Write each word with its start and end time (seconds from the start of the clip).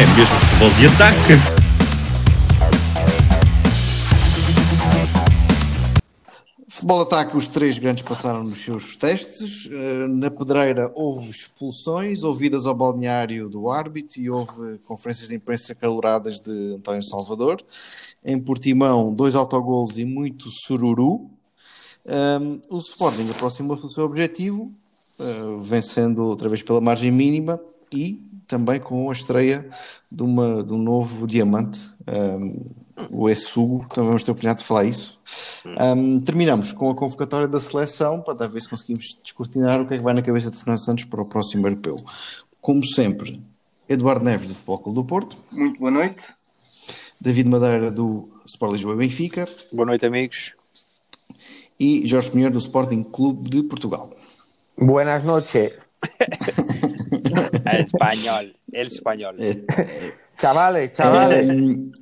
É 0.00 0.06
mesmo 0.16 0.34
futebol 0.40 0.70
de 0.78 0.86
ataque. 0.86 1.32
Futebol 6.70 7.02
Ataque, 7.02 7.36
os 7.36 7.48
três 7.48 7.78
grandes 7.78 8.02
passaram 8.02 8.42
nos 8.42 8.62
seus 8.62 8.96
testes. 8.96 9.68
Eh, 9.70 10.08
Na 10.08 10.30
pedreira 10.30 10.90
houve 10.94 11.28
expulsões, 11.28 12.22
ouvidas 12.22 12.64
ao 12.64 12.74
balneário 12.74 13.50
do 13.50 13.68
árbitro 13.68 14.18
e 14.18 14.30
houve 14.30 14.78
conferências 14.86 15.28
de 15.28 15.34
imprensa 15.34 15.74
caloradas 15.74 16.40
de 16.40 16.76
António 16.78 17.02
Salvador. 17.02 17.62
Em 18.24 18.40
Portimão, 18.40 19.12
dois 19.12 19.34
autogolos 19.34 19.98
e 19.98 20.06
muito 20.06 20.48
sururu. 20.50 21.30
Um, 22.40 22.58
o 22.70 22.78
Sporting 22.78 23.28
aproximou-se 23.28 23.82
do 23.82 23.92
seu 23.92 24.04
objetivo, 24.04 24.72
uh, 25.18 25.60
vencendo 25.60 26.22
outra 26.22 26.48
vez 26.48 26.62
pela 26.62 26.80
margem 26.80 27.10
mínima 27.10 27.60
e 27.92 28.29
também 28.50 28.80
com 28.80 29.08
a 29.08 29.12
estreia 29.12 29.68
de, 30.10 30.22
uma, 30.22 30.62
de 30.64 30.72
um 30.72 30.78
novo 30.78 31.26
diamante, 31.26 31.80
um, 32.06 32.66
o 33.10 33.30
Essugo, 33.30 33.86
também 33.88 34.08
vamos 34.08 34.24
ter 34.24 34.30
a 34.30 34.32
oportunidade 34.32 34.60
de 34.60 34.66
falar 34.66 34.84
isso. 34.84 35.18
Um, 35.64 36.20
terminamos 36.20 36.72
com 36.72 36.90
a 36.90 36.94
convocatória 36.94 37.46
da 37.48 37.60
seleção 37.60 38.20
para 38.20 38.46
ver 38.48 38.60
se 38.60 38.68
conseguimos 38.68 39.16
descortinar 39.22 39.80
o 39.80 39.86
que 39.86 39.94
é 39.94 39.96
que 39.96 40.02
vai 40.02 40.12
na 40.12 40.20
cabeça 40.20 40.50
de 40.50 40.56
Fernando 40.58 40.84
Santos 40.84 41.04
para 41.04 41.22
o 41.22 41.24
próximo 41.24 41.66
europeu. 41.66 41.94
Como 42.60 42.84
sempre, 42.84 43.40
Eduardo 43.88 44.24
Neves 44.24 44.48
do 44.48 44.54
Futebol 44.54 44.78
Clube 44.78 44.96
do 44.96 45.04
Porto, 45.04 45.36
Muito 45.52 45.78
boa 45.78 45.90
noite. 45.90 46.22
David 47.20 47.48
Madeira 47.48 47.90
do 47.90 48.28
Sport 48.46 48.72
Lisboa 48.72 48.94
e 48.94 48.98
Benfica 48.98 49.48
Boa 49.72 49.86
noite, 49.86 50.04
amigos. 50.04 50.54
e 51.78 52.04
Jorge 52.04 52.30
Pinheiro 52.30 52.52
do 52.52 52.58
Sporting 52.58 53.02
Clube 53.04 53.48
de 53.48 53.62
Portugal. 53.62 54.10
Buenas 54.78 55.24
noches, 55.24 55.72
El 57.66 57.84
espanhol. 57.84 58.54
El 58.72 58.86
espanhol. 58.86 59.34
chavales, 60.38 60.92
chavales. 60.92 61.48
Um, 61.48 61.92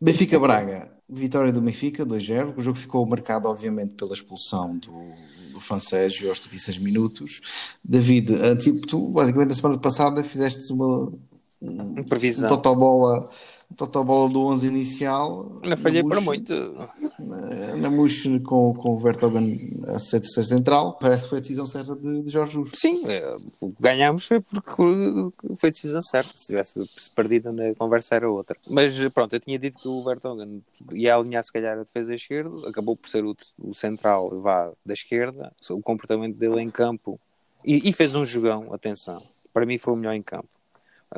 Benfica 0.00 0.38
Braga, 0.38 0.90
vitória 1.08 1.52
do 1.52 1.60
Benfica, 1.60 2.04
2-0. 2.04 2.54
O 2.56 2.60
jogo 2.60 2.76
ficou 2.76 3.06
marcado, 3.06 3.48
obviamente, 3.48 3.94
pela 3.94 4.12
expulsão 4.12 4.76
do, 4.76 4.92
do 5.52 5.60
francês 5.60 6.20
aos 6.26 6.40
36 6.40 6.78
minutos. 6.78 7.40
David, 7.84 8.34
ah, 8.34 8.56
tipo, 8.56 8.86
tu, 8.86 9.08
basicamente, 9.08 9.50
na 9.50 9.54
semana 9.54 9.78
passada 9.78 10.24
fizeste 10.24 10.72
uma 10.72 11.12
um, 11.62 12.02
Previsão. 12.04 12.46
um 12.46 12.48
total 12.48 12.74
bola, 12.74 13.28
total 13.72 14.04
bola 14.04 14.28
do 14.28 14.40
11 14.46 14.66
inicial. 14.66 15.60
Não 15.64 15.76
falhei 15.76 16.02
para 16.02 16.20
muito. 16.20 16.52
Na, 17.78 17.90
Muxe 17.90 18.40
com, 18.40 18.74
com 18.74 18.94
o 18.94 18.98
Vertogen 18.98 19.82
a 19.88 19.98
ser 19.98 20.20
terceiro 20.20 20.48
central. 20.48 20.98
Parece 21.00 21.24
que 21.24 21.30
foi 21.30 21.38
a 21.38 21.40
decisão 21.40 21.66
certa 21.66 21.94
de, 21.94 22.22
de 22.22 22.30
Jorge 22.30 22.54
Justo. 22.54 22.76
Sim, 22.76 23.02
eh, 23.06 23.36
o 23.60 23.70
que 23.70 23.82
ganhámos 23.82 24.26
foi 24.26 24.40
porque 24.40 24.72
foi 25.56 25.68
a 25.68 25.72
decisão 25.72 26.02
certa. 26.02 26.30
Se 26.36 26.46
tivesse 26.46 26.74
perdido 27.14 27.52
na 27.52 27.74
conversa 27.74 28.14
era 28.14 28.30
outra. 28.30 28.56
Mas 28.68 28.98
pronto, 29.10 29.34
eu 29.34 29.40
tinha 29.40 29.58
dito 29.58 29.78
que 29.78 29.88
o 29.88 30.02
Vertonghen 30.02 30.62
ia 30.92 31.14
alinhar 31.14 31.42
se 31.42 31.52
calhar 31.52 31.78
a 31.78 31.82
defesa 31.82 32.14
esquerda, 32.14 32.68
acabou 32.68 32.96
por 32.96 33.08
ser 33.08 33.24
o, 33.24 33.36
o 33.58 33.74
central 33.74 34.40
vá, 34.40 34.70
da 34.84 34.94
esquerda, 34.94 35.52
o 35.70 35.80
comportamento 35.80 36.36
dele 36.36 36.60
em 36.60 36.70
campo 36.70 37.18
e, 37.64 37.88
e 37.88 37.92
fez 37.92 38.14
um 38.14 38.24
jogão, 38.24 38.72
atenção. 38.72 39.22
Para 39.52 39.66
mim 39.66 39.78
foi 39.78 39.92
o 39.92 39.96
melhor 39.96 40.14
em 40.14 40.22
campo. 40.22 40.48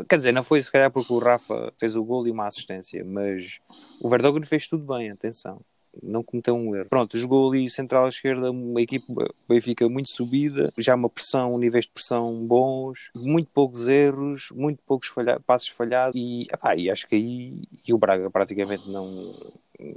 Quer 0.09 0.17
dizer, 0.17 0.33
não 0.33 0.43
foi 0.43 0.63
se 0.63 0.73
calhar 0.73 0.91
porque 0.91 1.13
o 1.13 1.19
Rafa 1.19 1.73
fez 1.79 1.95
o 1.95 2.05
gol 2.05 2.27
e 2.27 2.31
uma 2.31 2.47
assistência, 2.47 3.05
mas 3.05 3.61
o 4.01 4.09
Vertonghen 4.09 4.45
fez 4.45 4.67
tudo 4.67 4.85
bem, 4.85 5.11
atenção. 5.11 5.61
Não 6.03 6.25
cometeu 6.25 6.57
um 6.57 6.75
erro. 6.75 6.89
Pronto, 6.89 7.17
jogou 7.17 7.49
ali 7.49 7.71
central 7.71 8.09
esquerda, 8.09 8.51
uma 8.51 8.81
equipe 8.81 9.07
Benfica 9.49 9.89
muito 9.89 10.11
subida, 10.11 10.73
já 10.77 10.97
uma 10.97 11.09
pressão, 11.09 11.57
níveis 11.57 11.85
de 11.85 11.93
pressão 11.93 12.35
bons, 12.45 13.13
muito 13.15 13.49
poucos 13.55 13.87
erros, 13.87 14.49
muito 14.53 14.83
poucos 14.85 15.09
falha 15.09 15.39
passos 15.39 15.69
falhados 15.69 16.17
e, 16.17 16.49
epá, 16.53 16.75
e 16.75 16.91
acho 16.91 17.07
que 17.07 17.15
aí 17.15 17.63
e 17.87 17.95
o 17.95 17.99
Braga 17.99 18.29
praticamente 18.29 18.91
não, 18.91 19.33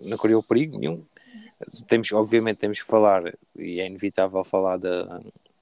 não 0.03 0.17
criou 0.17 0.43
perigo 0.43 0.77
nenhum. 0.77 1.03
Temos, 1.87 2.11
obviamente 2.11 2.57
temos 2.57 2.79
que 2.79 2.87
falar, 2.87 3.33
e 3.57 3.79
é 3.79 3.87
inevitável 3.87 4.43
falar 4.43 4.77
da, 4.77 5.19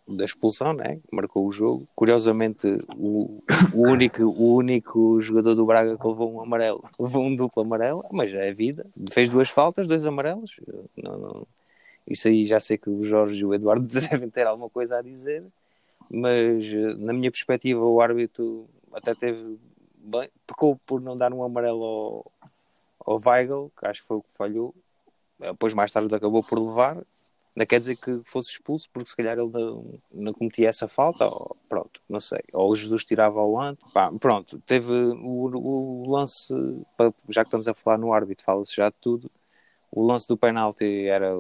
da 0.08 0.24
expulsão, 0.26 0.74
né? 0.74 1.00
marcou 1.12 1.46
o 1.48 1.52
jogo. 1.52 1.88
Curiosamente, 1.96 2.68
o, 2.96 3.42
o, 3.74 3.82
único, 3.90 4.24
o 4.24 4.56
único 4.56 5.20
jogador 5.22 5.56
do 5.56 5.66
Braga 5.66 5.98
que 5.98 6.08
levou 6.08 6.32
um 6.34 6.42
amarelo, 6.42 6.84
levou 7.00 7.24
um 7.24 7.36
duplo 7.36 7.64
amarelo, 7.64 8.04
mas 8.12 8.34
é 8.34 8.54
vida. 8.54 8.86
Fez 9.12 9.30
duas 9.30 9.50
faltas, 9.50 9.88
dois 9.88 10.06
amarelos. 10.06 10.56
Não, 10.96 11.18
não- 11.18 11.48
Isso 12.08 12.28
aí 12.28 12.46
já 12.46 12.60
sei 12.60 12.78
que 12.78 12.90
o 12.90 13.04
Jorge 13.04 13.40
e 13.42 13.46
o 13.46 13.54
Eduardo 13.54 13.88
devem 14.10 14.30
ter 14.30 14.46
alguma 14.46 14.70
coisa 14.70 15.00
a 15.00 15.02
dizer, 15.02 15.44
mas 16.10 16.72
na 17.00 17.12
minha 17.14 17.32
perspectiva, 17.32 17.84
o 17.84 18.00
árbitro 18.00 18.66
até 18.94 19.16
teve 19.16 19.58
bem, 19.98 20.30
pecou 20.46 20.80
por 20.86 21.02
não 21.02 21.18
dar 21.18 21.34
um 21.34 21.44
amarelo 21.44 21.84
ao, 21.84 22.32
ao 23.06 23.20
Weigl, 23.26 23.72
que 23.78 23.88
acho 23.88 24.02
que 24.02 24.08
foi 24.08 24.18
o 24.18 24.22
que 24.22 24.34
falhou. 24.34 24.74
Depois, 25.40 25.74
mais 25.74 25.92
tarde, 25.92 26.14
acabou 26.16 26.44
por 26.44 26.60
levar. 26.60 26.98
Não 27.56 27.66
quer 27.66 27.80
dizer 27.80 27.96
que 27.96 28.22
fosse 28.26 28.50
expulso, 28.52 28.90
porque 28.92 29.10
se 29.10 29.16
calhar 29.16 29.38
ele 29.38 29.50
não, 29.50 29.98
não 30.12 30.34
cometia 30.34 30.68
essa 30.68 30.88
falta, 30.90 31.26
ou 31.26 31.56
pronto, 31.70 32.02
não 32.10 32.20
sei. 32.20 32.42
Ou 32.52 32.70
o 32.72 32.76
Jesus 32.76 33.06
tirava 33.06 33.40
ao. 33.40 33.56
Pá, 33.94 34.12
pronto, 34.20 34.60
teve 34.66 34.92
o, 34.92 35.56
o 35.56 36.12
lance, 36.12 36.54
já 37.30 37.44
que 37.44 37.48
estamos 37.48 37.68
a 37.68 37.74
falar 37.74 37.98
no 37.98 38.12
árbitro, 38.12 38.44
fala-se 38.44 38.76
já 38.76 38.90
de 38.90 38.96
tudo. 39.00 39.32
O 39.90 40.06
lance 40.06 40.28
do 40.28 40.36
penalti 40.36 41.08
era, 41.08 41.32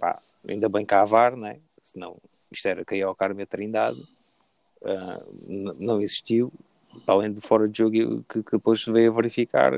pá, 0.00 0.22
ainda 0.48 0.68
bem 0.70 0.86
que 0.86 0.94
VAR, 1.04 1.36
né? 1.36 1.60
senão 1.82 2.16
isto 2.50 2.66
era 2.66 2.84
cair 2.84 3.02
ao 3.02 3.14
Carme 3.14 3.42
a 3.42 3.46
Trindade. 3.46 4.00
N- 5.46 5.74
não 5.78 6.00
existiu, 6.00 6.52
além 7.06 7.32
de 7.32 7.40
fora 7.40 7.68
de 7.68 7.76
jogo 7.76 8.24
que, 8.28 8.42
que 8.42 8.52
depois 8.52 8.82
se 8.82 8.90
veio 8.90 9.12
a 9.12 9.14
verificar, 9.14 9.74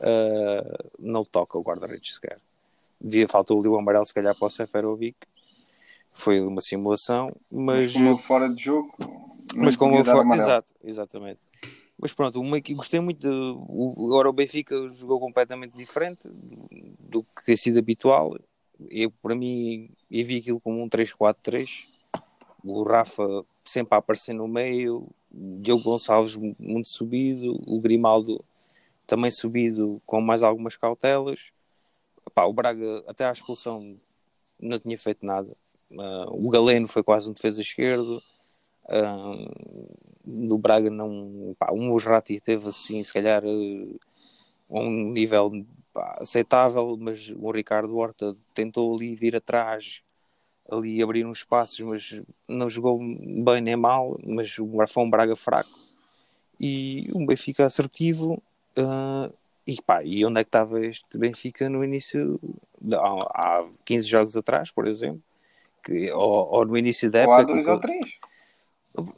ah, 0.00 0.84
não 0.98 1.24
toca 1.24 1.58
o 1.58 1.62
guarda-redes 1.62 2.14
sequer. 2.14 2.38
Devia, 3.02 3.26
faltou 3.26 3.58
ali 3.58 3.68
o 3.68 3.76
amarelo, 3.76 4.06
se 4.06 4.14
calhar, 4.14 4.34
para 4.38 4.46
o 4.46 4.50
Seferovic. 4.50 5.16
Foi 6.12 6.40
uma 6.40 6.60
simulação, 6.60 7.34
mas, 7.50 7.94
Mas 7.94 8.02
como 8.02 8.18
fora 8.18 8.48
de 8.48 8.62
jogo. 8.62 8.94
mas 9.56 9.76
como 9.76 9.92
podia 9.92 10.04
dar 10.04 10.12
for... 10.12 10.20
amarelo. 10.20 10.46
Exato, 10.46 10.74
exatamente. 10.84 11.40
Mas 11.98 12.12
pronto, 12.12 12.40
uma 12.40 12.58
equipe, 12.58 12.76
gostei 12.76 13.00
muito. 13.00 13.20
De, 13.20 13.28
o, 13.28 13.94
agora 14.06 14.28
o 14.28 14.32
Benfica 14.32 14.76
jogou 14.94 15.18
completamente 15.18 15.76
diferente 15.76 16.20
do 16.98 17.22
que 17.22 17.44
tem 17.44 17.56
sido 17.56 17.78
habitual. 17.78 18.36
Eu, 18.90 19.10
para 19.22 19.34
mim, 19.34 19.88
eu 20.10 20.24
vi 20.24 20.38
aquilo 20.38 20.60
como 20.60 20.82
um 20.82 20.88
3-4-3. 20.88 21.84
O 22.64 22.82
Rafa 22.82 23.44
sempre 23.64 23.94
a 23.94 23.98
aparecer 23.98 24.32
no 24.32 24.46
meio, 24.46 25.08
o 25.32 25.62
Diogo 25.62 25.84
Gonçalves 25.84 26.36
muito 26.36 26.88
subido, 26.88 27.60
o 27.66 27.80
Grimaldo 27.80 28.44
também 29.06 29.30
subido 29.30 30.00
com 30.06 30.20
mais 30.20 30.42
algumas 30.42 30.76
cautelas. 30.76 31.52
Epá, 32.26 32.44
o 32.44 32.52
Braga, 32.52 33.04
até 33.06 33.24
à 33.26 33.32
expulsão, 33.32 33.96
não 34.60 34.78
tinha 34.78 34.98
feito 34.98 35.24
nada. 35.26 35.50
Ah, 35.98 36.26
o 36.30 36.48
Galeno 36.50 36.88
foi 36.88 37.02
quase 37.02 37.28
um 37.28 37.32
defesa 37.32 37.60
esquerdo. 37.60 38.22
Ah, 38.88 39.34
no 40.24 40.58
Braga 40.58 40.90
não. 40.90 41.54
Pá, 41.58 41.70
o 41.72 41.76
Musrati 41.78 42.40
teve 42.40 42.68
assim, 42.68 43.02
se 43.04 43.12
calhar, 43.12 43.42
eh, 43.44 43.96
um 44.70 45.10
nível 45.12 45.50
pá, 45.92 46.18
aceitável, 46.20 46.96
mas 46.98 47.30
o 47.36 47.50
Ricardo 47.50 47.96
Horta 47.96 48.36
tentou 48.54 48.94
ali 48.94 49.14
vir 49.14 49.36
atrás, 49.36 50.02
ali 50.70 51.02
abrir 51.02 51.26
uns 51.26 51.38
espaços, 51.38 51.80
mas 51.80 52.22
não 52.48 52.68
jogou 52.68 52.98
bem 52.98 53.60
nem 53.60 53.76
mal, 53.76 54.18
mas 54.24 54.58
o- 54.58 54.66
um 54.98 55.10
Braga 55.10 55.36
fraco. 55.36 55.70
E 56.60 57.10
um 57.14 57.26
Benfica 57.26 57.66
assertivo. 57.66 58.42
ah, 58.76 59.30
e, 59.66 59.80
pá, 59.80 60.02
e 60.04 60.24
onde 60.24 60.40
é 60.40 60.44
que 60.44 60.48
estava 60.48 60.84
este 60.84 61.16
Benfica 61.16 61.68
no 61.68 61.84
início, 61.84 62.38
de- 62.80 62.96
há, 62.96 63.00
há 63.60 63.68
15 63.84 64.06
jogos 64.08 64.36
atrás, 64.36 64.70
por 64.70 64.86
exemplo? 64.86 65.22
Que, 65.84 66.10
ou, 66.12 66.48
ou 66.52 66.64
no 66.64 66.76
início 66.76 67.10
da 67.10 67.24
Ou 67.26 67.32
há 67.32 67.38
época. 67.40 67.52
dois 67.54 67.66
ou 67.68 67.80
três. 67.80 68.06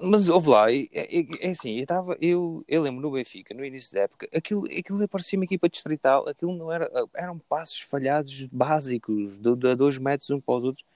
mas 0.00 0.28
houve 0.28 0.48
lá, 0.48 0.70
é, 0.72 0.84
é- 0.92 1.26
é 1.40 1.50
assim, 1.50 1.80
eu, 1.80 1.86
tava, 1.86 2.16
eu, 2.20 2.64
eu 2.68 2.80
lembro 2.82 3.00
no 3.02 3.10
Benfica, 3.10 3.52
no 3.54 3.64
início 3.64 3.92
da 3.92 4.02
época, 4.02 4.28
aquilo, 4.34 4.64
aquilo 4.66 5.08
parecia 5.08 5.38
uma 5.38 5.44
equipa 5.44 5.68
distrital, 5.68 6.28
aquilo 6.28 6.54
não 6.56 6.70
era, 6.70 6.88
eram 7.14 7.38
passos 7.38 7.80
falhados 7.80 8.46
básicos, 8.52 9.36
de, 9.36 9.56
de 9.56 9.74
dois 9.74 9.98
metros 9.98 10.30
um 10.30 10.40
para 10.40 10.54
os 10.54 10.64
outros. 10.64 10.86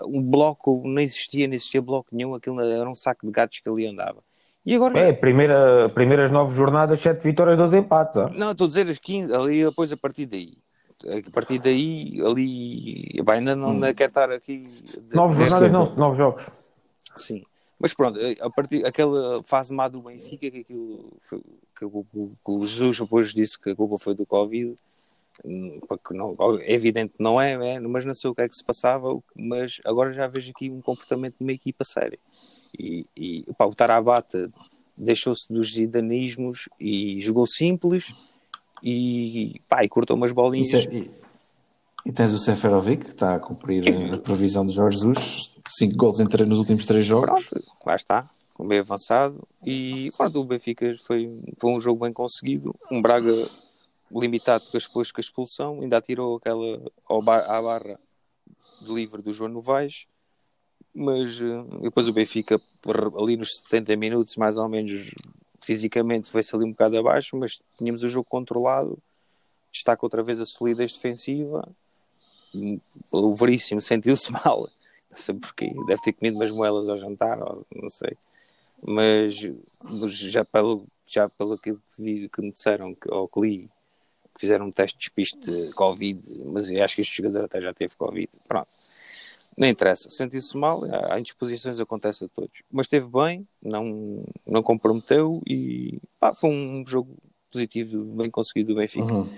Um 0.00 0.20
bloco 0.20 0.82
não 0.84 1.00
existia, 1.00 1.46
não 1.46 1.54
existia 1.54 1.80
bloco 1.80 2.08
nenhum, 2.10 2.34
aquilo 2.34 2.60
era 2.60 2.90
um 2.90 2.96
saco 2.96 3.24
de 3.24 3.32
gatos 3.32 3.60
que 3.60 3.68
ali 3.68 3.86
andava. 3.86 4.22
E 4.64 4.74
agora? 4.74 4.98
É, 4.98 5.12
primeira, 5.12 5.88
primeiras 5.90 6.30
nove 6.30 6.54
jornadas, 6.54 7.00
sete 7.00 7.22
vitórias, 7.22 7.58
12 7.58 7.78
empates. 7.78 8.16
ó. 8.16 8.30
Não, 8.30 8.52
estou 8.52 8.64
a 8.64 8.68
dizer 8.68 8.88
as 8.88 8.98
15, 8.98 9.34
ali 9.34 9.64
depois 9.64 9.92
a 9.92 9.96
partir 9.96 10.26
daí. 10.26 10.56
A 11.04 11.30
partir 11.30 11.58
daí, 11.58 12.20
ali. 12.24 13.22
Bem, 13.22 13.36
ainda 13.36 13.54
não 13.54 13.70
ainda 13.70 13.92
quero 13.92 14.08
estar 14.08 14.30
aqui. 14.30 14.62
Nove 15.12 15.36
jornadas, 15.36 15.70
não, 15.70 15.94
nove 15.96 16.16
jogos. 16.16 16.48
Sim. 17.16 17.44
Mas 17.78 17.92
pronto, 17.92 18.18
a 18.40 18.50
partir 18.50 18.86
aquela 18.86 19.42
fase 19.44 19.74
má 19.74 19.88
do 19.88 20.00
Benfica, 20.00 20.50
que 20.50 20.60
aquilo 20.60 21.12
foi, 21.20 21.42
que, 21.76 21.84
o, 21.84 22.06
que 22.12 22.50
o 22.50 22.66
Jesus 22.66 22.98
depois 22.98 23.34
disse 23.34 23.60
que 23.60 23.70
a 23.70 23.76
culpa 23.76 23.98
foi 23.98 24.14
do 24.14 24.24
Covid, 24.24 24.74
hum, 25.44 25.80
porque 25.86 26.14
não, 26.14 26.34
é 26.60 26.72
evidente 26.72 27.14
que 27.16 27.22
não 27.22 27.38
é, 27.40 27.74
é, 27.74 27.80
mas 27.80 28.04
não 28.04 28.14
sei 28.14 28.30
o 28.30 28.34
que 28.34 28.40
é 28.40 28.48
que 28.48 28.56
se 28.56 28.64
passava, 28.64 29.08
mas 29.36 29.80
agora 29.84 30.12
já 30.12 30.26
vejo 30.26 30.50
aqui 30.50 30.70
um 30.70 30.80
comportamento 30.80 31.36
de 31.38 31.44
uma 31.44 31.52
equipa 31.52 31.84
séria. 31.84 32.18
E, 32.78 33.06
e 33.16 33.44
pá, 33.56 33.64
o 33.66 33.74
Tarabata 33.74 34.50
deixou-se 34.96 35.52
dos 35.52 35.72
zidanismos 35.74 36.68
e 36.80 37.20
jogou 37.20 37.46
simples 37.46 38.14
e, 38.82 39.60
pá, 39.68 39.84
e 39.84 39.88
cortou 39.88 40.16
umas 40.16 40.32
bolinhas. 40.32 40.66
Isso 40.68 40.76
é- 40.88 40.94
e, 40.94 41.10
e 42.06 42.12
tens 42.12 42.32
o 42.32 42.38
Seferovic, 42.38 43.04
que 43.06 43.10
está 43.12 43.34
a 43.34 43.40
cumprir 43.40 43.82
a 44.14 44.18
previsão 44.18 44.64
de 44.66 44.74
Jorge 44.74 44.98
Jesus. 44.98 45.50
5 45.66 45.96
gols 45.96 46.20
em 46.20 46.26
nos 46.46 46.58
últimos 46.58 46.84
3 46.84 47.04
jogos. 47.06 47.46
Pronto, 47.48 47.64
lá 47.86 47.94
está, 47.96 48.28
bem 48.60 48.80
avançado. 48.80 49.42
E 49.64 50.12
pronto, 50.16 50.40
o 50.40 50.44
Benfica 50.44 50.94
foi, 51.06 51.30
foi 51.58 51.70
um 51.72 51.80
jogo 51.80 52.04
bem 52.04 52.12
conseguido. 52.12 52.74
Um 52.92 53.00
Braga 53.00 53.32
limitado 54.12 54.62
depois 54.66 55.10
com 55.10 55.18
a 55.18 55.22
expulsão, 55.22 55.80
ainda 55.80 55.96
atirou 55.96 56.36
aquela 56.36 56.82
ao 57.08 57.22
bar- 57.22 57.50
à 57.50 57.62
barra 57.62 57.98
de 58.82 58.92
livre 58.92 59.22
do 59.22 59.32
João 59.32 59.50
Novaes. 59.50 60.04
Mas 60.94 61.40
eh, 61.40 61.80
depois 61.82 62.06
o 62.08 62.12
Benfica, 62.12 62.60
ali 63.20 63.36
nos 63.36 63.56
70 63.64 63.96
minutos, 63.96 64.36
mais 64.36 64.56
ou 64.56 64.68
menos, 64.68 65.10
fisicamente 65.60 66.30
foi-se 66.30 66.54
ali 66.54 66.64
um 66.64 66.70
bocado 66.70 66.98
abaixo, 66.98 67.36
mas 67.36 67.60
tínhamos 67.76 68.02
o 68.02 68.08
jogo 68.08 68.28
controlado. 68.28 68.98
Destaca 69.72 70.06
outra 70.06 70.22
vez 70.22 70.40
a 70.40 70.46
solidez 70.46 70.92
defensiva. 70.92 71.68
O 73.10 73.32
Veríssimo 73.32 73.82
sentiu-se 73.82 74.30
mal 74.44 74.68
não 75.14 75.16
sei 75.16 75.34
porquê, 75.36 75.72
deve 75.86 76.02
ter 76.02 76.12
comido 76.12 76.34
umas 76.36 76.50
moelas 76.50 76.88
ao 76.88 76.98
jantar, 76.98 77.38
não 77.38 77.88
sei. 77.88 78.16
Mas, 78.82 79.34
já 80.10 80.44
pelo, 80.44 80.86
já 81.06 81.28
pelo 81.28 81.56
que, 81.56 81.74
vi, 81.96 82.28
que 82.28 82.42
me 82.42 82.50
disseram, 82.50 82.94
que, 82.94 83.10
ou 83.10 83.28
que 83.28 83.40
li, 83.40 83.70
que 84.34 84.40
fizeram 84.40 84.66
um 84.66 84.72
teste 84.72 84.98
de 84.98 85.04
despiste 85.04 85.38
de 85.38 85.72
Covid, 85.72 86.20
mas 86.44 86.68
eu 86.68 86.82
acho 86.82 86.96
que 86.96 87.02
este 87.02 87.16
jogador 87.16 87.44
até 87.44 87.60
já 87.60 87.72
teve 87.72 87.94
Covid. 87.94 88.28
Pronto. 88.46 88.68
Não 89.56 89.68
interessa. 89.68 90.10
Sentiu-se 90.10 90.56
mal, 90.56 90.82
há 91.10 91.18
indisposições, 91.18 91.78
acontece 91.80 92.24
a 92.24 92.28
todos. 92.28 92.62
Mas 92.70 92.86
esteve 92.86 93.08
bem, 93.08 93.46
não, 93.62 94.24
não 94.46 94.62
comprometeu 94.62 95.40
e 95.46 95.98
pá, 96.18 96.34
foi 96.34 96.50
um 96.50 96.84
jogo 96.86 97.16
positivo, 97.50 98.04
bem 98.16 98.30
conseguido 98.30 98.74
do 98.74 98.80
Benfica. 98.80 99.12
Uhum. 99.12 99.28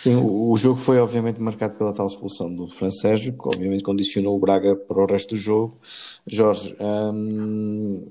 Sim, 0.00 0.14
o, 0.14 0.52
o 0.52 0.56
jogo 0.56 0.78
foi 0.78 1.00
obviamente 1.00 1.40
marcado 1.40 1.74
pela 1.74 1.92
tal 1.92 2.06
expulsão 2.06 2.54
do 2.54 2.68
Fran 2.68 2.90
Sérgio, 2.90 3.32
que 3.32 3.48
obviamente 3.48 3.82
condicionou 3.82 4.34
o 4.36 4.38
Braga 4.38 4.76
para 4.76 5.02
o 5.02 5.06
resto 5.06 5.34
do 5.34 5.36
jogo. 5.36 5.76
Jorge, 6.26 6.74
hum, 6.80 8.06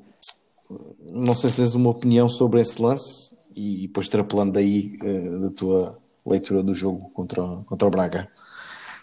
não 1.02 1.34
sei 1.34 1.50
se 1.50 1.56
tens 1.56 1.74
uma 1.74 1.90
opinião 1.90 2.28
sobre 2.28 2.60
esse 2.60 2.82
lance 2.82 3.34
e 3.56 3.84
depois 3.84 4.06
extrapolando 4.06 4.52
daí 4.52 4.98
eh, 5.02 5.40
da 5.40 5.50
tua 5.50 5.98
leitura 6.26 6.62
do 6.62 6.76
jogo 6.76 7.10
contra, 7.12 7.42
contra 7.66 7.88
o 7.88 7.92
Braga. 7.92 8.30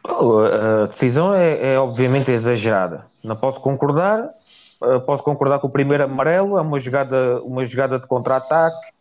A 0.06 0.86
decisão 0.86 1.34
é, 1.34 1.74
é 1.74 1.78
obviamente 1.78 2.30
exagerada. 2.30 3.06
Não 3.22 3.36
posso 3.36 3.60
concordar. 3.60 4.26
Uh, 4.82 5.00
Posso 5.00 5.22
concordar 5.22 5.58
com 5.60 5.66
o 5.66 5.70
primeiro 5.70 6.04
amarelo. 6.04 6.58
É 6.58 6.60
uma 6.60 6.78
jogada, 6.78 7.40
uma 7.42 7.64
jogada 7.64 7.98
de 7.98 8.06
contra-ataque. 8.06 8.92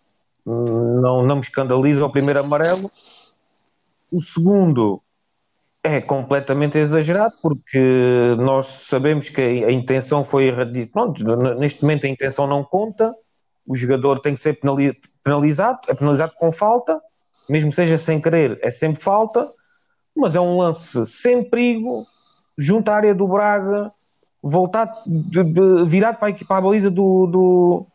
Não, 0.46 1.24
não 1.24 1.36
me 1.36 1.42
escandaliza 1.42 2.06
o 2.06 2.10
primeiro 2.12 2.40
amarelo. 2.40 2.90
O 4.12 4.22
segundo 4.22 5.02
é 5.84 6.00
completamente 6.00 6.78
exagerado 6.78 7.34
porque 7.42 8.36
nós 8.40 8.86
sabemos 8.88 9.28
que 9.28 9.42
a 9.42 9.72
intenção 9.72 10.24
foi 10.24 10.46
erradi- 10.46 10.86
Pronto, 10.86 11.22
n- 11.24 11.56
neste 11.56 11.82
momento 11.82 12.06
a 12.06 12.10
intenção 12.10 12.48
não 12.48 12.64
conta. 12.64 13.14
O 13.68 13.76
jogador 13.76 14.20
tem 14.20 14.34
que 14.36 14.40
ser 14.40 14.54
penali- 14.60 14.98
penalizado. 15.24 15.80
É 15.90 15.94
penalizado 15.94 16.34
com 16.38 16.52
falta. 16.52 17.02
Mesmo 17.50 17.74
seja 17.74 17.98
sem 17.98 18.22
querer, 18.22 18.58
é 18.62 18.72
sempre 18.72 19.02
falta 19.02 19.46
mas 20.16 20.36
é 20.36 20.40
um 20.40 20.58
lance 20.58 21.06
sem 21.06 21.44
perigo, 21.44 22.06
junto 22.58 22.90
à 22.90 22.96
área 22.96 23.16
do 23.16 23.28
Braga, 23.28 23.92
voltado, 24.42 24.92
de- 25.06 25.44
de- 25.44 25.84
virado 25.86 26.18
para 26.18 26.28
a, 26.28 26.32
equipa- 26.32 26.48
para 26.50 26.58
a 26.58 26.62
baliza 26.62 26.92
do, 26.92 27.28
do, 27.28 27.86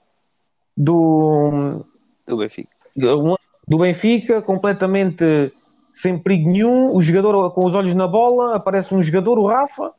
do, 0.77 1.85
Do 2.27 2.37
Benfica. 2.37 2.71
do 2.97 3.79
Benfica, 3.79 4.43
completamente 4.43 5.53
sem 5.95 6.19
perigo 6.19 6.51
nenhum. 6.51 6.95
O 6.95 7.01
jogador 7.03 7.51
com 7.53 7.65
os 7.65 7.75
olhos 7.75 7.95
na 7.95 8.07
bola, 8.09 8.57
aparece 8.57 8.95
um 8.95 9.03
jogador, 9.03 9.39
o 9.39 9.47
Rafa, 9.47 9.93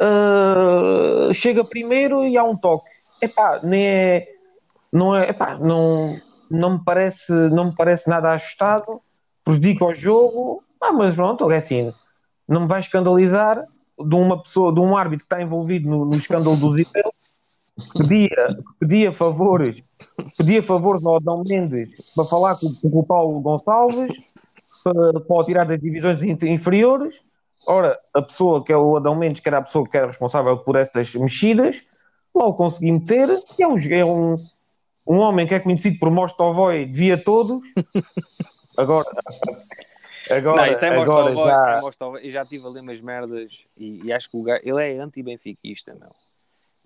ah, 0.00 1.30
chega 1.32 1.64
primeiro 1.64 2.24
e 2.26 2.36
há 2.36 2.44
um 2.44 2.56
toque. 2.56 2.88
Epá, 3.20 3.60
nem 3.62 3.84
é, 3.86 4.28
não 4.92 5.16
é, 5.16 5.30
epá, 5.30 5.58
não, 5.58 6.16
não 6.50 6.74
me 6.78 6.84
parece, 6.84 7.32
não 7.32 7.66
me 7.66 7.74
parece 7.74 8.08
nada 8.08 8.30
ajustado, 8.30 9.00
prejudica 9.44 9.84
o 9.84 9.92
jogo. 9.94 10.62
Ah, 10.80 10.92
mas 10.92 11.14
pronto, 11.14 11.50
é 11.50 11.56
assim, 11.56 11.92
não 12.46 12.62
me 12.62 12.66
vai 12.66 12.80
escandalizar 12.80 13.64
de 13.98 14.14
uma 14.14 14.40
pessoa, 14.42 14.72
de 14.72 14.80
um 14.80 14.96
árbitro 14.96 15.26
que 15.26 15.34
está 15.34 15.42
envolvido 15.42 15.88
no, 15.88 16.04
no 16.04 16.16
escândalo 16.16 16.56
do 16.56 16.70
Zidane, 16.70 17.12
pedia, 17.96 18.58
pedia 18.78 19.12
favores, 19.12 19.82
pedia 20.36 20.62
favores 20.62 21.04
ao 21.04 21.16
Adão 21.16 21.42
Mendes 21.46 21.90
para 22.14 22.24
falar 22.24 22.56
com, 22.56 22.72
com 22.74 22.98
o 22.98 23.04
Paulo 23.04 23.40
Gonçalves 23.40 24.12
para, 24.84 25.20
para 25.20 25.36
o 25.36 25.44
tirar 25.44 25.64
das 25.64 25.80
divisões 25.80 26.22
in- 26.22 26.38
inferiores. 26.42 27.20
Ora, 27.66 27.98
a 28.14 28.22
pessoa 28.22 28.64
que 28.64 28.72
é 28.72 28.76
o 28.76 28.96
Adão 28.96 29.16
Mendes, 29.16 29.42
que 29.42 29.48
era 29.48 29.58
a 29.58 29.62
pessoa 29.62 29.86
que 29.86 29.96
era 29.96 30.06
responsável 30.06 30.56
por 30.58 30.76
essas 30.76 31.12
mexidas, 31.16 31.82
lá 32.32 32.46
o 32.46 32.54
consegui 32.54 32.92
meter, 32.92 33.28
é 33.58 33.66
um, 33.66 33.76
é 33.90 34.04
um, 34.04 34.34
um 35.06 35.16
homem 35.18 35.46
que 35.46 35.54
é 35.54 35.60
conhecido 35.60 35.98
por 35.98 36.08
Mostovoy, 36.10 36.86
devia 36.86 37.22
todos. 37.22 37.64
Agora, 38.76 39.10
agora, 40.30 40.66
não, 40.66 40.72
isso 40.72 40.84
é 40.84 40.88
agora 40.88 41.34
já... 41.34 41.80
é. 42.20 42.26
Eu 42.26 42.30
já 42.30 42.44
tive 42.44 42.66
ali 42.66 42.80
umas 42.80 43.00
merdas 43.00 43.66
e, 43.76 44.02
e 44.04 44.12
acho 44.12 44.30
que 44.30 44.36
o 44.36 44.42
gajo, 44.42 44.60
ele 44.64 44.82
é 44.82 44.98
anti-benfiquista, 44.98 45.94
meu. 45.94 46.08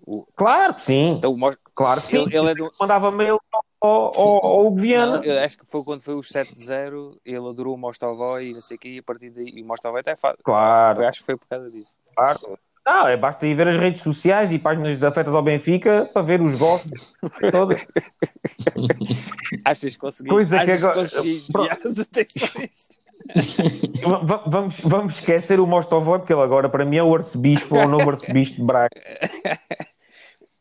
O, 0.05 0.25
Claro 0.35 0.73
que 0.73 0.81
sim, 0.81 1.11
então, 1.13 1.31
o 1.31 1.37
Mos- 1.37 1.57
claro 1.73 2.01
que 2.01 2.07
sim. 2.07 2.21
ele, 2.23 2.35
ele 2.37 2.51
é 2.51 2.55
do, 2.55 2.69
Mandava 2.79 3.09
mail 3.09 3.39
ao, 3.79 4.19
ao, 4.19 4.45
ao 4.45 4.75
Viana. 4.75 5.17
Não, 5.19 5.23
eu 5.23 5.39
acho 5.43 5.57
que 5.57 5.65
foi 5.65 5.81
quando 5.83 6.01
foi 6.01 6.13
os 6.15 6.27
7-0, 6.27 7.15
ele 7.25 7.37
adorou 7.37 7.73
o 7.75 7.77
Mostovoy 7.77 8.49
e 8.49 8.53
não 8.53 8.61
sei 8.61 8.75
o 8.75 8.79
quê, 8.79 8.89
e 8.89 8.99
a 8.99 9.03
partir 9.03 9.29
daí, 9.29 9.61
o 9.61 9.65
Mostovoy 9.65 10.01
até 10.01 10.15
faz. 10.17 10.35
Claro, 10.43 10.97
Foi, 10.97 11.05
acho 11.05 11.19
que 11.21 11.25
foi 11.25 11.37
por 11.37 11.47
causa 11.47 11.69
disso. 11.71 11.97
claro. 12.15 12.59
Não, 12.85 13.07
é 13.07 13.15
basta 13.15 13.47
ir 13.47 13.53
ver 13.55 13.69
as 13.69 13.77
redes 13.77 14.01
sociais 14.01 14.51
e 14.51 14.59
páginas 14.59 15.01
afetas 15.01 15.33
ao 15.33 15.41
Benfica 15.41 16.05
para 16.13 16.21
ver 16.21 16.41
os 16.41 16.59
gostos 16.59 17.13
todos. 17.49 17.79
Achas 19.63 19.93
que 19.93 19.97
consegui, 19.97 20.29
Coisa 20.29 20.57
que 20.57 20.71
achas 20.71 20.83
agora- 20.83 21.01
consegui 21.09 21.43
Pronto. 21.49 21.69
desviar 21.69 21.87
as 21.91 21.99
atenções? 21.99 22.89
Va- 24.23 24.43
vamos, 24.47 24.79
vamos 24.81 25.13
esquecer 25.13 25.59
o 25.59 25.67
Mostovoy, 25.67 26.19
porque 26.19 26.33
ele 26.33 26.41
agora 26.41 26.69
para 26.69 26.85
mim 26.85 26.97
é 26.97 27.03
o 27.03 27.15
arcebispo, 27.15 27.77
é 27.77 27.85
o 27.85 27.87
novo 27.87 28.09
arcebispo 28.09 28.57
de 28.57 28.63
Braga. 28.63 28.89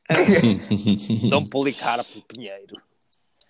Dom 1.28 1.44
Policarpo 1.46 2.22
Pinheiro. 2.28 2.76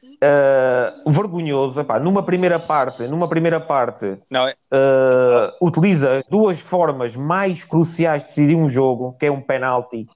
Uh, 0.05 1.11
vergonhoso, 1.11 1.81
epá, 1.81 1.99
numa 1.99 2.23
primeira 2.25 2.59
parte, 2.59 3.09
numa 3.09 3.29
primeira 3.29 3.61
parte, 3.61 4.19
Não, 4.31 4.47
é, 4.49 4.55
uh, 4.73 5.53
utiliza 5.61 6.19
as 6.19 6.27
duas 6.27 6.61
formas 6.61 7.17
mais 7.17 7.65
cruciais 7.65 8.23
de 8.23 8.29
decidir 8.29 8.55
um 8.57 8.69
jogo, 8.69 9.17
que 9.19 9.27
é 9.27 9.31
um 9.31 9.41
penalti, 9.41 10.09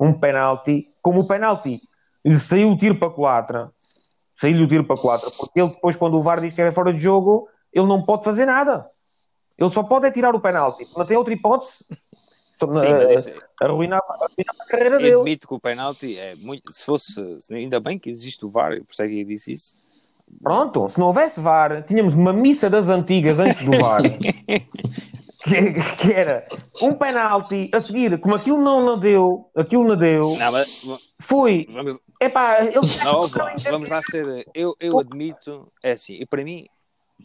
um 0.00 0.12
penalti, 0.12 0.88
como 1.02 1.20
o 1.20 1.26
penalti 1.26 1.80
saiu 2.38 2.72
o 2.72 2.76
tiro 2.76 2.96
para 2.96 3.08
a 3.08 3.10
culatra, 3.10 3.70
saiu-lhe 4.34 4.64
o 4.64 4.68
tiro 4.68 4.84
para 4.84 4.96
a 4.96 4.98
culatra, 4.98 5.30
porque 5.30 5.60
ele 5.60 5.70
depois 5.70 5.96
quando 5.96 6.16
o 6.16 6.22
VAR 6.22 6.40
diz 6.40 6.52
que 6.52 6.62
é 6.62 6.70
fora 6.70 6.92
de 6.92 7.00
jogo, 7.00 7.48
ele 7.74 7.86
não 7.86 8.02
pode 8.02 8.24
fazer 8.24 8.46
nada. 8.46 8.88
Ele 9.58 9.70
só 9.70 9.82
pode 9.82 10.06
é 10.06 10.10
tirar 10.10 10.34
o 10.34 10.40
penalti, 10.40 10.88
não 10.96 11.04
tem 11.04 11.16
outra 11.16 11.34
hipótese. 11.34 11.84
sim, 12.58 12.92
mas 12.92 13.10
isso, 13.10 13.30
arruinar, 13.60 14.00
arruinar 14.08 14.54
a 14.60 14.64
carreira 14.66 14.96
eu 14.96 15.00
dele. 15.00 15.14
admito 15.16 15.46
que 15.48 15.54
o 15.54 15.60
penalti 15.60 16.18
é 16.18 16.34
muito. 16.34 16.72
Se 16.72 16.84
fosse. 16.84 17.40
se- 17.40 17.54
Ainda 17.54 17.78
bem 17.80 17.98
que 17.98 18.08
existe 18.10 18.44
o 18.44 18.50
VAR, 18.50 18.72
eu 18.72 18.84
por 18.84 18.92
isso 18.92 19.02
é 19.02 19.08
que 19.08 19.20
eu 19.20 19.26
disse 19.26 19.52
isso. 19.52 19.74
Pronto, 20.42 20.88
se 20.88 20.98
não 20.98 21.06
houvesse 21.08 21.40
VAR, 21.40 21.82
tínhamos 21.84 22.14
uma 22.14 22.32
missa 22.32 22.68
das 22.70 22.88
antigas 22.88 23.38
antes 23.38 23.60
do 23.60 23.72
VAR. 23.78 24.02
que, 25.44 25.72
que 26.00 26.12
era 26.12 26.46
um 26.80 26.94
penalti 26.94 27.70
a 27.72 27.80
seguir, 27.80 28.18
como 28.18 28.34
aquilo 28.34 28.58
não, 28.58 28.84
não 28.84 28.98
deu, 28.98 29.50
aquilo 29.56 29.86
não 29.86 29.96
deu, 29.96 30.36
Não, 30.36 30.52
mas 30.52 30.68
foi. 31.20 31.66
vamos, 31.70 31.98
Epá, 32.20 32.64
ele 32.64 32.74
não, 33.04 33.28
vamos 33.70 33.88
lá 33.88 34.02
ser. 34.02 34.46
Eu, 34.54 34.74
eu 34.80 34.98
admito, 34.98 35.70
é 35.82 35.92
assim, 35.92 36.14
e 36.14 36.26
para 36.26 36.42
mim, 36.42 36.66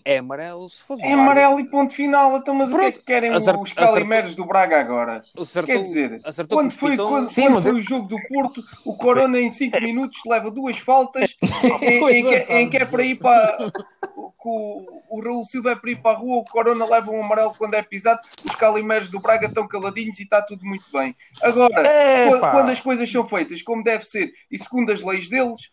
é 0.05 0.17
amarelo 0.19 0.69
se 0.69 0.81
fosse 0.81 1.03
É 1.03 1.13
amarelo 1.13 1.59
e 1.59 1.65
ponto 1.69 1.93
final. 1.93 2.37
Então, 2.37 2.53
mas 2.53 2.71
o 2.71 2.77
que 2.77 2.85
é 2.85 2.91
que 2.91 2.99
querem 3.03 3.31
Acert- 3.31 3.59
os 3.61 3.73
calimeros 3.73 4.35
do 4.35 4.45
Braga 4.45 4.79
agora? 4.79 5.21
Acertou, 5.37 5.63
Quer 5.75 5.83
dizer, 5.83 6.21
acertou 6.23 6.57
quando 6.57 6.71
foi, 6.71 6.97
quando, 6.97 7.29
Sim, 7.31 7.43
quando 7.43 7.53
mas 7.55 7.63
foi 7.63 7.73
o 7.73 7.81
jogo 7.81 8.07
do 8.07 8.17
Porto, 8.27 8.63
o 8.85 8.95
Corona 8.97 9.39
em 9.39 9.51
5 9.51 9.79
minutos 9.81 10.21
leva 10.27 10.49
duas 10.51 10.77
faltas 10.79 11.35
em, 11.81 12.03
em 12.19 12.23
que, 12.23 12.53
em 12.53 12.69
que 12.69 12.77
é 12.77 12.85
para 12.85 13.03
ir 13.03 13.17
para. 13.19 13.71
O, 14.41 15.01
o 15.09 15.21
Raul 15.21 15.45
Silva 15.45 15.71
é 15.71 15.75
para 15.75 15.91
ir 15.91 15.97
para 16.01 16.11
a 16.15 16.19
rua, 16.19 16.37
o 16.37 16.45
Corona 16.45 16.85
leva 16.85 17.11
um 17.11 17.21
amarelo 17.23 17.53
quando 17.57 17.73
é 17.75 17.81
pisado, 17.83 18.21
os 18.43 18.55
calimeros 18.55 19.09
do 19.11 19.19
Braga 19.19 19.47
estão 19.47 19.67
caladinhos 19.67 20.17
e 20.19 20.23
está 20.23 20.41
tudo 20.41 20.65
muito 20.65 20.85
bem. 20.93 21.13
Agora, 21.43 21.85
É, 21.85 22.25
quando, 22.39 22.69
as 22.69 22.79
coisas 22.79 23.11
são 23.11 23.27
feitas 23.27 23.61
como 23.61 23.83
deve 23.83 24.05
ser 24.05 24.31
e 24.49 24.57
segundo 24.57 24.91
as 24.91 25.01
leis 25.01 25.29
deles, 25.29 25.69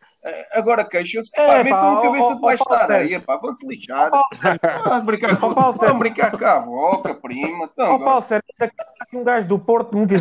agora 0.52 0.84
queixam-se, 0.84 1.30
É, 1.34 1.46
pá, 1.46 1.64
metam 1.64 1.98
a 1.98 2.02
cabeça 2.02 2.34
debaixo 2.34 2.64
da 2.64 2.82
areia, 2.82 3.20
pá, 3.20 3.36
vão-se 3.36 3.66
lixar. 3.66 4.10
Vão 4.10 5.04
brincar, 5.04 5.36
Sérgio. 5.36 5.54
vão 5.88 5.98
brincar 5.98 6.30
com 6.32 6.44
a 6.44 6.60
boca, 6.60 7.14
prima. 7.14 7.68
Então, 7.72 7.94
Ó, 7.94 7.98
Paulo 7.98 8.20
Sérgio, 8.22 8.44
está 8.50 8.70
aqui 9.00 9.16
um 9.16 9.24
gajo 9.24 9.48
do 9.48 9.58
Porto 9.58 9.96
muito 9.96 10.14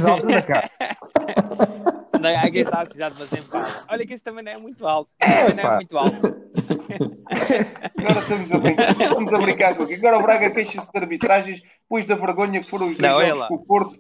cara. 0.46 0.70
Não, 2.20 2.30
há 2.40 2.50
quem 2.50 2.62
está 2.62 2.82
a 2.82 2.84
precisar 2.86 3.10
de 3.10 3.18
fazer. 3.18 3.44
Olha 3.90 4.08
que 4.08 4.14
isso 4.14 4.24
também 4.24 4.44
não 4.44 4.52
é 4.52 4.58
muito 4.58 4.88
alto. 4.88 5.12
Também 5.20 5.64
não 5.64 5.72
é 5.72 5.76
muito 5.76 5.98
alto. 5.98 6.16
Agora 8.00 8.20
estamos 8.20 8.52
a 8.52 8.58
brincar, 8.58 8.92
estamos 8.92 9.34
a 9.34 9.38
brincar 9.38 9.76
com 9.76 9.84
aqui. 9.84 9.94
Agora 9.96 10.18
o 10.18 10.22
Braga 10.22 10.50
queixa-se 10.50 10.92
de 10.92 10.98
arbitragens, 10.98 11.62
depois 11.84 12.06
da 12.06 12.16
vergonha 12.16 12.62
que 12.62 12.70
foram 12.70 12.88
os 12.88 12.98
dois 12.98 13.12
Não, 13.12 13.26
jogos 13.26 13.48
com 13.48 13.56
o 13.56 13.66
Porto, 13.66 14.00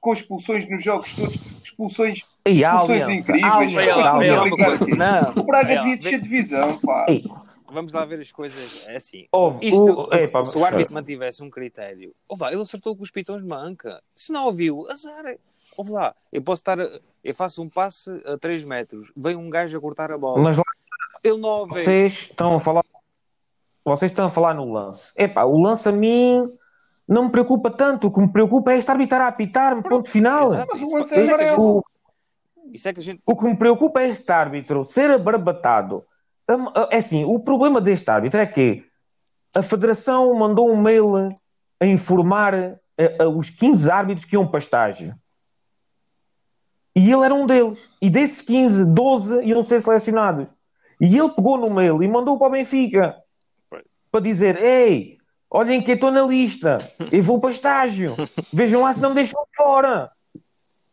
com 0.00 0.12
expulsões 0.12 0.68
nos 0.68 0.82
jogos 0.82 1.14
todos, 1.14 1.34
expulsões, 1.62 2.22
E 2.46 2.62
expulsões 2.62 3.02
aliança, 3.02 3.32
incríveis. 3.36 3.44
a 3.44 3.56
Olha 3.58 3.96
lá, 3.96 4.10
aliança, 4.10 4.10
a 4.10 4.16
olha 4.16 4.34
lá 4.34 4.42
uma 4.44 4.54
aliança. 4.54 4.78
coisa. 4.78 4.96
Não, 4.96 5.42
O 5.42 5.46
Braga 5.46 5.76
devia 5.76 5.96
descer 5.96 6.18
de 6.18 6.28
divisão, 6.28 6.80
pá. 6.80 7.06
Ei, 7.08 7.24
Vamos 7.72 7.92
lá 7.92 8.04
ver 8.04 8.20
as 8.20 8.32
coisas 8.32 8.84
é 8.88 8.96
assim. 8.96 9.28
Houve, 9.30 9.68
Isto, 9.68 9.84
o- 9.84 10.46
se 10.46 10.58
o 10.58 10.64
árbitro 10.64 10.92
mantivesse 10.92 11.40
um 11.40 11.48
critério, 11.48 12.12
ouve 12.28 12.42
lá, 12.42 12.52
ele 12.52 12.62
acertou 12.62 12.96
com 12.96 13.02
os 13.04 13.12
pitões 13.12 13.42
de 13.42 13.46
manca. 13.48 14.02
Se 14.16 14.32
não 14.32 14.46
ouviu, 14.46 14.88
azar. 14.90 15.36
Ouve 15.76 15.92
lá, 15.92 16.12
eu 16.32 16.42
posso 16.42 16.62
estar, 16.62 16.76
eu 16.80 17.32
faço 17.34 17.62
um 17.62 17.68
passe 17.68 18.10
a 18.26 18.36
3 18.36 18.64
metros, 18.64 19.12
vem 19.16 19.36
um 19.36 19.48
gajo 19.48 19.78
a 19.78 19.80
cortar 19.80 20.10
a 20.10 20.18
bola. 20.18 20.42
Mas 20.42 20.56
lá 20.56 20.64
Ele 21.22 21.36
não 21.38 21.48
ouve. 21.48 21.74
vocês 21.74 22.12
estão 22.12 22.56
a 22.56 22.60
falar. 22.60 22.84
Vocês 23.84 24.10
estão 24.10 24.26
a 24.26 24.30
falar 24.30 24.52
no 24.54 24.72
lance. 24.72 25.12
Epá, 25.16 25.44
o 25.44 25.60
lance 25.60 25.88
a 25.88 25.92
mim 25.92 26.50
não 27.10 27.24
me 27.24 27.30
preocupa 27.30 27.70
tanto. 27.70 28.06
O 28.06 28.10
que 28.12 28.20
me 28.20 28.32
preocupa 28.32 28.72
é 28.72 28.78
este 28.78 28.90
árbitro 28.90 29.18
a 29.18 29.26
apitar-me, 29.26 29.82
ponto 29.82 30.08
final. 30.08 30.54
Exato, 30.54 30.76
isso, 30.76 30.98
isso 30.98 31.14
é 31.14 31.18
é 31.18 31.34
a 31.34 31.36
gente. 31.48 31.60
O, 31.60 31.82
é 32.84 32.92
que 32.92 33.00
a 33.00 33.02
gente. 33.02 33.22
o 33.26 33.36
que 33.36 33.44
me 33.44 33.56
preocupa 33.56 34.00
é 34.00 34.08
este 34.08 34.30
árbitro 34.32 34.84
ser 34.84 35.10
abarbatado. 35.10 36.04
Hum, 36.48 36.66
É 36.90 36.96
assim, 36.98 37.24
o 37.24 37.38
problema 37.40 37.80
deste 37.80 38.10
árbitro 38.10 38.40
é 38.40 38.46
que 38.46 38.84
a 39.54 39.62
Federação 39.62 40.32
mandou 40.34 40.70
um 40.70 40.80
mail 40.80 41.34
a 41.80 41.86
informar 41.86 42.54
eh, 42.54 43.16
a- 43.20 43.28
os 43.28 43.50
15 43.50 43.90
árbitros 43.90 44.24
que 44.24 44.36
iam 44.36 44.46
para 44.46 44.58
estágio. 44.60 45.14
E 46.94 47.10
ele 47.10 47.24
era 47.24 47.34
um 47.34 47.46
deles. 47.46 47.78
E 48.02 48.10
desses 48.10 48.42
15, 48.42 48.84
12 48.86 49.42
iam 49.44 49.62
ser 49.62 49.80
selecionados. 49.80 50.52
E 51.00 51.16
ele 51.18 51.30
pegou 51.30 51.56
no 51.56 51.70
mail 51.70 52.02
e 52.02 52.08
mandou 52.08 52.38
para 52.38 52.48
o 52.48 52.50
Benfica 52.50 53.16
para 54.10 54.20
dizer: 54.20 54.56
Ei, 54.62 55.16
olhem 55.50 55.82
que 55.82 55.90
eu 55.92 55.94
estou 55.96 56.10
na 56.10 56.22
lista, 56.22 56.78
eu 57.10 57.22
vou 57.22 57.40
para 57.40 57.50
estágio. 57.50 58.14
Vejam 58.52 58.82
lá 58.82 58.92
se 58.94 59.00
não 59.00 59.10
me 59.10 59.16
deixam 59.16 59.42
fora. 59.56 60.10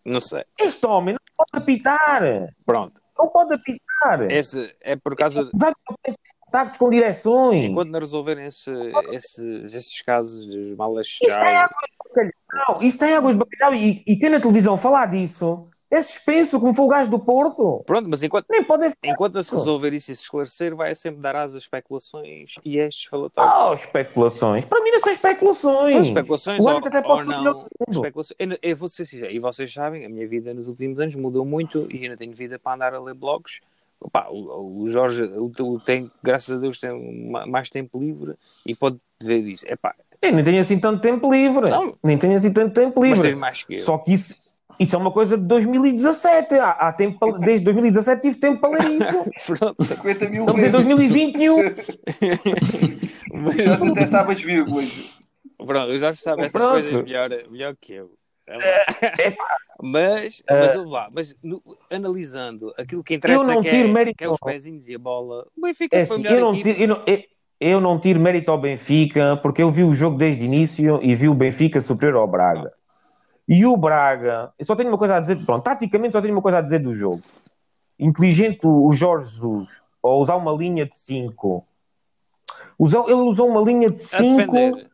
Não 0.05 0.19
sei. 0.19 0.43
Este 0.59 0.85
homem 0.85 1.13
não 1.15 1.19
pode 1.45 1.63
apitar. 1.63 2.21
Pronto. 2.65 3.01
Não 3.17 3.27
pode 3.29 3.53
apitar. 3.53 4.29
Esse 4.31 4.73
é 4.81 4.95
por 4.95 5.15
causa. 5.15 5.43
de- 5.45 5.51
Vai 5.53 5.71
contactos 6.39 6.79
com 6.79 6.89
direções. 6.89 7.65
Enquanto 7.65 7.89
não 7.89 7.99
resolverem 7.99 8.45
esse, 8.45 8.71
esses, 9.11 9.73
esses 9.73 10.01
casos 10.01 10.49
de 10.49 10.75
mal 10.77 10.97
Isso 11.01 11.17
tem 11.19 11.29
já. 11.29 11.65
águas 11.65 11.89
de 11.91 11.97
bacalhau. 12.07 12.81
Isso 12.83 12.99
tem 12.99 13.13
águas 13.15 13.33
de 13.33 13.39
bacalhau. 13.39 13.73
E, 13.75 14.01
e 14.07 14.15
quem 14.17 14.29
na 14.29 14.39
televisão 14.39 14.77
falar 14.77 15.07
disso 15.07 15.67
é 15.89 16.01
suspenso, 16.01 16.59
como 16.59 16.73
foi 16.73 16.85
o 16.85 16.89
gajo 16.89 17.09
do 17.09 17.19
Porto. 17.19 17.83
Pronto, 17.85 18.09
mas 18.09 18.21
enquanto, 18.23 18.45
Nem 18.49 18.61
enquanto 19.03 19.33
não 19.35 19.43
se 19.43 19.53
resolver 19.55 19.93
isso 19.93 20.11
e 20.11 20.15
se 20.15 20.23
esclarecer, 20.23 20.75
vai 20.75 20.93
sempre 20.95 21.21
dar 21.21 21.35
asas 21.35 21.55
a 21.55 21.59
especulações 21.59 22.55
e 22.63 22.77
estes 22.77 23.05
falatórios. 23.05 23.53
Oh, 23.57 23.73
especulações. 23.73 24.65
Para 24.65 24.83
mim 24.83 24.91
não 24.91 24.99
são 24.99 25.11
especulações. 25.11 25.95
Pois, 25.95 26.07
especulações 26.07 26.65
O 26.65 26.67
ou, 26.69 26.77
até 26.77 26.97
ou 26.97 27.03
pode 27.03 27.25
fazer 27.25 27.41
não. 27.43 27.65
Especulações. 27.89 28.35
Eu, 28.39 28.57
eu 28.61 28.75
vou 28.75 28.89
ser 28.89 29.05
sincero, 29.05 29.31
e 29.31 29.39
vocês 29.39 29.71
sabem, 29.73 30.05
a 30.05 30.09
minha 30.09 30.27
vida 30.27 30.53
nos 30.53 30.67
últimos 30.67 30.99
anos 30.99 31.15
mudou 31.15 31.45
muito 31.45 31.87
e 31.89 32.03
ainda 32.03 32.17
tenho 32.17 32.33
vida 32.33 32.59
para 32.59 32.73
andar 32.75 32.93
a 32.93 32.99
ler 32.99 33.13
blogs. 33.13 33.59
Opa, 33.99 34.27
o, 34.29 34.81
o 34.83 34.89
Jorge 34.89 35.23
o, 35.23 35.79
tem, 35.79 36.11
graças 36.21 36.55
a 36.55 36.59
Deus, 36.61 36.79
tem 36.79 37.31
ma- 37.31 37.47
mais 37.47 37.69
tempo 37.69 37.99
livre 37.99 38.35
e 38.65 38.75
pode 38.75 38.97
ver 39.19 39.39
isso. 39.39 39.65
Epá, 39.67 39.95
Eu 40.21 40.33
nem 40.33 40.43
tenho 40.43 40.59
assim 40.61 40.79
tanto 40.79 41.01
tempo 41.01 41.31
livre. 41.31 41.69
Não. 41.69 41.97
Nem 42.03 42.17
tenho 42.17 42.35
assim 42.35 42.53
tanto 42.53 42.73
tempo 42.73 42.99
mas 42.99 43.09
livre. 43.09 43.29
tens 43.29 43.39
mais 43.39 43.63
que 43.63 43.75
eu. 43.75 43.79
Só 43.79 43.97
que 43.97 44.13
isso, 44.13 44.35
isso 44.79 44.95
é 44.95 44.99
uma 44.99 45.11
coisa 45.11 45.37
de 45.37 45.43
2017. 45.45 46.55
Há, 46.55 46.69
há 46.71 46.93
tempo 46.93 47.17
para- 47.19 47.37
desde 47.39 47.65
2017 47.65 48.21
tive 48.21 48.37
tempo 48.37 48.61
para 48.61 48.79
ler 48.79 49.01
isso. 49.01 49.25
Pronto. 49.57 49.83
50 49.83 50.29
mil 50.29 50.41
Estamos 50.41 50.63
em 50.63 50.71
vezes. 50.71 50.71
2021. 50.71 51.57
Mas, 53.33 53.55
Já 53.55 53.75
até 53.75 54.05
sabe 54.07 54.33
as 54.33 54.41
vírgulas. 54.41 55.19
pronto, 55.57 55.91
o 55.91 55.97
Jorge 55.97 56.21
sabe 56.21 56.41
essas 56.41 56.51
Pronto. 56.53 56.71
coisas 56.81 57.03
melhor, 57.03 57.29
melhor 57.49 57.75
que 57.79 57.93
eu. 57.93 58.11
É, 58.49 59.35
Mas, 59.81 60.41
mas, 60.49 60.75
ouve 60.77 60.89
lá, 60.89 61.09
mas 61.13 61.35
no- 61.43 61.61
analisando 61.91 62.73
aquilo 62.77 63.03
que 63.03 63.15
interessa 63.15 63.43
não 63.43 63.61
que, 63.61 63.69
tiro 63.69 63.89
é, 63.89 63.91
mérito 63.91 64.17
que 64.17 64.23
é 64.23 64.29
os 64.29 64.39
pezinhos 64.39 64.87
e 64.87 64.95
a 64.95 64.99
bola, 64.99 65.45
o 65.55 65.61
Benfica 65.61 65.97
É 65.97 66.05
foi 66.05 66.15
assim, 66.15 66.23
melhor 66.23 66.39
eu 66.39 66.45
não, 66.45 66.61
tiro, 66.61 66.79
eu, 66.81 66.87
não, 66.87 67.03
eu- 67.05 67.23
eu 67.59 67.81
não 67.81 67.99
tiro 67.99 68.19
mérito 68.21 68.49
ao 68.51 68.57
Benfica, 68.57 69.37
porque 69.37 69.61
eu 69.61 69.69
vi 69.69 69.83
o 69.83 69.93
jogo 69.93 70.17
desde 70.17 70.43
o 70.43 70.45
início 70.45 70.99
e 71.03 71.13
vi 71.13 71.27
o 71.27 71.35
Benfica 71.35 71.81
superior 71.81 72.21
ao 72.21 72.27
Braga. 72.31 72.71
E 73.47 73.65
o 73.65 73.77
Braga, 73.77 74.51
eu 74.59 74.65
só 74.65 74.75
tenho 74.75 74.89
uma 74.89 74.97
coisa 74.97 75.15
a 75.15 75.19
dizer, 75.19 75.37
pronto, 75.45 75.63
taticamente 75.63 76.11
só 76.11 76.21
tenho 76.21 76.33
uma 76.33 76.41
coisa 76.41 76.57
a 76.57 76.61
dizer 76.61 76.79
do 76.79 76.93
jogo. 76.93 77.21
Inteligente 77.97 78.59
o 78.67 78.93
Jorge 78.93 79.25
Jesus, 79.31 79.81
ao 80.03 80.19
usar 80.19 80.35
uma 80.35 80.51
linha 80.51 80.85
de 80.85 80.95
5. 80.95 81.65
Ele 82.79 83.13
usou 83.13 83.49
uma 83.49 83.61
linha 83.61 83.89
de 83.89 83.95
a 83.95 84.05
5. 84.05 84.37
defender, 84.51 84.87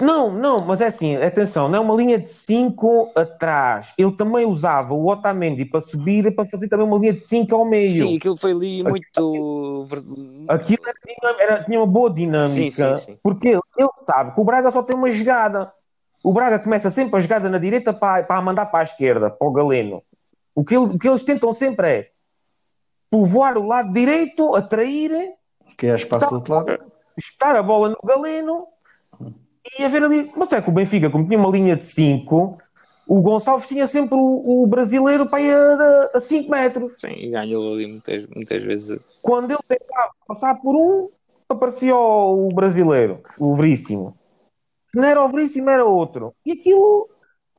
não? 0.00 0.32
Não, 0.32 0.64
mas 0.64 0.80
é 0.80 0.86
assim, 0.86 1.16
atenção, 1.16 1.68
não 1.68 1.78
é 1.78 1.80
uma 1.80 1.94
linha 1.94 2.18
de 2.18 2.28
5 2.28 3.12
atrás. 3.14 3.94
Ele 3.96 4.12
também 4.12 4.44
usava 4.44 4.92
o 4.94 5.06
Otamendi 5.08 5.64
para 5.64 5.80
subir, 5.80 6.34
para 6.34 6.44
fazer 6.44 6.68
também 6.68 6.86
uma 6.86 6.98
linha 6.98 7.12
de 7.12 7.20
5 7.20 7.54
ao 7.54 7.64
meio. 7.64 7.92
Sim, 8.08 8.16
aquilo 8.16 8.36
foi 8.36 8.52
ali 8.52 8.82
muito. 8.82 9.86
ver- 9.86 10.04
Aquilo 10.48 10.82
era 10.86 11.42
era- 11.42 11.64
tinha 11.64 11.78
uma 11.78 11.86
boa 11.86 12.10
dinâmica, 12.10 12.70
Sim, 12.70 12.70
sim, 12.70 13.12
sim. 13.12 13.18
porque 13.22 13.48
ele 13.48 13.88
sabe 13.96 14.34
que 14.34 14.40
o 14.40 14.44
Braga 14.44 14.70
só 14.70 14.82
tem 14.82 14.96
uma 14.96 15.10
jogada. 15.10 15.72
O 16.22 16.32
Braga 16.32 16.58
começa 16.58 16.90
sempre 16.90 17.16
a 17.16 17.20
jogada 17.20 17.48
na 17.48 17.58
direita 17.58 17.92
para, 17.94 18.24
para 18.24 18.40
mandar 18.42 18.66
para 18.66 18.80
a 18.80 18.82
esquerda, 18.82 19.30
para 19.30 19.46
o 19.48 19.52
Galeno. 19.52 20.02
O 20.54 20.64
que, 20.64 20.74
ele- 20.74 20.86
o 20.94 20.98
que 20.98 21.08
eles 21.08 21.22
tentam 21.22 21.52
sempre 21.52 21.88
é 21.88 22.10
povoar 23.10 23.56
o 23.56 23.66
lado 23.66 23.92
direito, 23.92 24.54
atrair, 24.54 25.32
Que 25.76 25.86
é 25.86 25.94
espaço 25.94 26.28
do 26.28 26.34
outro 26.36 26.54
lado. 26.54 26.78
espetar 27.16 27.56
a 27.56 27.62
bola 27.62 27.90
no 27.90 27.96
Galeno 28.04 28.66
e 29.78 29.84
haver 29.84 30.02
ali. 30.02 30.30
Mas 30.36 30.52
é 30.52 30.60
que 30.60 30.68
o 30.68 30.72
Benfica, 30.72 31.08
como 31.10 31.26
tinha 31.26 31.38
uma 31.38 31.48
linha 31.50 31.76
de 31.76 31.86
5, 31.86 32.58
o 33.06 33.22
Gonçalves 33.22 33.68
tinha 33.68 33.86
sempre 33.86 34.16
o, 34.18 34.62
o 34.62 34.66
brasileiro 34.66 35.26
para 35.26 35.40
ir 35.40 35.54
a 36.14 36.20
5 36.20 36.50
metros. 36.50 37.00
Sim, 37.00 37.12
e 37.12 37.30
ganhou 37.30 37.72
ali 37.74 37.86
muitas, 37.86 38.26
muitas 38.34 38.62
vezes. 38.62 39.00
quando 39.22 39.52
ele 39.52 39.60
tentava 39.68 40.10
passar 40.26 40.56
por 40.60 40.74
um, 40.76 41.08
aparecia 41.48 41.96
o 41.96 42.48
brasileiro, 42.52 43.22
o 43.38 43.54
Veríssimo. 43.54 44.17
Não 44.94 45.04
era 45.04 45.22
o 45.22 45.28
Veríssimo, 45.28 45.70
era 45.70 45.84
outro. 45.84 46.34
E 46.44 46.52
aquilo 46.52 47.08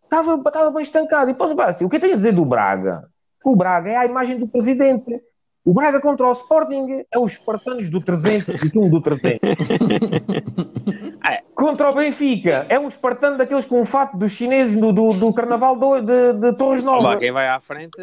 estava, 0.04 0.36
estava 0.36 0.72
bem 0.72 0.84
estancado. 0.84 1.30
E 1.30 1.34
depois, 1.34 1.54
pá, 1.54 1.66
assim, 1.70 1.86
o 1.86 1.90
que 1.90 1.96
eu 1.96 2.00
tenho 2.00 2.14
a 2.14 2.16
dizer 2.16 2.34
do 2.34 2.46
Braga? 2.46 3.10
O 3.44 3.56
Braga 3.56 3.92
é 3.92 3.96
a 3.98 4.06
imagem 4.06 4.38
do 4.38 4.48
presidente. 4.48 5.22
O 5.70 5.74
Braga 5.74 6.02
contra 6.02 6.26
o 6.28 6.32
Sporting 6.32 7.06
é 7.14 7.20
os 7.20 7.34
espartanos 7.34 7.90
do 7.90 8.02
300 8.02 8.60
e 8.74 8.80
um 8.80 8.90
do 8.90 9.00
300. 9.00 9.40
Contra 11.54 11.92
o 11.92 11.94
Benfica 11.94 12.66
é 12.70 12.80
um 12.80 12.88
espartano 12.88 13.38
daqueles 13.38 13.66
com 13.66 13.82
o 13.82 13.86
fato 13.86 14.16
dos 14.18 14.32
chineses 14.32 14.78
do, 14.78 14.94
do, 14.94 15.12
do 15.14 15.34
carnaval 15.34 15.76
do- 15.76 16.00
de, 16.00 16.34
de 16.40 16.54
Torres 16.54 16.82
Olá, 16.84 17.02
Novas. 17.02 17.20
quem 17.20 17.32
vai 17.34 17.50
à 17.50 17.60
frente, 17.60 17.98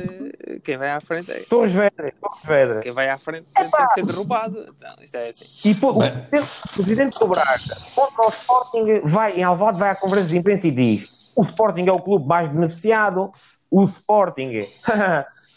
quem 0.62 0.76
vai 0.76 0.90
à 0.90 1.00
frente 1.00 1.32
é. 1.32 1.40
Torres 1.48 1.72
Vedras. 1.74 2.12
Torres 2.20 2.44
Vedras. 2.44 2.82
Quem 2.82 2.92
vai 2.92 3.08
à 3.08 3.16
frente 3.18 3.46
tem, 3.54 3.70
tem 3.70 3.86
que 3.86 3.94
ser 3.94 4.04
derrubado. 4.06 4.58
Então, 4.76 4.94
isto 5.02 5.14
é 5.16 5.28
assim. 5.30 5.46
E 5.70 5.74
pô, 5.74 5.90
o 5.90 5.94
presidente, 5.96 6.52
o 6.66 6.72
presidente 6.84 7.18
do 7.18 7.26
Braga 7.26 7.58
contra 7.94 8.26
o 8.26 8.28
Sporting 8.28 9.00
vai 9.04 9.40
em 9.40 9.42
Alvalade 9.42 9.80
vai 9.80 9.90
à 9.90 9.94
conferência 9.96 10.30
de 10.32 10.38
imprensa 10.38 10.68
e 10.68 10.70
diz 10.70 11.32
o 11.34 11.40
Sporting 11.40 11.86
é 11.88 11.92
o 11.92 11.98
clube 11.98 12.26
mais 12.28 12.46
beneficiado 12.48 13.32
o 13.70 13.82
Sporting 13.82 14.52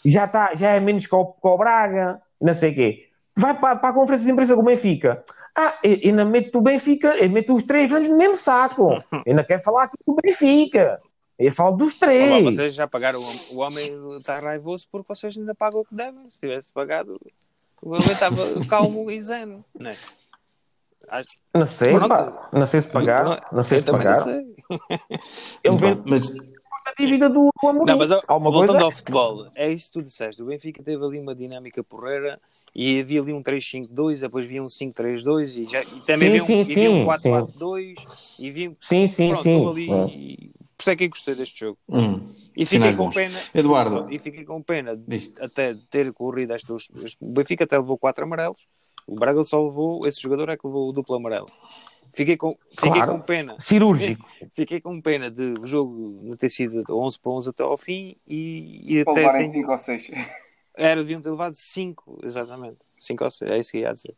já, 0.04 0.26
tá, 0.28 0.54
já 0.54 0.70
é 0.70 0.80
menos 0.80 1.06
que 1.06 1.14
o, 1.14 1.24
que 1.26 1.46
o 1.46 1.58
Braga 1.58 2.20
não 2.40 2.54
sei 2.54 2.72
o 2.72 2.74
quê 2.74 3.08
vai 3.36 3.54
para, 3.58 3.76
para 3.76 3.88
a 3.90 3.92
conferência 3.92 4.26
de 4.26 4.32
imprensa 4.32 4.54
com 4.54 4.60
o 4.62 4.64
Benfica 4.64 5.22
ah, 5.56 5.74
e- 5.84 6.08
ainda 6.08 6.24
mete 6.24 6.56
o 6.56 6.60
Benfica 6.60 7.16
eu 7.16 7.28
meto 7.30 7.54
os 7.54 7.62
três 7.64 7.86
grandes 7.88 8.08
no 8.08 8.16
mesmo 8.16 8.36
saco 8.36 8.92
Eu 9.12 9.22
ainda 9.26 9.44
quero 9.44 9.62
falar 9.62 9.84
aqui 9.84 9.96
do 10.06 10.16
Benfica 10.22 11.00
eu 11.38 11.50
falo 11.50 11.74
dos 11.76 11.94
Olá, 11.94 12.00
três 12.00 12.44
vocês 12.54 12.74
já 12.74 12.86
pagaram. 12.86 13.18
O, 13.18 13.54
o 13.54 13.58
homem 13.60 13.90
está 14.16 14.38
raivoso 14.38 14.86
porque 14.92 15.06
vocês 15.08 15.38
ainda 15.38 15.54
pagam 15.54 15.80
o 15.80 15.84
que 15.86 15.94
devem. 15.94 16.30
Se 16.30 16.38
tivesse 16.38 16.70
pagado, 16.70 17.14
o 17.80 17.88
homem 17.94 18.12
estava 18.12 18.36
calmo 18.68 19.10
e 19.10 19.18
zen. 19.18 19.64
Não 19.78 19.90
é? 19.90 19.96
Acho- 21.08 21.38
Não 21.54 21.64
sei, 21.64 21.94
Pronto. 21.94 22.08
pá. 22.10 22.48
Não 22.52 22.66
sei 22.66 22.82
se 22.82 22.88
pagaram. 22.88 23.38
Não 23.50 23.62
sei 23.62 23.78
Eu 23.78 23.80
se 23.80 23.86
também 23.86 24.04
não 24.04 24.12
pagaram. 24.12 24.32
sei. 24.32 24.54
Ele 25.64 25.76
vende 25.76 26.02
Mas 26.04 26.30
a 26.90 27.02
dívida 27.02 27.28
do, 27.28 27.50
do 27.62 27.68
Amorim. 27.68 27.90
Não, 27.92 27.98
mas 27.98 28.10
ó, 28.10 28.20
Alguma 28.26 28.50
voltando 28.50 28.72
coisa? 28.72 28.84
ao 28.84 28.90
futebol, 28.92 29.46
é 29.54 29.70
isso 29.70 29.86
que 29.86 29.92
tu 29.92 30.02
disseste. 30.02 30.42
O 30.42 30.46
Benfica 30.46 30.82
teve 30.82 31.04
ali 31.04 31.18
uma 31.18 31.34
dinâmica 31.34 31.82
porreira 31.82 32.40
e 32.74 33.00
havia 33.00 33.20
ali 33.20 33.32
um 33.32 33.42
3-5-2, 33.42 34.20
depois 34.20 34.44
havia 34.46 34.62
um 34.62 34.68
5-3-2 34.68 35.56
e, 35.56 35.64
já, 35.64 35.82
e 35.82 36.00
também 36.02 36.16
Sim, 36.16 36.26
havia 36.28 36.42
um, 36.42 36.46
sim, 36.46 36.52
e 36.54 36.72
havia 36.72 36.90
um 36.90 37.18
sim, 37.18 37.30
4-4-2 37.30 37.94
e 38.38 38.76
Sim, 38.80 39.06
sim, 39.06 39.28
pronto, 39.28 39.42
sim. 39.42 39.68
ali. 39.68 40.52
Por 40.76 40.82
isso 40.82 40.90
é 40.90 40.96
que 40.96 41.04
eu 41.04 41.08
gostei 41.10 41.34
deste 41.34 41.60
jogo. 41.60 41.78
hum, 41.88 42.26
E 42.56 42.64
fiquei 42.64 42.90
com 42.94 43.04
bons. 43.04 43.14
pena. 43.14 43.38
Eduardo. 43.54 44.06
E 44.10 44.18
fiquei 44.18 44.44
com 44.44 44.62
pena 44.62 44.96
de- 44.96 45.32
até 45.40 45.74
de 45.74 45.80
ter 45.86 46.12
corrido 46.12 46.54
estes. 46.54 46.88
este- 47.04 47.18
O 47.24 47.28
Benfica 47.32 47.64
até 47.64 47.76
levou 47.78 47.98
4 47.98 48.24
amarelos. 48.24 48.66
O 49.06 49.14
Braga 49.14 49.42
só 49.44 49.62
levou. 49.62 50.06
Esse 50.06 50.22
jogador 50.22 50.48
é 50.48 50.56
que 50.56 50.66
levou 50.66 50.88
o 50.88 50.92
duplo 50.92 51.16
amarelo. 51.16 51.48
Fiquei 52.12 52.36
com, 52.36 52.56
fiquei 52.70 52.90
Claro. 52.92 53.12
com 53.12 53.20
pena. 53.20 53.56
Cirúrgico. 53.60 54.26
Fiquei 54.54 54.80
com 54.80 55.00
pena 55.00 55.30
de 55.30 55.54
o 55.60 55.66
jogo 55.66 56.20
não 56.22 56.36
ter 56.36 56.48
sido 56.50 56.82
de 56.84 56.92
11 56.92 57.18
para 57.20 57.32
11 57.32 57.48
até 57.50 57.62
ao 57.62 57.76
fim 57.76 58.16
e, 58.26 58.98
e 58.98 59.04
Para 59.04 59.12
até 59.12 59.20
levarem 59.20 59.50
tem- 59.50 59.60
5 59.60 59.70
ou 59.72 59.78
6. 59.78 60.10
era 60.76 61.00
deviam 61.00 61.20
ter 61.20 61.30
levado 61.30 61.54
5, 61.54 62.20
exatamente. 62.24 62.78
5 62.98 63.24
ou 63.24 63.30
6, 63.30 63.50
é 63.50 63.58
isso 63.58 63.70
que 63.72 63.78
ia 63.78 63.92
dizer. 63.92 64.14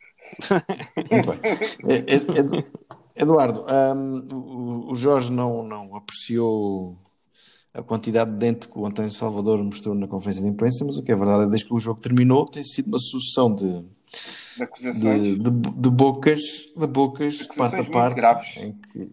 Muito 0.96 1.30
bem. 1.30 1.40
Ed- 2.06 2.38
Ed- 2.38 2.66
Eduardo, 3.14 3.64
o- 4.34 4.90
o 4.90 4.94
Jorge 4.94 5.30
não, 5.30 5.62
não 5.62 5.94
apreciou 5.96 6.96
a 7.74 7.82
quantidade 7.82 8.30
de 8.32 8.36
dente 8.38 8.68
que 8.68 8.78
o 8.78 8.86
António 8.86 9.10
Salvador 9.10 9.62
mostrou 9.62 9.94
na 9.94 10.06
conferência 10.08 10.42
de 10.42 10.48
imprensa, 10.48 10.84
mas 10.84 10.96
o 10.96 11.02
que 11.02 11.12
é 11.12 11.16
verdade 11.16 11.42
é 11.42 11.44
que 11.44 11.50
desde 11.50 11.66
que 11.68 11.74
o 11.74 11.78
jogo 11.78 12.00
terminou 12.00 12.44
tem 12.44 12.64
sido 12.64 12.88
uma 12.88 12.98
sucessão 12.98 13.54
de, 13.54 13.84
De 14.56 14.62
acusações. 14.62 15.22
de, 15.22 15.38
de, 15.38 15.50
de 15.50 15.90
bocas, 15.90 16.40
de 16.76 16.86
bocas, 16.86 17.34
de 17.38 17.48
parte 17.48 17.76
a 17.76 17.84
parte, 17.84 18.14
graves. 18.16 18.56
em 18.58 18.72
que, 18.72 19.08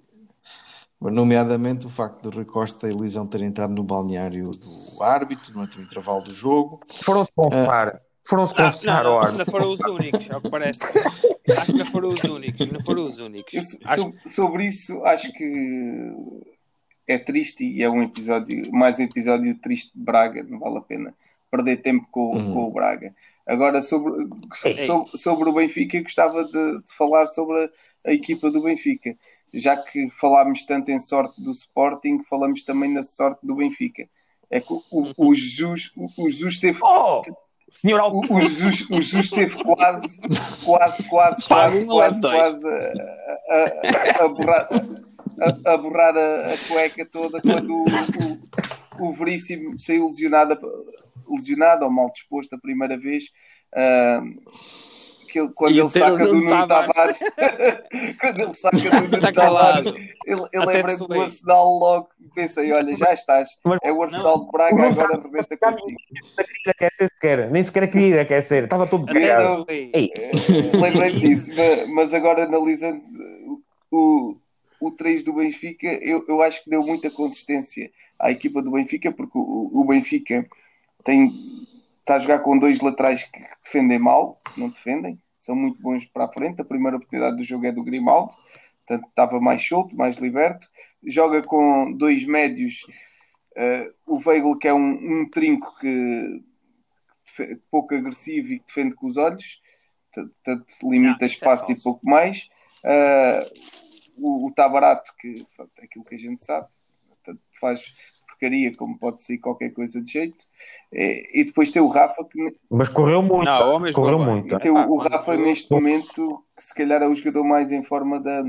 nomeadamente 1.02 1.86
o 1.86 1.90
facto 1.90 2.30
de 2.30 2.36
Rui 2.36 2.46
Costa 2.46 2.88
e 2.90 2.92
Lisão 2.94 3.26
terem 3.26 3.48
entrado 3.48 3.74
no 3.74 3.84
balneário 3.84 4.50
do 4.52 5.04
árbitro 5.04 5.54
durante 5.54 5.78
o 5.78 5.82
intervalo 5.82 6.22
do 6.22 6.34
jogo. 6.34 6.82
Foram-se 7.04 7.32
confessar. 7.36 8.02
Foram-se 8.28 8.54
Não, 8.58 8.66
confessar 8.66 9.04
não, 9.04 9.12
ao 9.14 9.18
árbitro. 9.20 9.38
não 9.40 9.46
foram 9.46 9.74
os 9.74 9.80
únicos, 9.80 10.30
ao 10.32 10.42
que 10.42 10.50
parece. 10.50 10.80
Acho 11.58 11.72
que 11.72 11.80
não 11.80 11.86
foram 11.88 12.10
os 12.10 12.24
únicos, 12.24 12.68
não 12.68 12.82
foram 12.84 13.06
os 13.08 13.18
únicos. 13.18 13.54
Eu, 13.54 13.64
Acho 13.86 14.12
so- 14.12 14.30
sobre 14.32 14.66
isso, 14.66 15.04
acho 15.04 15.32
que 15.34 16.14
é 17.08 17.18
triste 17.18 17.64
e 17.64 17.82
é 17.82 17.90
um 17.90 18.04
episódio, 18.04 18.72
mais 18.72 19.00
um 19.00 19.04
episódio 19.04 19.56
triste 19.58 19.92
de 19.96 20.04
Braga, 20.04 20.44
não 20.44 20.60
vale 20.60 20.78
a 20.78 20.82
pena 20.82 21.14
perder 21.50 21.78
tempo 21.82 22.06
com, 22.12 22.30
Uhum. 22.30 22.54
com 22.54 22.68
o 22.68 22.72
Braga. 22.72 23.16
Agora, 23.50 23.82
sobre, 23.82 24.28
sobre, 24.62 25.18
sobre 25.18 25.50
o 25.50 25.54
Benfica, 25.54 26.04
gostava 26.04 26.46
de, 26.46 26.52
de 26.52 26.96
falar 26.96 27.26
sobre 27.26 27.64
a, 27.64 27.70
a 28.10 28.14
equipa 28.14 28.52
do 28.52 28.62
Benfica. 28.62 29.18
Já 29.52 29.76
que 29.76 30.08
falámos 30.12 30.64
tanto 30.68 30.92
em 30.92 31.00
sorte 31.00 31.42
do 31.42 31.52
Sporting, 31.52 32.22
falamos 32.30 32.64
também 32.64 32.94
na 32.94 33.02
sorte 33.02 33.40
do 33.42 33.56
Benfica. 33.56 34.08
É 34.52 34.60
que 34.62 34.72
o, 34.72 34.84
o, 34.92 35.30
o 35.30 35.34
Jesus, 35.34 35.92
o, 35.96 36.06
o 36.24 36.30
Jesus 36.30 36.60
teve 36.60 36.78
Oh! 36.84 37.24
Senhor 37.72 38.00
Alto. 38.00 38.32
o 38.32 38.42
Jesus, 38.42 38.88
o 38.90 39.02
Jesus 39.02 39.26
esteve 39.26 39.56
quase, 39.64 40.20
quase, 40.64 41.04
quase, 41.04 41.48
quase, 41.48 41.86
quase, 41.86 42.22
quase 42.22 42.68
a, 42.68 44.22
a, 44.22 44.26
a, 44.26 44.28
borrar, 44.28 44.70
a, 45.66 45.78
borrar 45.78 46.18
a 46.18 46.68
cueca 46.68 47.06
toda 47.12 47.42
quando 47.42 47.72
o, 47.72 47.84
o, 49.00 49.10
o 49.10 49.14
Veríssimo 49.14 49.80
saiu 49.80 50.08
lesionado, 50.08 50.58
lesionado 51.30 51.86
ou 51.86 51.92
mal 51.92 52.12
disposto 52.12 52.54
a 52.54 52.60
primeira 52.60 52.98
vez. 52.98 53.24
ah, 53.76 54.22
que 55.32 55.38
ele- 55.40 55.52
quando 55.54 55.78
ele 55.78 55.90
Nuno 56.34 56.34
Nuno 56.46 56.50
Tavares. 56.68 56.96
Tavares, 56.96 57.18
quando 58.20 58.40
ele 58.42 58.54
saca 58.56 58.78
do 58.78 58.96
Nuno 58.96 59.16
Está 59.18 59.32
Tavares, 59.32 59.86
ele, 60.26 60.42
lembrei-me 60.66 60.98
se 60.98 61.08
do. 61.08 61.22
Arsenal 61.22 61.78
logo 61.78 62.10
e 62.20 62.30
pensei: 62.34 62.72
olha, 62.72 62.98
já 62.98 63.14
estás, 63.14 63.50
Mas- 63.64 63.80
é 63.84 63.92
o 63.92 64.02
Arsenal 64.02 64.44
de 64.46 64.52
Braga, 64.52 64.88
agora 64.88 65.22
rebenta 65.22 65.56
contigo. 65.58 66.00
queria 66.36 66.72
aquecer 66.72 67.08
sequer. 67.10 67.52
Nem 67.52 67.64
sequer 67.64 67.88
queria 67.92 68.22
aquecer. 68.24 68.64
Estava 68.64 68.88
todo 68.88 69.06
foi. 69.06 69.66
Ei, 69.70 70.12
Lembrei-me 70.82 71.20
disso, 71.20 71.52
ma- 71.56 71.94
mas 71.94 72.12
agora 72.14 72.46
analisando 72.46 73.04
o, 73.92 74.36
o 74.80 74.90
3 74.92 75.24
do 75.24 75.34
Benfica, 75.34 75.88
eu, 76.02 76.26
eu 76.28 76.42
acho 76.42 76.64
que 76.64 76.72
deu 76.72 76.82
muita 76.82 77.12
consistência 77.12 77.92
à 78.20 78.32
equipa 78.32 78.62
do 78.62 78.72
Benfica, 78.72 79.12
porque 79.12 79.38
o, 79.38 79.70
o 79.74 79.84
Benfica 79.86 80.48
tem, 81.04 81.32
está 82.00 82.16
a 82.16 82.20
jogar 82.20 82.40
com 82.40 82.58
dois 82.58 82.80
laterais 82.80 83.24
que 83.24 83.40
defendem 83.64 84.00
mal, 84.00 84.40
que 84.54 84.60
não 84.60 84.70
defendem, 84.70 85.20
são 85.40 85.56
muito 85.56 85.82
bons 85.82 86.06
para 86.06 86.26
a 86.26 86.32
frente. 86.32 86.62
A 86.62 86.66
primeira 86.66 86.98
oportunidade 86.98 87.38
do 87.38 87.44
jogo 87.44 87.66
é 87.66 87.72
do 87.72 87.84
Grimaldo, 87.84 88.32
portanto 88.86 89.08
estava 89.10 89.40
mais 89.40 89.66
solto, 89.66 89.96
mais 89.96 90.18
liberto. 90.18 90.68
Joga 91.04 91.42
com 91.42 91.94
dois 91.94 92.26
médios, 92.26 92.82
eh, 93.56 93.90
o 94.06 94.18
Weigl, 94.26 94.58
que 94.58 94.68
é 94.68 94.74
um, 94.74 95.22
um 95.22 95.30
trinco 95.30 95.74
que 95.80 96.44
defe- 97.26 97.62
pouco 97.72 97.96
agressivo 97.96 98.52
e 98.54 98.60
que 98.60 98.66
defende 98.68 98.96
com 98.96 99.08
os 99.08 99.16
olhos, 99.16 99.62
portanto 100.14 100.66
limita 100.84 101.20
Não, 101.22 101.26
isso 101.26 101.36
é 101.36 101.38
espaço 101.38 101.64
e 101.64 101.68
falso. 101.76 101.84
pouco 101.84 102.06
mais. 102.10 102.50
Ah, 102.84 103.42
o, 104.18 104.48
o 104.48 104.52
Tabarato, 104.52 105.14
que 105.20 105.46
pronto, 105.56 105.72
é 105.80 105.86
aquilo 105.86 106.04
que 106.04 106.16
a 106.16 106.20
gente 106.20 106.44
sabe, 106.44 106.68
portanto, 107.08 107.42
faz 107.62 107.82
porcaria 108.40 108.72
como 108.78 108.98
pode 108.98 109.24
ser 109.24 109.38
qualquer 109.38 109.72
coisa 109.74 110.02
de 110.02 110.12
jeito. 110.12 110.38
Eh, 110.92 111.40
E 111.42 111.44
depois 111.44 111.70
tem 111.72 111.82
o 111.82 111.88
Rafa, 111.88 112.24
que 112.26 112.56
mas 112.70 112.90
correu 112.90 113.22
muito. 113.22 113.46
Não, 113.46 113.70
o 113.70 113.76
homem 113.76 113.94
correu 113.94 114.18
jogou 114.20 114.26
bem. 114.26 114.42
muito. 114.42 114.60
tem 114.60 114.72
o, 114.72 114.76
o 114.76 114.98
quando 114.98 115.12
Rafa 115.12 115.38
neste 115.38 115.72
momento, 115.72 116.44
que 116.58 116.64
se 116.64 116.74
calhar 116.74 117.02
é 117.02 117.08
o 117.08 117.16
jogador 117.16 117.44
mais 117.44 117.72
em 117.72 117.84
forma 117.84 118.20
da, 118.20 118.44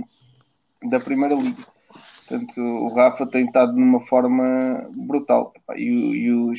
da 0.88 1.00
Primeira 1.00 1.34
Liga. 1.34 1.56
Portanto, 2.28 2.60
o 2.60 2.94
Rafa 2.94 3.26
tem 3.26 3.44
estado 3.46 3.72
numa 3.72 4.00
forma 4.06 4.88
brutal. 4.94 5.52
E 5.76 5.90
o, 5.90 6.14
e 6.14 6.32
o 6.32 6.54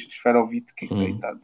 que 0.75 0.87
tem 0.89 0.97
Uhum. 0.97 1.15
estado 1.15 1.39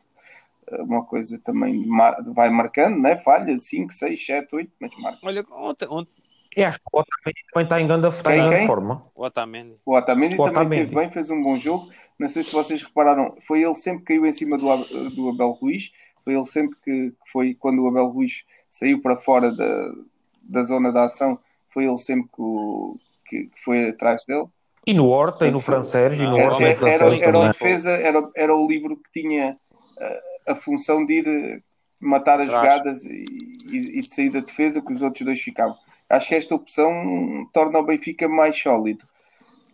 eh, 0.71 0.82
uma 0.82 1.04
coisa 1.06 1.39
também 1.39 1.86
mar- 1.88 2.21
vai 2.34 2.50
marcando, 2.50 3.00
né? 3.00 3.17
falha 3.17 3.58
5, 3.60 3.93
6, 3.93 4.26
7, 4.26 4.54
8, 4.56 4.71
mas 4.82 4.91
marca. 5.00 5.19
Olha, 5.23 5.45
ontem, 5.52 5.88
ontem 5.89 6.12
E 6.58 6.63
acho 6.63 6.80
que 6.80 6.86
o 6.91 7.00
Otamendi 7.00 7.39
também 7.54 7.63
está 7.65 7.80
em 7.82 7.88
grande, 7.88 8.08
está 8.08 8.34
em 8.36 8.39
grande 8.39 8.56
quem? 8.58 8.67
forma. 8.67 9.02
o 9.15 9.24
Otamendi. 9.24 9.76
O 9.86 9.96
Otamendi 9.96 10.36
O 10.36 10.38
também 10.39 10.52
Otamendi. 10.62 10.82
esteve 10.84 10.96
bem, 11.02 11.12
fez 11.12 11.30
um 11.30 11.41
bom 11.43 11.56
jogo. 11.56 11.88
Não 12.17 12.28
sei 12.28 12.41
se 12.41 12.52
vocês 12.52 12.82
repararam, 12.82 13.36
foi 13.46 13.62
ele 13.63 13.76
sempre 13.76 14.00
que 14.00 14.06
caiu 14.06 14.26
em 14.26 14.34
cima 14.34 14.58
do, 14.58 14.65
do 15.12 15.30
Abel 15.30 15.52
Ruiz. 15.52 15.91
Foi 16.24 16.34
ele 16.34 16.46
sempre 16.46 16.76
que 16.84 17.12
que 17.12 17.32
foi 17.32 17.54
quando 17.54 17.84
o 17.84 17.88
Abel 17.88 18.08
Ruiz 18.08 18.43
saiu 18.72 19.00
para 19.02 19.15
fora 19.17 19.52
da, 19.56 19.91
da 20.43 20.63
zona 20.63 20.91
da 20.91 21.06
ação, 21.06 21.38
foi 21.72 21.86
ele 21.86 21.98
sempre 22.00 22.28
que, 22.36 22.41
o- 22.41 22.98
que- 23.28 23.43
que 23.46 23.63
foi 23.63 23.89
atrás 23.89 24.26
dele. 24.26 24.48
E 24.86 24.93
no 24.96 25.10
Horta, 25.10 25.46
e 25.48 25.52
no 25.52 25.60
francês, 25.62 26.13
e 26.17 26.24
no 26.24 26.32
Não, 26.32 26.38
Era, 26.39 26.52
Horta, 26.54 26.63
e 26.63 26.65
no 26.65 26.88
era, 26.88 27.06
era, 27.06 27.15
era 27.24 27.38
o 27.39 27.48
defesa, 27.48 27.89
era, 27.91 28.22
era 28.36 28.56
o 28.56 28.67
livro 28.67 28.98
que 28.98 29.22
tinha 29.22 29.58
eh, 30.00 30.22
a 30.50 30.56
função 30.56 31.06
de 31.06 31.13
ir 31.20 31.28
eh, 31.28 31.60
matar 32.00 32.39
as 32.41 32.50
Atrás. 32.50 32.74
jogadas 32.80 33.06
e, 33.06 33.26
e- 33.70 34.00
e 34.00 34.02
de 34.02 34.13
sair 34.13 34.30
da 34.32 34.39
defesa 34.39 34.82
que 34.82 34.91
os 34.91 35.02
outros 35.04 35.24
dois 35.26 35.39
ficavam. 35.39 35.76
Acho 36.10 36.28
que 36.30 36.36
esta 36.36 36.56
opção 36.56 37.48
torna 37.54 37.80
o 37.80 37.84
Benfica 37.84 38.28
mais 38.28 38.58
sólido. 38.58 39.06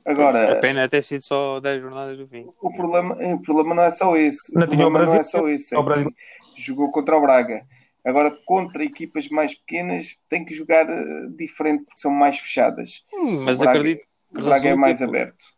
Agora, 0.06 0.52
A 0.58 0.62
pena 0.62 0.82
é 0.82 0.88
ter 0.88 1.02
sido 1.02 1.24
só 1.24 1.60
10 1.60 1.82
jornadas 1.82 2.18
do 2.18 2.28
fim. 2.28 2.46
o 2.62 2.72
problema, 2.74 3.16
o 3.16 3.42
problema 3.42 3.76
não 3.76 3.84
é 3.84 3.92
só 3.92 4.16
esse. 4.18 4.54
Não 4.54 4.64
o 4.64 4.70
tinha 4.70 4.88
o 4.88 4.92
problema 4.92 5.06
não 5.06 5.14
é 5.14 5.24
Brasil, 5.24 5.40
só 5.40 5.48
esse. 5.48 5.74
é 5.74 5.78
o 5.78 5.84
Brasil. 5.84 6.14
que 6.56 6.62
Jogou 6.62 6.92
contra 6.92 7.18
o 7.18 7.22
Braga. 7.22 7.66
Agora, 8.06 8.32
contra 8.46 8.84
equipas 8.84 9.30
mais 9.30 9.56
pequenas, 9.56 10.18
tem 10.30 10.44
que 10.44 10.54
jogar 10.54 10.90
eh, 10.90 11.28
diferente 11.38 11.86
porque 11.86 12.02
são 12.02 12.12
mais 12.12 12.38
fechadas. 12.38 13.04
Hum, 13.14 13.46
mas 13.46 13.60
Braga- 13.60 13.80
acredito 13.80 14.06
O 14.36 14.42
Braga 14.42 14.70
é 14.70 14.76
mais 14.76 15.02
aberto. 15.02 15.53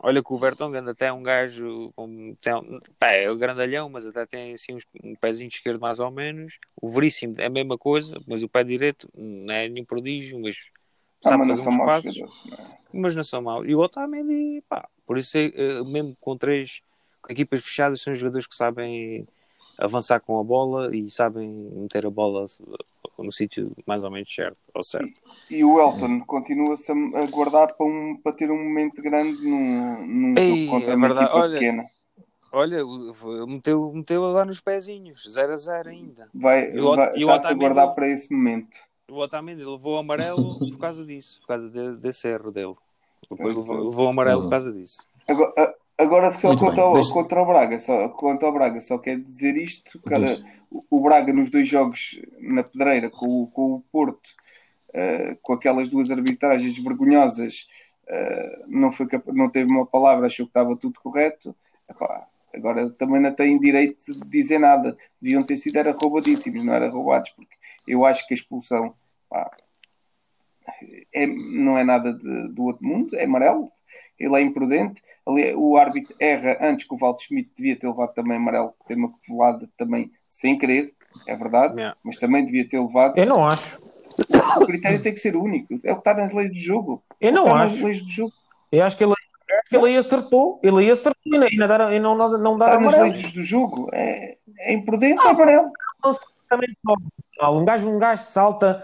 Olha 0.00 0.22
que 0.22 0.32
o 0.32 0.36
Vertonghen 0.36 0.88
até 0.88 1.06
é 1.06 1.12
um 1.12 1.22
gajo 1.22 1.92
com, 1.96 2.34
tem, 2.40 2.52
pá, 2.98 3.08
é 3.12 3.28
o 3.30 3.36
grandalhão, 3.36 3.88
mas 3.88 4.06
até 4.06 4.24
tem 4.26 4.52
assim 4.52 4.74
uns, 4.74 4.84
um 5.02 5.14
pezinho 5.16 5.48
esquerdo 5.48 5.80
mais 5.80 5.98
ou 5.98 6.10
menos. 6.10 6.58
O 6.80 6.88
Veríssimo 6.88 7.34
é 7.38 7.46
a 7.46 7.50
mesma 7.50 7.76
coisa, 7.76 8.20
mas 8.26 8.42
o 8.44 8.48
pé 8.48 8.62
direito 8.62 9.08
não 9.16 9.52
é 9.52 9.68
nenhum 9.68 9.84
prodígio, 9.84 10.38
mas 10.40 10.56
Ah, 11.24 11.30
sabe 11.30 11.38
mas 11.46 11.56
fazer 11.58 11.68
uns 11.68 11.76
passos, 11.78 12.14
jogadores. 12.14 12.44
não 12.46 12.58
é? 12.58 12.78
mas 12.92 13.16
não 13.16 13.24
são 13.24 13.42
maus. 13.42 13.66
E 13.66 13.74
o 13.74 13.80
Otamendi, 13.80 14.62
pá, 14.68 14.88
por 15.04 15.18
isso 15.18 15.36
é, 15.36 15.46
eh, 15.46 15.82
mesmo 15.84 16.16
com 16.20 16.36
três 16.36 16.80
com 17.20 17.32
equipas 17.32 17.64
fechadas, 17.64 18.00
são 18.00 18.14
jogadores 18.14 18.46
que 18.46 18.54
sabem 18.54 19.26
avançar 19.76 20.20
com 20.20 20.38
a 20.38 20.44
bola 20.44 20.94
e 20.94 21.10
sabem 21.10 21.48
meter 21.48 22.06
a 22.06 22.10
bola 22.10 22.46
no 23.24 23.32
sítio 23.32 23.70
mais 23.86 24.04
ou 24.04 24.10
menos 24.10 24.32
certo, 24.32 24.58
ou 24.74 24.82
certo. 24.82 25.20
E 25.50 25.64
o 25.64 25.80
Elton 25.80 26.20
continua-se 26.20 26.90
a 26.92 27.30
guardar 27.30 27.74
para, 27.74 27.86
um, 27.86 28.16
para 28.22 28.32
ter 28.32 28.50
um 28.50 28.56
momento 28.62 29.00
grande 29.02 29.42
num, 29.42 30.06
num 30.06 30.36
Ei, 30.36 30.48
jogo 30.66 30.70
contra 30.70 30.92
é 30.92 30.96
uma 30.96 31.06
verdade. 31.06 31.26
equipa 31.26 31.40
Olha, 31.40 31.58
pequena. 31.58 31.84
Olha, 32.50 32.78
meteu, 33.46 33.92
meteu 33.94 34.22
lá 34.32 34.44
nos 34.44 34.60
pezinhos, 34.60 35.24
0 35.30 35.52
a 35.52 35.56
0 35.56 35.90
ainda. 35.90 36.28
Vai, 36.32 36.72
E 36.74 36.80
o 36.80 36.94
vai, 36.96 37.18
e 37.18 37.24
o 37.24 37.30
está-se 37.30 37.46
a 37.48 37.54
guardar 37.54 37.94
para 37.94 38.08
esse 38.08 38.32
momento. 38.32 38.76
O 39.10 39.16
Otamendi 39.16 39.64
levou 39.64 39.96
o 39.96 39.98
amarelo 39.98 40.58
por 40.58 40.78
causa 40.78 41.04
disso, 41.04 41.40
por 41.40 41.48
causa 41.48 41.68
de- 41.70 41.96
desse 41.96 42.28
erro 42.28 42.50
dele. 42.50 42.74
Depois 43.30 43.54
levou, 43.54 43.84
levou 43.84 44.06
o 44.06 44.08
amarelo 44.08 44.42
por 44.42 44.50
causa 44.50 44.72
disso. 44.72 45.06
Agora, 45.26 45.74
agora 45.98 46.32
só 46.32 46.48
Muito 46.48 46.60
contra, 46.64 46.82
bem, 46.82 46.90
o, 46.90 46.92
deixa- 46.94 47.12
contra 47.12 47.42
o 47.42 47.46
Braga, 47.46 47.80
só 47.80 48.08
contra 48.08 48.48
o 48.48 48.52
Braga, 48.52 48.80
só 48.80 48.96
quer 48.98 49.18
dizer 49.18 49.56
isto, 49.56 50.00
cara, 50.00 50.38
o- 50.90 51.00
Braga 51.00 51.32
nos 51.32 51.50
dois 51.50 51.66
jogos 51.68 52.20
na 52.38 52.62
pedreira 52.62 53.10
com, 53.10 53.42
o- 53.42 53.46
com 53.48 53.74
o 53.74 53.80
Porto 53.92 54.28
uh, 54.90 55.36
com 55.42 55.52
aquelas 55.54 55.88
duas 55.88 56.10
arbitragens 56.10 56.78
vergonhosas, 56.78 57.66
uh, 58.04 58.64
não, 58.66 58.92
foi 58.92 59.06
não 59.26 59.48
teve 59.50 59.70
uma 59.70 59.84
palavra, 59.86 60.26
achou 60.26 60.46
que 60.46 60.50
estava 60.50 60.76
tudo 60.76 60.98
correto. 61.00 61.54
Epá, 61.90 62.26
agora 62.54 62.88
também 62.90 63.20
não 63.20 63.32
têm 63.32 63.58
direito 63.58 64.12
de 64.12 64.20
dizer 64.28 64.58
nada. 64.58 64.96
Deviam 65.20 65.42
ter 65.42 65.56
sido 65.56 65.76
era 65.76 65.92
roubadíssimos, 65.92 66.62
não 66.64 66.74
era 66.74 66.88
roubados, 66.90 67.30
porque 67.30 67.54
eu 67.86 68.04
acho 68.04 68.26
que 68.26 68.34
a 68.34 68.36
expulsão 68.36 68.94
pá, 69.28 69.50
é, 71.12 71.26
não 71.26 71.78
é 71.78 71.84
nada 71.84 72.12
de, 72.12 72.48
do 72.48 72.64
outro 72.64 72.86
mundo, 72.86 73.16
é 73.16 73.24
amarelo, 73.24 73.70
ele 74.18 74.36
é 74.36 74.40
imprudente. 74.40 75.00
Ali, 75.28 75.54
o 75.54 75.76
árbitro 75.76 76.14
erra 76.18 76.56
antes 76.60 76.88
que 76.88 76.94
o 76.94 76.98
Walter 76.98 77.24
Schmidt 77.24 77.50
devia 77.56 77.78
ter 77.78 77.86
levado 77.86 78.14
também 78.14 78.38
amarelo, 78.38 78.72
ter 78.86 78.94
uma 78.94 79.10
cotovelada 79.10 79.68
também 79.76 80.10
sem 80.28 80.58
querer, 80.58 80.94
é 81.26 81.36
verdade, 81.36 81.74
yeah. 81.74 81.96
mas 82.02 82.16
também 82.16 82.46
devia 82.46 82.68
ter 82.68 82.80
levado. 82.80 83.18
Eu 83.18 83.26
não 83.26 83.44
acho. 83.44 83.78
O 84.56 84.66
critério 84.66 85.02
tem 85.02 85.12
que 85.12 85.20
ser 85.20 85.36
único, 85.36 85.74
é 85.84 85.92
o 85.92 85.96
que 85.96 86.00
está 86.00 86.14
nas 86.14 86.32
leis 86.32 86.50
do 86.50 86.58
jogo. 86.58 87.02
Eu 87.20 87.32
não 87.32 87.46
acho. 87.54 87.74
Nas 87.74 87.84
leis 87.84 88.02
do 88.02 88.10
jogo. 88.10 88.32
Eu 88.72 88.84
acho 88.84 88.96
que 88.96 89.04
ele, 89.04 89.12
acho 89.12 89.68
que 89.68 89.76
ele 89.76 89.86
aí 89.86 89.96
acertou, 89.96 90.60
ele 90.62 90.78
aí 90.78 90.90
acertou 90.90 91.22
e 91.24 91.38
não, 91.38 91.46
e 91.50 91.56
não, 91.56 91.68
dar, 91.68 91.92
e 91.92 92.00
não, 92.00 92.16
não, 92.16 92.38
não 92.38 92.58
dar 92.58 92.66
está 92.66 92.78
amarelo. 92.78 93.06
nas 93.08 93.20
leis 93.20 93.32
do 93.32 93.42
jogo, 93.44 93.88
é, 93.92 94.36
é 94.58 94.72
imprudente 94.72 95.20
ah, 95.24 95.30
amarelo. 95.30 95.70
Um 97.42 97.64
gajo, 97.64 97.88
um 97.88 97.98
gajo 97.98 98.22
salta 98.22 98.82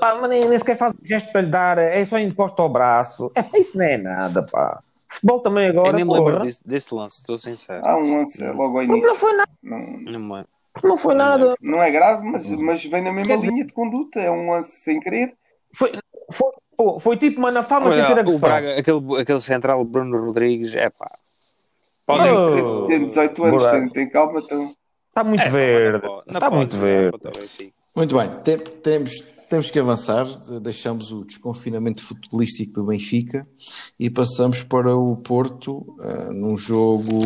Pá, 0.00 0.16
mas 0.18 0.30
nem, 0.30 0.48
nem 0.48 0.58
sequer 0.58 0.76
faz 0.76 0.94
um 0.94 1.06
gesto 1.06 1.30
para 1.32 1.42
lhe 1.42 1.48
dar, 1.48 1.78
é 1.78 2.02
só 2.04 2.18
encosta 2.18 2.62
ao 2.62 2.68
braço. 2.68 3.30
É, 3.34 3.58
isso 3.58 3.76
não 3.76 3.84
é 3.84 3.96
nada, 3.98 4.42
pá. 4.42 4.80
Futebol 5.10 5.40
também 5.40 5.68
agora. 5.68 5.88
Eu 5.88 5.92
nem 5.92 6.04
me 6.04 6.12
lembro 6.12 6.44
desse, 6.44 6.60
desse, 6.66 6.94
lance, 6.94 7.16
estou 7.16 7.36
sincero. 7.36 7.84
Há 7.84 7.96
um 7.96 8.18
lance 8.18 8.42
logo 8.44 8.78
ao 8.78 8.82
início. 8.84 9.08
Não 9.08 9.16
foi 9.16 9.32
nada. 9.32 9.50
Não, 9.60 9.78
não, 9.78 10.46
não 10.84 10.96
foi 10.96 11.14
nada. 11.16 11.54
Não 11.60 11.82
é 11.82 11.90
grave, 11.90 12.24
mas, 12.24 12.48
mas 12.48 12.84
vem 12.84 13.02
na 13.02 13.12
mesma 13.12 13.34
linha 13.34 13.64
de 13.64 13.72
conduta. 13.72 14.20
É 14.20 14.30
um 14.30 14.48
lance 14.48 14.70
sem 14.80 15.00
querer. 15.00 15.34
Foi, 15.74 15.92
foi, 16.30 16.52
foi 17.00 17.16
tipo 17.16 17.40
Manafá, 17.40 17.80
mas 17.80 17.94
sem 17.94 18.06
ser 18.06 18.20
agressão. 18.20 18.48
Braga, 18.48 18.78
aquele, 18.78 19.20
aquele 19.20 19.40
central 19.40 19.84
Bruno 19.84 20.24
Rodrigues, 20.24 20.74
é 20.76 20.88
pá. 20.90 21.10
Podem 22.06 22.32
oh, 22.32 22.86
tem 22.86 23.06
18 23.06 23.44
anos, 23.44 23.66
tem, 23.66 23.88
tem 23.88 24.08
calma. 24.08 24.40
Então... 24.40 24.72
Está 25.08 25.24
muito 25.24 25.42
é, 25.42 25.48
verde. 25.48 26.06
Está 26.28 26.50
muito 26.50 26.76
verde. 26.76 27.18
Muito 27.96 28.16
bem, 28.16 28.30
tem, 28.44 28.58
temos 28.58 29.26
temos 29.50 29.68
que 29.68 29.80
avançar, 29.80 30.24
deixamos 30.62 31.10
o 31.10 31.24
desconfinamento 31.24 32.02
futebolístico 32.04 32.74
do 32.74 32.84
Benfica 32.84 33.46
e 33.98 34.08
passamos 34.08 34.62
para 34.62 34.96
o 34.96 35.16
Porto, 35.16 35.96
uh, 35.98 36.32
num 36.32 36.56
jogo 36.56 37.18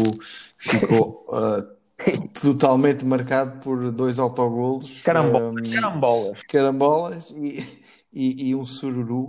que 0.59 0.71
ficou 0.71 1.23
uh, 1.29 1.63
totalmente 2.41 3.05
marcado 3.05 3.61
por 3.61 3.93
dois 3.93 4.19
autogolos. 4.19 5.03
Carambolas. 5.03 5.71
Um, 5.71 5.75
carambolas. 5.75 6.43
Carambolas 6.49 7.31
e, 7.37 7.63
e, 8.11 8.49
e 8.49 8.55
um 8.55 8.65
sururu 8.65 9.25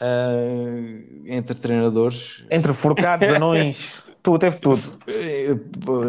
uh, 0.00 1.24
entre 1.26 1.56
treinadores. 1.56 2.44
Entre 2.48 2.72
forcados, 2.72 3.26
anões. 3.34 4.04
tudo, 4.22 4.38
teve 4.38 4.56
tudo. 4.58 4.80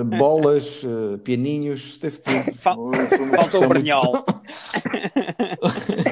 Bolas, 0.06 0.84
pianinhos, 1.24 1.98
teve 1.98 2.20
tudo. 2.20 2.56
Faltou 2.58 3.64
o 3.64 3.68
Brunhol. 3.68 4.24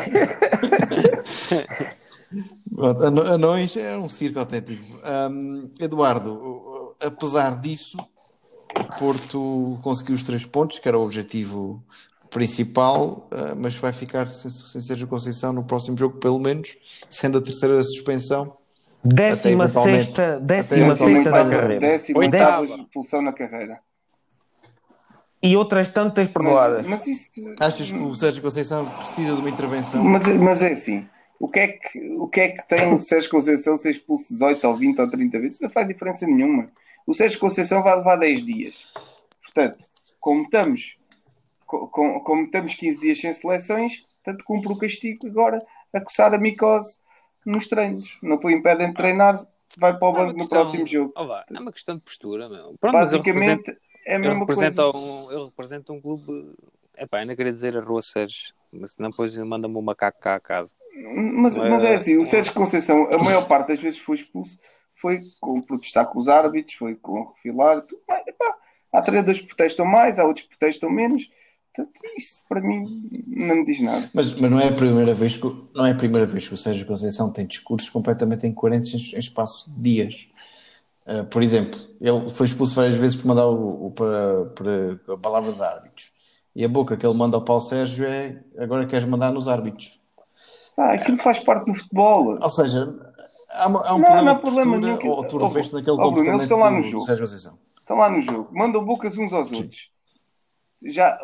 Anões 3.33 3.75
é 3.75 3.97
um 3.97 4.09
circo 4.09 4.39
autêntico. 4.39 4.83
Um, 5.31 5.71
Eduardo, 5.79 6.95
apesar 6.99 7.59
disso, 7.59 7.97
Porto 8.97 9.79
conseguiu 9.81 10.15
os 10.15 10.23
três 10.23 10.45
pontos, 10.45 10.79
que 10.79 10.87
era 10.87 10.97
o 10.97 11.03
objetivo 11.03 11.83
principal, 12.29 13.27
uh, 13.31 13.55
mas 13.57 13.75
vai 13.75 13.91
ficar 13.91 14.27
sem, 14.27 14.51
sem 14.51 14.81
Sérgio 14.81 15.07
Conceição 15.07 15.51
no 15.51 15.63
próximo 15.63 15.97
jogo, 15.97 16.19
pelo 16.19 16.37
menos, 16.37 16.77
sendo 17.09 17.39
a 17.39 17.41
terceira 17.41 17.81
suspensão. 17.83 18.55
Décima 19.03 19.67
sexta, 19.67 20.39
décima 20.39 20.95
sexta 20.95 21.31
da 21.31 21.49
carreira. 21.49 21.79
Décima 21.79 22.19
oitava 22.19 22.65
expulsão 22.65 23.21
na 23.21 23.33
carreira. 23.33 23.79
E 25.41 25.55
outras 25.55 25.87
tantas 25.87 26.27
perdoadas. 26.27 26.85
Mas, 26.85 27.07
mas 27.07 27.07
isso... 27.07 27.29
Achas 27.59 27.91
que 27.91 27.97
o 27.97 28.13
Sérgio 28.13 28.41
Conceição 28.43 28.85
precisa 28.85 29.33
de 29.35 29.39
uma 29.39 29.49
intervenção? 29.49 30.03
Mas, 30.03 30.27
mas 30.27 30.61
é 30.61 30.73
assim, 30.73 31.07
o 31.39 31.47
que 31.47 31.59
é, 31.59 31.67
que, 31.69 31.99
o 32.11 32.27
que 32.27 32.41
é 32.41 32.49
que 32.49 32.67
tem 32.67 32.93
o 32.93 32.99
Sérgio 32.99 33.29
Conceição 33.29 33.77
ser 33.77 33.91
expulso 33.91 34.27
18 34.29 34.67
ou 34.67 34.75
20 34.75 34.99
ou 34.99 35.09
30 35.09 35.39
vezes? 35.39 35.59
Não 35.61 35.69
faz 35.69 35.87
diferença 35.87 36.25
nenhuma. 36.25 36.69
O 37.07 37.13
Sérgio 37.13 37.39
Conceição 37.39 37.81
vai 37.81 37.95
levar 37.95 38.17
10 38.17 38.45
dias. 38.45 38.91
Portanto, 39.41 39.83
como 40.19 40.43
estamos, 40.43 40.97
como, 41.65 42.21
como 42.23 42.43
estamos 42.43 42.73
15 42.73 42.99
dias 42.99 43.19
sem 43.19 43.31
seleções, 43.31 44.03
tanto 44.23 44.43
cumpre 44.43 44.71
o 44.71 44.77
castigo 44.77 45.27
agora 45.27 45.65
a 45.93 46.01
coçar 46.01 46.33
a 46.33 46.37
micose 46.37 46.99
nos 47.45 47.67
treinos. 47.67 48.09
Não 48.21 48.37
o 48.37 48.49
impedem 48.49 48.89
de 48.89 48.93
treinar, 48.93 49.43
vai 49.77 49.97
para 49.97 50.07
o 50.07 50.13
banco 50.13 50.39
é 50.39 50.43
no 50.43 50.49
próximo 50.49 50.85
jogo. 50.85 51.13
Olá, 51.15 51.45
é 51.49 51.59
uma 51.59 51.71
questão 51.71 51.97
de 51.97 52.03
postura, 52.03 52.49
meu. 52.49 52.75
Pronto, 52.79 52.93
Basicamente 52.93 53.77
é 54.05 54.15
a 54.15 54.19
mesma 54.19 54.45
coisa. 54.45 54.69
Um, 54.95 55.31
ele 55.31 55.45
representa 55.45 55.93
um 55.93 56.01
clube. 56.01 56.53
É 56.95 57.05
pá, 57.05 57.19
ainda 57.19 57.35
queria 57.35 57.51
dizer 57.53 57.77
a 57.77 57.81
Rua 57.81 58.01
Sérgio, 58.01 58.53
mas 58.71 58.93
senão 58.93 59.09
depois 59.09 59.35
manda-me 59.37 59.75
o 59.75 59.81
macaco 59.81 60.19
cá 60.19 60.35
a 60.35 60.39
casa. 60.39 60.73
Mas, 61.15 61.57
mas... 61.57 61.69
mas 61.69 61.83
é 61.83 61.95
assim, 61.95 62.17
o 62.17 62.25
Sérgio 62.25 62.53
Conceição, 62.53 63.11
a 63.11 63.17
maior 63.17 63.47
parte 63.47 63.69
das 63.69 63.79
vezes 63.79 63.99
foi 63.99 64.15
expulso, 64.15 64.57
foi 65.01 65.19
com 65.39 65.61
protestar 65.61 66.07
com 66.07 66.19
os 66.19 66.27
árbitros, 66.27 66.75
foi 66.75 66.95
com 66.95 67.33
refilar. 67.35 67.81
Tudo. 67.81 68.01
Epá, 68.27 68.55
há 68.91 69.01
treinadores 69.01 69.41
que 69.41 69.47
protestam 69.47 69.85
mais, 69.85 70.19
há 70.19 70.25
outros 70.25 70.45
que 70.45 70.57
protestam 70.57 70.89
menos. 70.89 71.29
Portanto, 71.75 71.99
isso 72.17 72.37
para 72.47 72.61
mim 72.61 73.09
não 73.27 73.57
me 73.57 73.65
diz 73.65 73.79
nada. 73.79 74.09
Mas, 74.13 74.31
mas 74.33 74.51
não, 74.51 74.59
é 74.59 74.67
a 74.67 74.73
primeira 74.73 75.13
vez 75.13 75.37
que, 75.37 75.45
não 75.73 75.85
é 75.85 75.91
a 75.91 75.95
primeira 75.95 76.25
vez 76.25 76.47
que 76.47 76.53
o 76.53 76.57
Sérgio 76.57 76.85
Conceição 76.85 77.31
tem 77.31 77.45
discursos 77.45 77.89
completamente 77.89 78.45
incoerentes 78.45 78.93
em, 78.93 79.15
em 79.15 79.19
espaço 79.19 79.69
de 79.71 79.81
dias. 79.81 80.27
Uh, 81.05 81.23
por 81.25 81.41
exemplo, 81.41 81.79
ele 82.01 82.29
foi 82.29 82.45
expulso 82.45 82.75
várias 82.75 82.95
vezes 82.95 83.15
por 83.15 83.27
mandar 83.27 83.47
o, 83.47 83.87
o 83.87 83.91
para, 83.91 84.45
para 84.45 85.17
palavras 85.17 85.61
árbitros. 85.61 86.11
E 86.59 86.65
a 86.65 86.67
boca 86.67 86.97
que 86.97 87.07
ele 87.07 87.15
manda 87.15 87.37
ao 87.37 87.41
Paulo 87.41 87.61
Sérgio 87.61 88.05
é 88.05 88.43
agora 88.57 88.85
queres 88.85 89.05
mandar 89.05 89.31
nos 89.31 89.47
árbitros. 89.47 89.97
Ah, 90.75 90.91
aquilo 90.91 91.15
faz 91.15 91.39
parte 91.39 91.71
do 91.71 91.73
futebol. 91.73 92.37
Ou 92.37 92.49
seja, 92.49 92.99
há, 93.49 93.63
há 93.63 93.95
um 93.95 93.99
não, 93.99 94.01
problema 94.01 94.21
não 94.23 94.31
há 94.33 94.35
problema 94.35 94.77
nenhum. 94.77 94.97
Que... 94.97 95.07
Ou 95.07 95.23
tu 95.23 95.37
reveste 95.37 95.73
naquele 95.73 95.93
oh, 95.93 96.01
comportamento 96.01 96.31
eles 96.33 96.43
estão 96.43 96.59
lá 96.59 96.69
no 96.69 96.83
jogo. 96.83 97.05
Estão 97.09 97.97
lá 97.97 98.09
no 98.09 98.21
jogo. 98.21 98.49
Mandam 98.51 98.83
bocas 98.83 99.17
uns 99.17 99.31
aos 99.31 99.47
Sim. 99.47 99.55
outros. 99.55 99.89
Já 100.83 101.17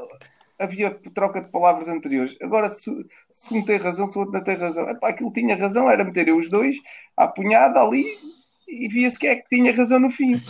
havia 0.58 0.98
troca 1.14 1.42
de 1.42 1.50
palavras 1.50 1.90
anteriores. 1.90 2.34
Agora, 2.42 2.70
se, 2.70 2.90
se 3.34 3.54
um 3.54 3.62
tem 3.62 3.76
razão, 3.76 4.10
se 4.10 4.18
o 4.18 4.22
outro 4.22 4.34
não 4.34 4.42
tem 4.42 4.56
razão. 4.56 4.90
Epá, 4.90 5.10
aquilo 5.10 5.34
tinha 5.34 5.58
razão, 5.58 5.90
era 5.90 6.06
meter 6.06 6.34
os 6.34 6.50
dois 6.50 6.78
à 7.18 7.28
punhada 7.28 7.82
ali 7.82 8.06
e 8.70 8.88
via-se 8.88 9.20
que 9.20 9.28
é 9.28 9.36
que 9.36 9.50
tinha 9.50 9.76
razão 9.76 10.00
no 10.00 10.12
fim. 10.12 10.42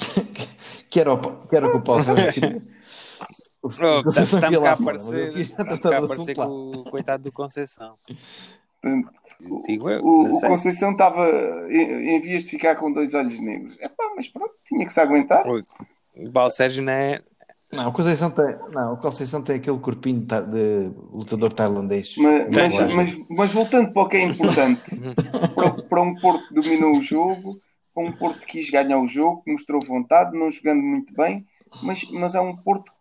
que, 0.92 1.00
era 1.00 1.12
o, 1.12 1.18
que 1.18 1.56
era 1.56 1.66
o 1.66 1.72
que 1.72 1.78
o 1.78 1.82
Paulo 1.82 2.04
queria. 2.32 2.75
O 3.66 4.04
Conceição 4.04 4.40
está 4.40 4.60
lá 4.60 4.70
a 4.70 4.74
aparecer, 4.74 5.38
está 5.38 5.64
a 5.66 5.74
aparecer 5.74 6.36
com 6.36 6.72
o 6.72 6.84
coitado 6.84 7.24
do 7.24 7.32
Conceição. 7.32 7.98
Digo 9.66 9.90
eu, 9.90 10.04
o, 10.04 10.28
o 10.28 10.42
Conceição 10.42 10.92
estava 10.92 11.28
em, 11.70 12.16
em, 12.16 12.22
vias 12.22 12.44
de 12.44 12.50
ficar 12.50 12.76
com 12.76 12.92
dois 12.92 13.14
olhos 13.14 13.40
negros. 13.40 13.76
Epá, 13.80 14.12
mas 14.16 14.28
pronto, 14.28 14.54
tinha 14.66 14.86
que 14.86 14.94
se 14.94 15.00
aguentar. 15.00 15.46
O 15.48 16.50
Sérgio 16.50 16.84
não 16.84 16.94
é. 16.94 17.22
Não, 17.72 17.90
o 17.90 17.92
Conceição 17.92 18.30
tem, 18.30 18.56
não, 18.72 18.94
o 18.94 18.98
Conceição 18.98 19.42
tem 19.42 19.56
aquele 19.56 19.80
corpinho 19.80 20.22
de, 20.22 20.48
de 20.48 20.94
lutador 21.12 21.52
tailandês. 21.52 22.16
Mas, 22.18 22.50
mas, 22.52 22.94
mas, 22.94 23.18
mas, 23.28 23.52
voltando 23.52 23.92
para 23.92 24.04
o 24.04 24.08
que 24.08 24.18
é 24.18 24.22
importante, 24.24 24.82
para, 25.56 25.84
para 25.84 26.02
um 26.02 26.16
Porto 26.16 26.48
que 26.48 26.54
dominou 26.54 26.92
o 26.92 27.02
jogo, 27.02 27.60
para 27.94 28.04
um 28.04 28.12
Porto 28.12 28.40
que 28.42 28.60
quis 28.60 28.70
ganhar 28.70 29.00
o 29.00 29.08
jogo, 29.08 29.42
que 29.44 29.52
mostrou 29.52 29.82
vontade, 29.86 30.38
não 30.38 30.50
jogando 30.52 30.82
muito 30.82 31.14
bem, 31.14 31.46
mas, 31.82 32.02
mas 32.12 32.36
é 32.36 32.40
um 32.40 32.56
Porto 32.56 32.94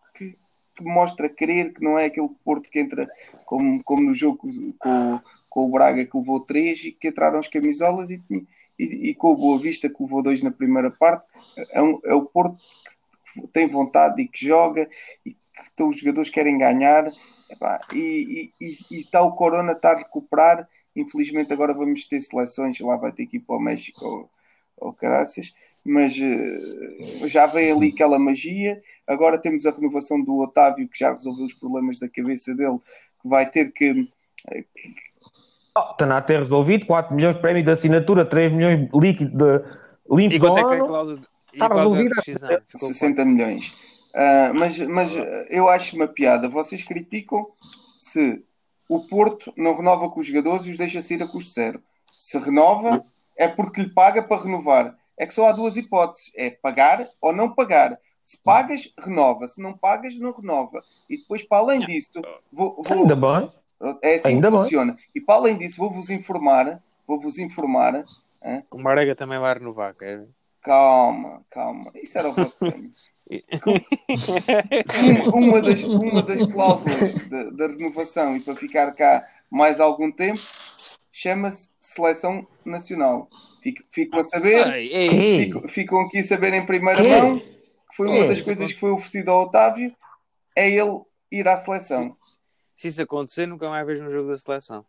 que, 0.76 0.84
mostra 0.84 1.28
querer, 1.28 1.72
que 1.72 1.82
não 1.82 1.98
é 1.98 2.06
aquele 2.06 2.28
Porto 2.44 2.68
que 2.68 2.78
entra 2.78 3.08
como, 3.44 3.82
como 3.82 4.02
no 4.02 4.14
jogo 4.14 4.38
com, 4.78 5.20
com 5.48 5.64
o 5.66 5.70
Braga 5.70 6.04
que 6.04 6.16
levou 6.16 6.40
três 6.40 6.84
e 6.84 6.92
que 6.92 7.08
entraram 7.08 7.38
as 7.38 7.48
camisolas 7.48 8.10
e, 8.10 8.22
e, 8.78 9.10
e 9.10 9.14
com 9.14 9.32
o 9.32 9.36
Boa 9.36 9.58
Vista 9.58 9.88
que 9.88 10.02
levou 10.02 10.22
dois 10.22 10.42
na 10.42 10.50
primeira 10.50 10.90
parte. 10.90 11.24
É, 11.70 11.82
um, 11.82 12.00
é 12.04 12.14
o 12.14 12.24
Porto 12.24 12.56
que 13.32 13.46
tem 13.48 13.68
vontade 13.68 14.22
e 14.22 14.28
que 14.28 14.46
joga 14.46 14.88
e 15.24 15.32
que 15.32 15.38
então, 15.72 15.88
os 15.88 15.98
jogadores 15.98 16.30
querem 16.30 16.56
ganhar 16.56 17.10
e, 17.92 18.52
e, 18.60 18.74
está 18.90 19.22
o 19.22 19.32
Corona 19.32 19.72
está 19.72 19.92
a 19.92 19.98
recuperar. 19.98 20.68
Infelizmente 20.94 21.52
agora 21.52 21.74
vamos 21.74 22.06
ter 22.06 22.20
seleções, 22.20 22.78
lá 22.80 22.96
vai 22.96 23.10
ter 23.12 23.26
que 23.26 23.38
ir 23.38 23.40
para 23.40 23.56
o 23.56 23.60
México 23.60 24.04
ou, 24.04 24.30
ou 24.76 24.96
mas 25.84 26.16
uh, 26.16 27.28
já 27.28 27.46
vem 27.46 27.70
ali 27.70 27.88
aquela 27.88 28.18
magia. 28.18 28.82
Agora 29.06 29.38
temos 29.38 29.66
a 29.66 29.70
renovação 29.70 30.22
do 30.22 30.38
Otávio, 30.40 30.88
que 30.88 30.98
já 30.98 31.12
resolveu 31.12 31.44
os 31.44 31.52
problemas 31.52 31.98
da 31.98 32.08
cabeça 32.08 32.54
dele, 32.54 32.78
que 33.20 33.28
vai 33.28 33.48
ter 33.48 33.72
que. 33.72 34.08
Eh, 34.50 34.64
oh, 35.76 35.90
está 35.92 36.16
a 36.16 36.22
ter 36.22 36.38
resolvido 36.38 36.86
4 36.86 37.14
milhões 37.14 37.36
de 37.36 37.42
prémio 37.42 37.62
de 37.62 37.70
assinatura, 37.70 38.24
3 38.24 38.52
milhões 38.52 38.88
líquido 38.94 39.36
de 39.36 39.64
limpo 40.10 40.34
e 40.34 40.40
quanto 40.40 40.58
é 40.58 40.64
que 40.64 40.74
é 40.74 40.80
a 40.80 40.86
cláusula? 40.86 41.20
Está 41.52 41.68
resolvido. 41.68 42.14
60 42.76 43.24
milhões. 43.24 43.72
Uh, 44.14 44.54
mas, 44.58 44.78
mas 44.78 45.10
eu 45.50 45.68
acho 45.68 45.96
uma 45.96 46.06
piada. 46.06 46.48
Vocês 46.48 46.84
criticam 46.84 47.46
se 48.00 48.42
o 48.88 49.00
Porto 49.00 49.52
não 49.56 49.76
renova 49.76 50.08
com 50.08 50.20
os 50.20 50.26
jogadores 50.26 50.66
e 50.66 50.70
os 50.70 50.78
deixa 50.78 51.02
sair 51.02 51.22
a 51.22 51.28
custo 51.28 51.52
zero. 51.52 51.82
Se 52.10 52.38
renova, 52.38 53.04
é 53.36 53.48
porque 53.48 53.82
lhe 53.82 53.90
paga 53.90 54.22
para 54.22 54.42
renovar. 54.42 54.96
É 55.18 55.26
que 55.26 55.34
só 55.34 55.48
há 55.48 55.52
duas 55.52 55.76
hipóteses: 55.76 56.30
é 56.36 56.50
pagar 56.50 57.06
ou 57.20 57.32
não 57.32 57.54
pagar. 57.54 57.98
Se 58.26 58.38
pagas, 58.42 58.92
renova. 58.98 59.46
Se 59.48 59.60
não 59.60 59.72
pagas, 59.76 60.16
não 60.16 60.32
renova. 60.32 60.82
E 61.08 61.16
depois, 61.18 61.42
para 61.42 61.58
além 61.58 61.80
disso, 61.80 62.10
vou, 62.52 62.80
vou- 62.82 62.98
Ainda 62.98 63.14
bem. 63.16 63.50
é 64.02 64.14
assim 64.16 64.28
Ainda 64.28 64.48
que 64.48 64.52
bem. 64.56 64.62
funciona. 64.64 64.96
E 65.14 65.20
para 65.20 65.34
além 65.36 65.56
disso, 65.58 65.76
vou-vos 65.76 66.08
informar, 66.10 66.82
vou-vos 67.06 67.38
informar, 67.38 68.02
O 68.70 68.78
Marega 68.78 69.14
também 69.14 69.38
vai 69.38 69.54
renovar, 69.54 69.94
quer 69.94 70.18
ver? 70.20 70.28
calma, 70.62 71.42
calma, 71.50 71.90
isso 72.02 72.16
era 72.18 72.28
o 72.28 72.32
vosso 72.32 72.56
sonho. 72.58 72.90
Uma, 75.30 75.46
uma 75.46 75.60
das, 75.62 75.82
uma 75.82 76.22
das 76.22 76.52
cláusulas 76.52 77.28
da, 77.28 77.44
da 77.50 77.66
renovação 77.68 78.36
e 78.36 78.40
para 78.40 78.54
ficar 78.56 78.92
cá 78.92 79.26
mais 79.50 79.80
algum 79.80 80.10
tempo 80.10 80.40
chama-se 81.12 81.70
seleção 81.80 82.46
nacional. 82.64 83.28
Fico, 83.62 83.82
ficam 83.90 84.20
a 84.20 84.24
saber, 84.24 84.64
fico- 85.10 85.68
ficam 85.68 86.00
aqui 86.00 86.18
a 86.18 86.24
saber 86.24 86.52
em 86.54 86.66
primeira 86.66 87.02
Ei. 87.02 87.08
mão 87.22 87.42
foi 87.96 88.08
uma 88.08 88.16
Ei. 88.16 88.28
das 88.28 88.40
coisas 88.40 88.72
que 88.72 88.78
foi 88.78 88.90
oferecido 88.90 89.30
ao 89.30 89.42
Otávio 89.44 89.94
é 90.56 90.70
ele 90.70 91.00
ir 91.30 91.46
à 91.48 91.56
seleção. 91.56 92.16
Se 92.76 92.88
isso 92.88 93.02
acontecer, 93.02 93.46
nunca 93.46 93.68
mais 93.68 93.86
vejo 93.86 94.04
um 94.04 94.10
jogo 94.10 94.28
da 94.30 94.38
seleção. 94.38 94.84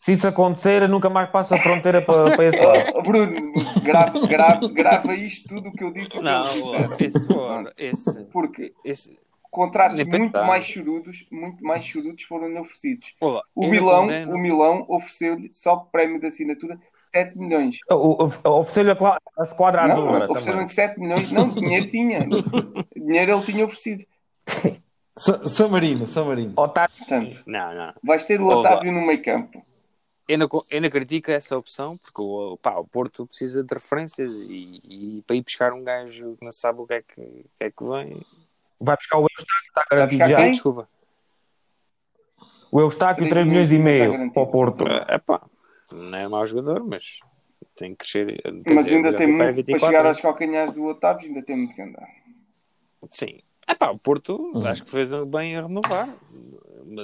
se 0.00 0.12
isso 0.12 0.26
acontecer, 0.26 0.82
eu 0.82 0.88
nunca 0.88 1.08
mais 1.10 1.30
passo 1.30 1.54
a 1.54 1.58
fronteira 1.58 2.00
para, 2.02 2.30
para 2.36 2.44
esse 2.46 2.58
lado. 2.60 2.92
Oh, 2.94 3.02
Bruno, 3.02 3.52
grava, 3.82 4.26
grava, 4.26 4.68
grava 4.68 5.14
isto 5.14 5.48
tudo 5.48 5.68
o 5.68 5.72
que 5.72 5.84
eu 5.84 5.92
disse. 5.92 6.08
que 6.10 6.20
Não, 6.20 6.40
disseram. 6.42 6.96
esse 7.00 7.26
fora, 7.26 7.72
esse, 7.76 8.24
Porque 8.26 8.72
esse. 8.84 9.18
contratos 9.50 10.02
muito 10.04 10.38
mais 10.38 10.64
chorudos, 10.64 11.26
muito 11.30 11.62
mais 11.64 11.84
chorudos 11.84 12.22
foram-lhe 12.24 12.58
oferecidos. 12.58 13.14
Olá, 13.20 13.42
O 13.54 13.66
Milão, 13.68 14.06
o 14.06 14.38
Milão 14.38 14.84
ofereceu-lhe 14.88 15.50
só 15.54 15.76
prémio 15.76 16.18
de 16.20 16.26
assinatura 16.26 16.80
7 17.12 17.38
milhões. 17.38 17.76
O- 17.90 18.24
o- 18.24 18.50
Ofereceu-lhe 18.58 18.90
a, 18.90 19.42
esquadra 19.44 19.82
azul. 19.82 20.04
Não, 20.06 20.18
né, 20.18 20.24
ofereceram-lhe 20.26 20.60
também. 20.62 20.74
7 20.74 21.00
milhões. 21.00 21.30
Não, 21.32 21.48
dinheiro 21.50 21.90
tinha. 21.90 22.18
dinheiro 22.96 23.32
ele 23.32 23.42
tinha 23.42 23.64
oferecido. 23.64 24.04
Sa- 25.16 25.46
São 25.48 25.68
Marino, 25.68 26.06
São 26.06 26.26
Marino. 26.26 26.52
Otário. 26.56 26.92
Portanto, 26.96 27.42
Não, 27.46 27.74
não. 27.74 27.92
vais 28.02 28.24
ter 28.24 28.40
o. 28.40 28.46
Otávio 28.46 28.92
no 28.92 29.00
meio 29.06 29.22
campo. 29.22 29.64
Eu 30.28 30.38
não, 30.38 30.46
co- 30.48 30.64
eu 30.70 30.80
não 30.80 30.88
critico 30.88 31.30
essa 31.32 31.58
opção, 31.58 31.96
porque 31.98 32.22
o, 32.22 32.56
pá, 32.56 32.76
o 32.76 32.86
Porto 32.86 33.26
precisa 33.26 33.64
de 33.64 33.74
referências 33.74 34.32
e, 34.32 34.80
e 35.18 35.22
para 35.26 35.34
ir 35.34 35.42
buscar 35.42 35.72
um 35.72 35.82
gajo 35.82 36.36
que 36.38 36.44
não 36.44 36.52
sabe 36.52 36.80
o 36.80 36.86
que 36.86 36.94
é 36.94 37.02
que, 37.02 37.20
que, 37.56 37.64
é 37.64 37.70
que 37.70 37.82
vem. 37.84 38.16
Vai 38.80 38.96
buscar 38.96 39.18
o 39.18 39.22
Eustáquio, 39.22 39.68
está 39.68 39.84
garantido 39.90 40.26
já. 40.28 40.36
quem? 40.36 40.52
Desculpa. 40.52 40.88
O 42.70 42.80
Eustáquio, 42.80 43.24
3 43.28 43.30
Três 43.30 43.46
milhões 43.48 43.72
e 43.72 43.78
milhões 43.78 43.84
meio 43.98 44.12
garantido. 44.12 44.32
para 44.34 44.42
o 44.42 44.46
Porto. 44.46 44.84
É 44.86 45.18
pá, 45.18 45.42
não 45.92 46.18
é 46.18 46.28
mau 46.28 46.44
jogador, 46.46 46.84
mas 46.84 47.18
tem 47.76 47.90
que 47.92 47.98
crescer. 47.98 48.40
Mas 48.66 48.84
dizer, 48.84 48.96
ainda 48.96 49.16
tem 49.16 49.26
muito 49.26 49.54
24 49.54 49.64
para 49.80 49.88
chegar 49.88 50.00
anos. 50.00 50.10
aos 50.10 50.20
calcanhares 50.20 50.74
do 50.74 50.84
Otávio, 50.86 51.28
ainda 51.28 51.42
tem 51.42 51.56
muito 51.56 51.74
que 51.74 51.82
andar. 51.82 52.06
Sim. 53.10 53.38
É 53.66 53.74
pá, 53.74 53.90
o 53.90 53.98
Porto 53.98 54.50
acho 54.66 54.84
que 54.84 54.90
fez 54.90 55.10
bem 55.26 55.56
a 55.56 55.62
renovar. 55.62 56.08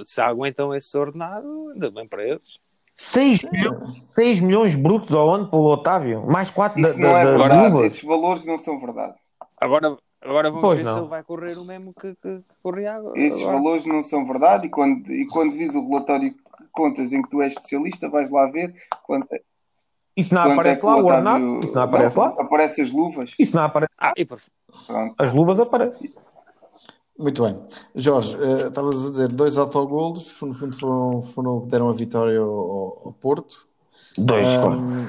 Se 0.05 0.21
aguentam 0.21 0.75
esse 0.75 0.97
ordenado, 0.99 1.71
ainda 1.73 1.91
bem 1.91 2.07
para 2.09 2.25
eles. 2.25 2.59
6 2.95 3.45
milhões, 3.53 4.09
6 4.15 4.41
milhões 4.41 4.75
brutos 4.75 5.15
ao 5.15 5.29
ano 5.33 5.49
para 5.49 5.59
o 5.59 5.65
Otávio. 5.67 6.27
Mais 6.27 6.51
4 6.51 6.81
da, 6.83 6.97
não 6.97 7.09
é 7.17 7.25
da, 7.25 7.31
da 7.33 7.39
verdade. 7.39 7.73
luvas. 7.73 7.93
Esses 7.93 8.03
valores 8.03 8.45
não 8.47 8.57
são 8.59 8.81
verdade. 8.81 9.15
Agora, 9.61 9.97
agora 10.21 10.49
vamos 10.51 10.63
Pois 10.63 10.79
ver 10.79 10.85
não. 10.87 10.95
se 10.95 10.99
ele 11.01 11.09
vai 11.09 11.23
correr 11.23 11.59
o 11.59 11.65
mesmo 11.65 11.93
que, 11.95 12.15
que, 12.15 12.39
que 12.39 12.45
corria 12.63 12.95
agora. 12.95 13.19
Esses 13.21 13.43
valores 13.43 13.85
não 13.85 14.03
são 14.03 14.27
verdade 14.27 14.67
e 14.67 14.71
quando, 14.71 15.13
e 15.13 15.27
quando 15.27 15.53
vis 15.53 15.75
o 15.75 15.87
relatório 15.87 16.35
contas 16.77 17.13
em 17.13 17.23
que 17.23 17.31
tu 17.31 17.43
és 17.43 17.53
especialista, 17.53 18.09
vais 18.09 18.31
lá 18.31 18.47
ver 18.51 18.75
quanto, 19.05 19.29
Isso 20.17 20.35
não 20.35 20.43
quanto 20.43 20.53
aparece 20.53 20.81
que 20.81 20.87
lá, 20.87 20.97
o 20.97 21.05
ordenado? 21.07 21.61
Isso 21.65 21.75
não 21.75 21.83
aparece 21.83 22.19
lá? 22.19 22.27
Aparece 22.39 22.83
as 22.83 22.91
luvas. 22.93 23.35
Isso 23.39 23.57
não 23.57 23.65
aparece. 23.65 23.93
Ah, 23.99 24.13
e 24.17 24.25
por... 24.25 24.41
Pronto. 24.87 25.15
As 25.19 25.33
luvas 25.33 25.59
aparecem. 25.59 26.13
Muito 27.19 27.43
bem. 27.43 27.59
Jorge, 27.95 28.37
eh, 28.37 28.69
estavas 28.69 29.07
a 29.07 29.11
dizer 29.11 29.29
dois 29.29 29.57
autogolos, 29.57 30.33
que 30.35 30.45
no 30.45 30.53
fundo 30.53 30.77
foram, 30.79 31.23
foram 31.23 31.61
que 31.63 31.69
deram 31.69 31.89
a 31.89 31.93
vitória 31.95 32.39
ao, 32.39 33.03
ao- 33.07 33.17
Porto. 33.19 33.67
Dois, 34.19 34.47
claro. 34.47 34.73
Ahm, 34.73 35.07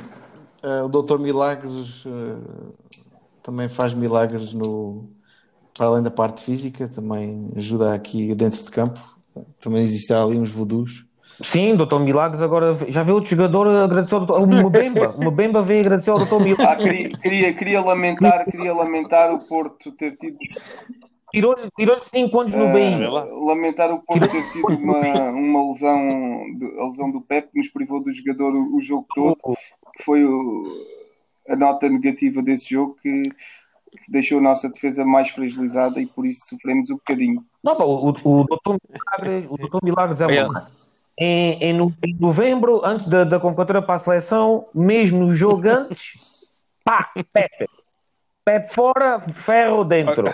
eh, 0.63 0.83
o 0.83 0.87
Doutor 0.87 1.19
Milagres 1.19 2.05
eh, 2.07 2.71
também 3.43 3.67
faz 3.67 3.93
milagres 3.93 4.53
no, 4.53 5.09
para 5.77 5.87
além 5.87 6.03
da 6.03 6.09
parte 6.11 6.41
física, 6.43 6.87
também 6.87 7.51
ajuda 7.57 7.93
aqui 7.93 8.33
dentro 8.35 8.63
de 8.63 8.71
campo. 8.71 8.99
Também 9.59 9.83
existirá 9.83 10.23
ali 10.23 10.37
uns 10.37 10.49
voodoos. 10.49 11.05
Sim, 11.41 11.75
Doutor 11.75 11.99
Milagres 11.99 12.41
agora 12.41 12.75
já 12.87 13.03
vê 13.03 13.11
outro 13.11 13.29
jogador 13.29 13.67
agradecer 13.67 14.15
ao 14.15 14.25
Doutor. 14.25 14.41
O 14.43 14.47
Mbemba. 14.69 15.13
O 15.17 15.23
Mbemba 15.31 15.61
veio 15.61 15.81
agradecer 15.81 16.09
ao 16.09 16.17
Doutor 16.17 16.41
Milagres. 16.41 16.67
Ah, 16.67 16.75
queria, 16.75 17.09
queria, 17.09 17.53
queria 17.53 17.81
lamentar, 17.81 18.45
queria 18.45 18.73
lamentar 18.73 19.33
o 19.33 19.39
Porto 19.47 19.91
ter 19.91 20.17
tido 20.17 20.37
Tirou-lhe 21.31 21.69
tirou 21.77 21.99
5 21.99 22.39
anos 22.39 22.53
no 22.53 22.63
eh, 22.63 22.73
BI. 22.73 23.05
lamentar 23.45 23.91
o 23.93 23.99
Porto 23.99 24.27
ter 24.29 24.41
tido 24.51 24.67
uma, 24.81 25.29
uma 25.29 25.67
lesão, 25.71 25.97
a 26.79 26.85
lesão 26.85 27.11
do 27.11 27.19
Pep 27.21 27.49
que 27.51 27.57
nos 27.59 27.67
privou 27.67 28.01
do 28.01 28.13
jogador 28.13 28.55
o, 28.55 28.75
o 28.77 28.79
jogo 28.79 29.05
todo, 29.13 29.37
que 29.97 30.03
foi 30.03 30.23
o- 30.23 30.63
a 31.49 31.55
nota 31.57 31.87
negativa 31.89 32.41
desse 32.41 32.69
jogo 32.71 32.95
que, 33.01 33.23
que 33.23 34.09
deixou 34.11 34.39
a 34.39 34.41
nossa 34.41 34.69
defesa 34.69 35.03
mais 35.05 35.29
fragilizada 35.29 35.99
e 36.01 36.05
por 36.07 36.25
isso 36.25 36.45
sofremos 36.47 36.89
um 36.89 36.95
bocadinho. 36.95 37.43
Não, 37.63 37.75
pá, 37.75 37.83
o, 37.83 38.07
o, 38.07 38.09
o 38.11 38.43
Doutor 38.45 38.77
Milagres, 38.89 39.47
o 39.49 39.57
Doutor 39.57 39.79
Milagres 39.83 40.21
é 40.21 40.25
Olha. 40.25 40.47
Em, 41.19 41.53
em, 41.63 41.73
no- 41.73 41.93
em 42.05 42.15
novembro, 42.19 42.85
antes 42.85 43.07
da, 43.07 43.23
da 43.23 43.39
convocatória 43.39 43.81
para 43.81 43.95
a 43.95 43.99
seleção, 43.99 44.67
mesmo 44.73 45.25
no 45.25 45.33
jogo 45.35 45.67
antes, 45.67 46.13
pá, 46.85 47.11
Pepe. 47.33 47.65
Pepe 48.45 48.73
fora, 48.73 49.19
ferro 49.19 49.83
dentro. 49.83 50.27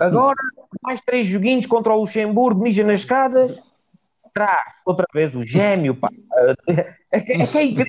Agora, 0.00 0.36
mais 0.82 1.00
três 1.02 1.26
joguinhos 1.26 1.66
contra 1.66 1.92
o 1.92 1.98
Luxemburgo, 2.00 2.62
mija 2.62 2.84
nas 2.84 3.00
escadas, 3.00 3.60
traz 4.32 4.74
outra 4.86 5.06
vez 5.12 5.34
o 5.34 5.44
gêmeo, 5.46 5.94
pá. 5.96 6.08
É 7.10 7.20
que 7.20 7.32
é, 7.32 7.36
é 7.36 7.62
incrível. 7.64 7.86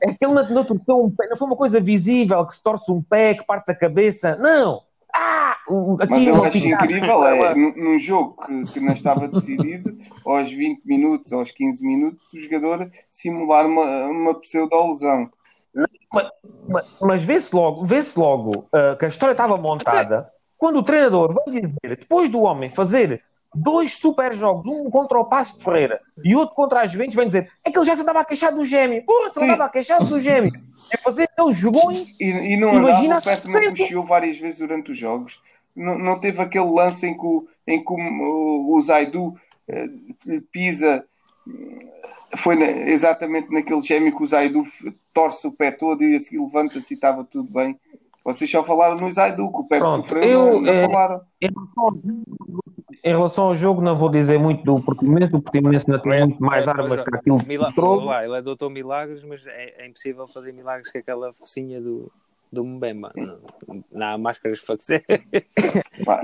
É 0.00 0.12
que 0.12 0.24
ele 0.24 0.34
não, 0.34 0.48
não 0.50 0.64
torceu 0.64 1.02
um 1.04 1.10
pé, 1.10 1.28
não 1.28 1.36
foi 1.36 1.46
uma 1.46 1.56
coisa 1.56 1.80
visível 1.80 2.44
que 2.44 2.54
se 2.54 2.62
torce 2.62 2.92
um 2.92 3.02
pé, 3.02 3.34
que 3.34 3.44
parte 3.46 3.66
da 3.66 3.74
cabeça. 3.74 4.36
Não! 4.36 4.82
Ah! 5.14 5.56
O, 5.68 5.96
Mas 5.96 6.26
eu 6.26 6.44
acho 6.44 6.58
incrível 6.58 7.24
é, 7.24 7.54
num, 7.54 7.98
jogo 7.98 8.36
que, 8.44 8.72
que 8.72 8.80
não 8.80 8.92
estava 8.92 9.28
decidido, 9.28 9.98
aos 10.24 10.50
20 10.50 10.82
minutos, 10.84 11.32
aos 11.32 11.50
15 11.50 11.84
minutos, 11.84 12.32
o 12.32 12.40
jogador 12.40 12.90
simular 13.10 13.66
uma, 13.66 14.06
uma 14.06 14.34
pseudo-lesão. 14.40 15.30
Mas, 16.68 16.98
mas 17.00 17.22
vê-se 17.22 17.54
logo, 17.54 17.84
vê-se 17.84 18.18
logo 18.18 18.66
ah, 18.72 18.96
que 18.96 19.04
a 19.04 19.08
história 19.08 19.32
estava 19.32 19.56
montada 19.56 20.30
quando 20.58 20.80
o 20.80 20.82
treinador 20.82 21.32
vai 21.32 21.60
dizer, 21.60 21.96
depois 21.96 22.28
do 22.28 22.40
homem 22.40 22.68
fazer 22.68 23.22
dois 23.54 23.94
super 23.94 24.32
jogos, 24.34 24.66
um 24.66 24.90
contra 24.90 25.18
o 25.18 25.24
Passo 25.24 25.58
de 25.58 25.64
Ferreira 25.64 26.00
e 26.24 26.34
outro 26.36 26.54
contra 26.54 26.80
a 26.80 26.86
Juventus, 26.86 27.14
vem 27.14 27.26
dizer 27.26 27.50
é 27.64 27.70
que 27.70 27.78
ele 27.78 27.86
já 27.86 27.96
se 27.96 28.02
andava 28.02 28.20
a 28.20 28.24
queixar 28.24 28.52
do 28.52 28.64
gêmeo. 28.64 29.04
Porra, 29.04 29.30
se 29.30 29.42
andava 29.42 29.64
a 29.64 29.68
queixar 29.68 30.02
do 30.04 30.18
gêmeo. 30.18 30.52
É 30.90 30.96
fazer 30.96 31.24
aqueles 31.24 31.56
jogões. 31.56 32.14
E, 32.20 32.24
e 32.24 32.56
não 32.56 32.72
Imagina 32.72 33.16
andava, 33.16 33.42
o 33.44 33.60
não 33.60 33.74
puxou 33.74 34.02
várias 34.04 34.38
vezes 34.38 34.58
durante 34.58 34.92
os 34.92 34.98
jogos. 34.98 35.40
Não, 35.74 35.98
não 35.98 36.18
teve 36.18 36.40
aquele 36.40 36.70
lance 36.70 37.06
em 37.06 37.16
que 37.16 37.24
o, 37.24 37.46
em 37.66 37.84
que 37.84 37.92
o, 37.92 38.74
o, 38.74 38.80
Zaidu 38.80 39.34
eh, 39.68 39.88
lhe 40.26 40.40
pisa. 40.40 41.04
Foi 42.36 42.56
na- 42.56 42.90
exatamente 42.90 43.52
naquele 43.52 43.80
gêmeo 43.82 44.14
que 44.14 44.22
o 44.22 44.26
Zaidu 44.26 44.66
torce 45.14 45.46
o 45.46 45.52
pé 45.52 45.70
todo 45.70 46.02
e 46.02 46.16
a 46.16 46.20
seguir 46.20 46.40
levanta-se 46.40 46.92
e 46.92 46.96
estava 46.96 47.24
tudo 47.24 47.50
bem. 47.50 47.78
Vocês 48.24 48.50
só 48.50 48.62
falaram 48.62 48.96
no 48.96 49.10
Zaidu, 49.10 49.50
que 49.50 49.58
o 49.60 49.64
Pronto, 49.64 50.02
sofreu, 50.02 50.22
eu, 50.22 50.44
não, 50.54 50.60
não 50.60 50.72
eh, 50.72 50.86
falaram. 50.86 51.20
Em 53.04 53.10
relação 53.10 53.44
ao 53.46 53.54
jogo, 53.54 53.80
não 53.80 53.94
vou 53.96 54.08
dizer 54.10 54.38
muito 54.38 54.62
do 54.64 54.82
Portimonense. 54.84 55.34
O 55.34 55.40
Portimonense 55.42 55.84
ainda 55.88 56.02
tem 56.02 56.20
muito 56.20 56.42
mais 56.42 56.66
Mas, 56.66 56.78
armas 56.78 57.04
que 57.04 57.14
aquilo 57.16 57.38
que 57.44 57.58
mostrou. 57.58 58.04
lá, 58.04 58.24
ele 58.24 58.36
é 58.36 58.42
doutor 58.42 58.70
Milagres, 58.70 59.22
mas 59.24 59.44
é, 59.46 59.82
é 59.84 59.86
impossível 59.86 60.26
fazer 60.28 60.52
milagres 60.52 60.90
com 60.90 60.98
aquela 60.98 61.32
focinha 61.32 61.80
do, 61.80 62.10
do 62.52 62.64
Mbemba. 62.64 63.12
Não, 63.16 63.38
não 63.92 64.06
há 64.06 64.18
máscaras 64.18 64.60
faciais, 64.60 65.02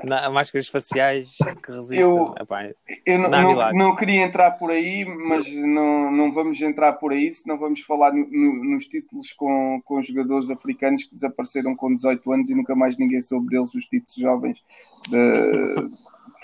não 0.05 0.17
há 0.17 0.31
máscaras 0.31 0.69
faciais 0.69 1.37
que 1.63 1.71
resistam. 1.73 1.99
Eu- 2.01 2.35
Epá, 2.41 2.71
Eu 3.07 3.19
não, 3.19 3.29
Não 3.31 3.39
há 3.39 3.43
não- 3.43 3.49
milagres. 3.51 3.79
não 3.85 3.97
queria 3.97 4.23
entrar 4.23 4.51
por 4.53 4.71
aí, 4.71 5.05
mas 5.05 5.47
não, 5.55 6.11
não 6.11 6.33
vamos 6.33 6.61
entrar 6.61 6.95
por 6.95 7.13
aí, 7.13 7.33
senão 7.35 7.59
vamos 7.59 7.81
falar 7.83 8.13
no- 8.13 8.27
no- 8.31 8.65
nos 8.65 8.87
títulos 8.87 9.33
com, 9.33 9.81
com 9.85 10.01
jogadores 10.03 10.51
africanos 10.51 11.05
que 11.05 11.15
desapareceram 11.15 11.75
com 11.77 11.95
18 11.95 12.33
anos 12.33 12.51
e 12.51 12.55
nunca 12.55 12.75
mais 12.75 12.97
ninguém 12.97 13.21
soube 13.23 13.49
deles, 13.49 13.75
os 13.75 13.85
títulos 13.87 14.15
jovens. 14.17 14.59
De, 15.11 15.91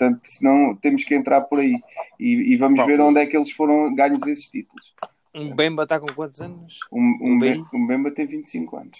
portanto, 0.01 0.21
senão 0.23 0.75
temos 0.75 1.03
que 1.03 1.13
entrar 1.13 1.41
por 1.41 1.59
aí 1.59 1.75
e, 2.19 2.53
e 2.53 2.57
vamos 2.57 2.79
Bom, 2.79 2.85
ver 2.87 2.99
onde 2.99 3.19
é 3.19 3.25
que 3.25 3.37
eles 3.37 3.51
foram 3.51 3.93
ganhos 3.93 4.25
esses 4.25 4.49
títulos. 4.49 4.93
um 5.35 5.51
Mbemba 5.53 5.83
está 5.83 5.99
com 5.99 6.07
quantos 6.07 6.41
anos? 6.41 6.79
Um, 6.91 6.99
um, 6.99 7.17
Um 7.35 7.39
Be- 7.39 7.53
BI? 7.53 7.63
um 7.73 7.87
Bemba 7.87 8.11
tem 8.11 8.25
25 8.25 8.77
anos. 8.77 8.97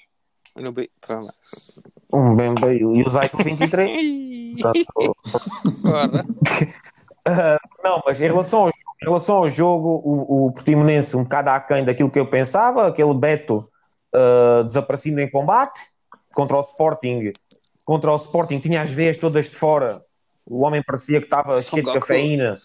No 0.56 0.72
B- 0.72 0.90
pá, 1.06 1.20
lá. 1.20 1.34
Um 2.14 2.36
bem 2.36 2.54
bem. 2.54 2.78
E 2.78 3.04
o 3.04 3.10
Zaico 3.10 3.42
23. 3.44 4.62
Portanto, 4.62 5.16
Ora. 5.86 6.26
Ah, 7.24 7.60
não, 7.84 8.02
mas 8.04 8.20
em 8.20 8.26
relação 8.26 8.62
ao 8.62 8.66
jogo, 8.66 8.96
em 9.00 9.06
relação 9.06 9.36
ao 9.36 9.48
jogo, 9.48 10.02
o, 10.04 10.48
o 10.48 10.52
Portimonense 10.54 11.16
um 11.16 11.22
bocado 11.22 11.52
aquém 11.52 11.86
daquilo 11.86 12.10
que 12.10 12.18
eu 12.18 12.26
pensava, 12.28 12.88
aquele 12.88 13.14
Beto 13.14 13.70
uh, 14.16 14.64
desaparecido 14.64 15.20
em 15.22 15.30
combate 15.30 15.80
contra 16.34 16.58
o 16.58 16.62
Sporting, 16.62 17.32
contra 17.86 18.12
o 18.12 18.16
Sporting 18.16 18.58
tinha 18.58 18.82
as 18.82 18.90
veias 18.90 19.20
todas 19.20 19.52
de 19.52 19.56
fora, 19.56 20.04
o 20.52 20.66
homem 20.66 20.84
parecia 20.84 21.20
que 21.20 21.26
estava 21.26 21.60
cheio 21.62 21.86
de 21.86 21.94
cafeína. 21.94 22.60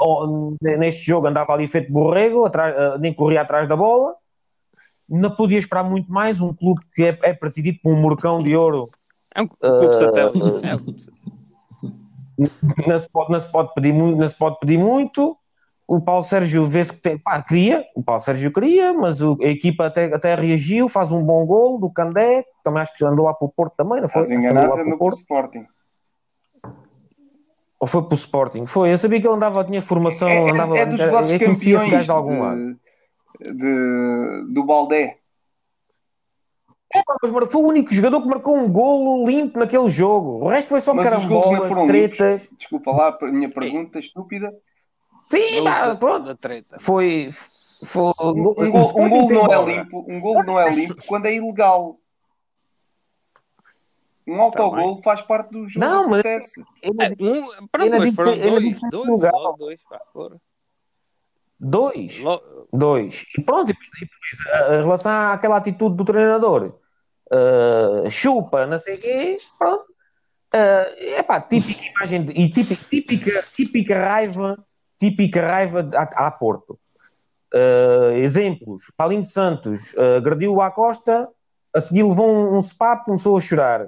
Uh, 0.00 0.56
neste 0.60 1.04
jogo 1.04 1.26
andava 1.26 1.52
ali 1.52 1.66
feito 1.66 1.90
borrego, 1.92 2.44
atrás, 2.44 2.94
uh, 2.94 2.98
nem 2.98 3.12
corria 3.12 3.42
atrás 3.42 3.66
da 3.66 3.76
bola. 3.76 4.14
Não 5.08 5.30
podia 5.30 5.58
esperar 5.58 5.84
muito 5.84 6.10
mais. 6.10 6.40
Um 6.40 6.54
clube 6.54 6.80
que 6.94 7.02
é, 7.04 7.18
é 7.22 7.34
presidido 7.34 7.78
por 7.82 7.92
um 7.92 8.00
morcão 8.00 8.42
de 8.42 8.56
ouro 8.56 8.88
É 9.34 9.42
um 9.42 9.48
clube 9.48 9.86
Uh, 9.86 9.92
satélite. 9.92 10.38
uh, 10.42 10.60
É 10.64 10.74
um 10.74 10.78
clube 10.78 11.00
satélite. 11.02 12.88
não 12.88 12.98
se 12.98 13.08
pode, 13.10 13.32
não 13.32 13.40
se 13.40 13.50
pode 13.50 13.74
pedir 13.74 13.92
não 13.92 14.28
se 14.28 14.34
pode 14.36 14.58
pedir 14.60 14.78
muito. 14.78 15.36
O 15.86 16.00
Paulo 16.00 16.22
Sérgio 16.24 16.64
vê-se 16.64 16.92
que 16.94 17.00
tem, 17.00 17.18
pá, 17.18 17.42
queria, 17.42 17.84
o 17.94 18.02
Paulo 18.02 18.20
Sérgio 18.20 18.50
queria, 18.52 18.92
mas 18.94 19.20
o- 19.20 19.36
a 19.42 19.46
equipa 19.48 19.86
até, 19.86 20.06
até 20.06 20.34
reagiu, 20.34 20.88
faz 20.88 21.12
um 21.12 21.22
bom 21.22 21.44
gol 21.44 21.78
do 21.78 21.92
Candé, 21.92 22.42
também 22.64 22.80
acho 22.82 22.96
que 22.96 23.04
andou 23.04 23.26
lá 23.26 23.34
para 23.34 23.46
o 23.46 23.50
Porto 23.50 23.74
também, 23.76 24.00
não 24.00 24.08
foi? 24.08 24.22
Estás 24.22 24.44
andou 24.44 24.50
enganado 24.50 24.70
lá 24.70 24.76
para 24.76 24.84
no 24.88 24.94
o 24.94 24.98
Porto, 24.98 25.18
Sporting. 25.18 25.66
ou 27.78 27.86
foi 27.86 28.02
para 28.02 28.14
o 28.14 28.16
Sporting? 28.16 28.66
Foi, 28.66 28.92
eu 28.92 28.96
sabia 28.98 29.20
que 29.20 29.26
ele 29.26 29.34
andava, 29.34 29.62
tinha 29.62 29.82
formação, 29.82 30.28
É, 30.30 30.50
andava, 30.52 30.78
é, 30.78 30.80
é 30.80 30.86
dos 30.86 31.00
eu 31.00 31.10
vossos 31.10 31.32
esse 31.32 31.44
campeões 31.44 32.04
de 32.06 32.10
algum 32.10 32.40
lado. 32.40 32.76
de, 33.40 34.52
do 34.54 34.64
Baldé. 34.64 35.18
É, 36.94 37.02
mas 37.20 37.50
foi 37.50 37.60
o 37.60 37.66
único 37.66 37.92
jogador 37.92 38.22
que 38.22 38.28
marcou 38.28 38.56
um 38.56 38.70
golo 38.70 39.26
limpo 39.26 39.58
naquele 39.58 39.88
jogo. 39.90 40.44
O 40.44 40.48
resto 40.48 40.68
foi 40.68 40.80
só 40.80 40.94
Mas 40.94 41.04
carambolas, 41.04 41.74
tretas. 41.86 42.42
limpos. 42.42 42.56
Desculpa 42.58 42.92
lá 42.92 43.18
a 43.20 43.26
minha 43.26 43.50
pergunta 43.50 43.98
estúpida. 43.98 44.50
Sim, 45.36 45.64
pá, 45.64 45.94
pronto. 45.96 46.26
da 46.26 46.34
treta. 46.34 46.78
Foi. 46.80 47.28
foi 47.84 48.12
Um, 48.20 48.30
um 48.30 48.70
gol, 48.70 49.00
um 49.00 49.08
gol 49.08 49.28
não 49.30 49.52
é 49.52 49.64
limpo, 49.64 50.04
um 50.08 50.20
gol 50.20 50.44
não 50.44 50.58
é 50.60 50.70
limpo 50.70 50.96
quando 51.06 51.26
é 51.26 51.34
ilegal. 51.34 51.98
Um 54.26 54.40
autogol 54.40 55.02
faz 55.02 55.20
parte 55.20 55.50
do 55.50 55.68
jogo 55.68 55.84
Não, 55.84 56.08
mas- 56.08 56.20
acontece. 56.20 56.60
Não 56.82 57.04
É, 57.04 57.08
digo- 57.10 57.24
um, 57.24 57.42
pronto, 57.68 57.68
foram 57.70 57.84
ainda 57.84 58.00
digo 58.00 58.16
dois. 58.16 58.80
Dois, 58.90 59.58
dois. 59.58 59.82
Pá, 59.84 60.00
foram. 60.12 60.40
Dois. 61.60 63.24
E 63.38 63.42
pronto, 63.42 63.70
e 63.70 63.74
depois, 63.74 63.88
e 64.00 64.50
a 64.50 64.80
relação 64.80 65.12
àquela 65.32 65.56
atitude 65.56 65.96
do 65.96 66.04
treinador, 66.04 66.78
uh, 67.32 68.10
chupa, 68.10 68.66
não 68.66 68.78
sei 68.78 68.96
o 68.96 69.00
quê, 69.00 69.36
pronto. 69.58 69.84
É 70.52 71.22
pá, 71.22 71.40
típica 71.40 71.84
imagem 71.84 72.24
de- 72.24 72.32
e 72.32 72.48
típica, 72.50 72.84
típica, 72.88 73.44
típica 73.52 73.98
raiva, 73.98 74.64
típica 75.10 75.46
raiva 75.46 75.82
de- 75.82 75.96
à, 75.96 76.02
à 76.02 76.30
Porto. 76.30 76.78
Uh, 77.52 78.16
exemplos: 78.16 78.90
Paulinho 78.96 79.24
Santos 79.24 79.92
uh, 79.94 80.16
agrediu 80.16 80.54
o 80.54 80.62
Acosta, 80.62 81.28
a 81.74 81.80
seguir 81.80 82.02
levou 82.02 82.28
um, 82.28 82.56
um 82.56 82.58
spap, 82.60 83.04
começou 83.04 83.36
a 83.36 83.40
chorar. 83.40 83.86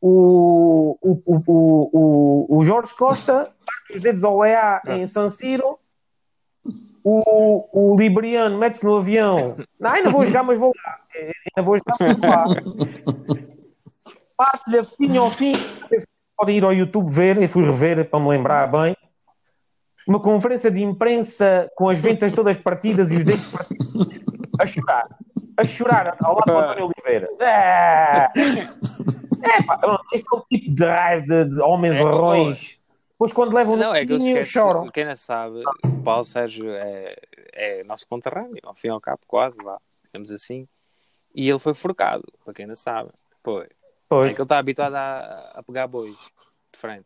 O, 0.00 0.98
o, 1.00 1.22
o, 1.24 1.42
o, 1.46 2.58
o, 2.58 2.64
Jorge 2.64 2.92
Costa 2.94 3.52
parte 3.66 3.94
os 3.94 4.00
dedos 4.00 4.24
ao 4.24 4.44
EA 4.44 4.82
em 4.88 5.06
San 5.06 5.28
Siro. 5.28 5.78
O, 7.04 7.92
o 7.92 7.96
Liberiano 7.96 8.58
mete-se 8.58 8.84
no 8.84 8.96
avião. 8.96 9.56
Não, 9.80 9.90
ainda 9.90 10.10
vou 10.10 10.24
jogar, 10.24 10.42
mas 10.42 10.58
vou 10.58 10.72
lá. 10.84 10.98
Ainda 11.14 11.64
vou 11.64 11.76
jogar, 11.76 11.96
mas 12.00 12.16
vou 12.16 12.28
lá. 12.28 12.44
Parte-lhe 14.36 14.78
a 14.78 14.84
fim 14.84 15.16
ao 15.16 15.30
fim. 15.30 15.52
Podem 16.36 16.56
ir 16.58 16.64
ao 16.64 16.72
YouTube 16.72 17.08
ver, 17.08 17.40
eu 17.40 17.48
fui 17.48 17.64
rever 17.64 18.08
para 18.08 18.20
me 18.20 18.28
lembrar 18.28 18.66
bem. 18.66 18.96
Uma 20.06 20.20
conferência 20.20 20.70
de 20.70 20.82
imprensa 20.82 21.70
com 21.76 21.88
as 21.88 22.00
ventas 22.00 22.32
todas 22.32 22.56
partidas 22.56 23.10
e 23.10 23.16
os 23.16 23.24
dentes 23.24 23.50
partidos. 23.50 23.92
A 24.58 24.66
chorar. 24.66 25.08
A 25.56 25.64
chorar 25.64 26.16
ao 26.22 26.34
lado 26.34 26.44
do 26.46 26.58
António 26.58 26.86
Oliveira. 26.94 27.28
Ah! 27.40 28.32
É, 29.44 29.62
pá, 29.64 29.80
este 30.12 30.26
é 30.32 30.36
o 30.36 30.40
tipo 30.42 30.74
de 30.74 30.84
raiva 30.84 31.26
de, 31.26 31.44
de 31.54 31.60
homens 31.62 31.96
É, 31.96 32.02
arrões. 32.02 32.80
Depois, 33.10 33.32
quando 33.32 33.54
levam 33.54 33.76
Não, 33.76 33.90
no 33.90 33.96
é 33.96 34.04
que 34.04 34.12
esqueço, 34.14 34.50
choram. 34.52 34.88
quem 34.90 35.04
não 35.04 35.14
sabe, 35.16 35.62
o 35.84 36.02
Paulo 36.02 36.24
Sérgio 36.24 36.68
é, 36.70 37.16
é 37.52 37.84
nosso 37.84 38.06
conterrâneo, 38.08 38.58
ao 38.64 38.74
fim 38.74 38.88
e 38.88 38.90
ao 38.90 39.00
cabo, 39.00 39.20
quase, 39.26 39.56
vá, 39.62 39.78
digamos 40.04 40.30
assim. 40.32 40.66
E 41.34 41.48
ele 41.48 41.58
foi 41.58 41.74
forcado, 41.74 42.24
para 42.44 42.52
quem 42.54 42.66
não 42.66 42.74
sabe. 42.76 43.10
É 43.10 43.12
Pois. 43.42 43.68
que 44.30 44.34
ele 44.36 44.42
está 44.42 44.58
habituado 44.58 44.94
a, 44.94 45.52
a 45.56 45.62
pegar 45.62 45.86
bois 45.86 46.12
de 46.72 46.78
frente. 46.78 47.04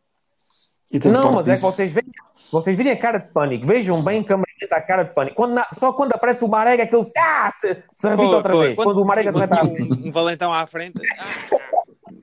E 0.91 0.99
tem 0.99 1.11
Não, 1.11 1.31
mas 1.33 1.47
é 1.47 1.51
que 1.51 1.55
disso. 1.57 1.71
vocês 1.71 1.91
veem, 1.91 2.07
vocês 2.51 2.77
veem 2.77 2.91
a 2.91 2.97
cara 2.97 3.17
de 3.19 3.27
pânico. 3.31 3.65
Vejam 3.65 4.01
bem 4.01 4.23
câmera 4.23 4.47
lenta 4.61 4.75
a 4.75 4.81
cara 4.81 5.03
de 5.03 5.13
pânico. 5.13 5.35
Quando 5.35 5.53
na- 5.53 5.67
só 5.73 5.91
quando 5.93 6.13
aparece 6.13 6.43
o 6.43 6.47
Marega 6.47 6.83
é 6.83 6.85
que 6.85 6.95
ele 6.95 7.03
se, 7.03 7.13
ah, 7.17 7.51
se, 7.55 7.77
se 7.93 8.09
repite 8.09 8.33
outra 8.33 8.53
pô, 8.53 8.59
vez. 8.59 8.75
Quando, 8.75 8.99
o 9.01 9.05
Marega 9.05 9.31
também 9.31 9.45
está 9.45 9.61
à 9.61 9.65
frente. 9.65 10.03
um, 10.03 10.07
um 10.07 10.11
valentão 10.11 10.53
à 10.53 10.65
frente, 10.65 11.01
ah, 11.19 11.25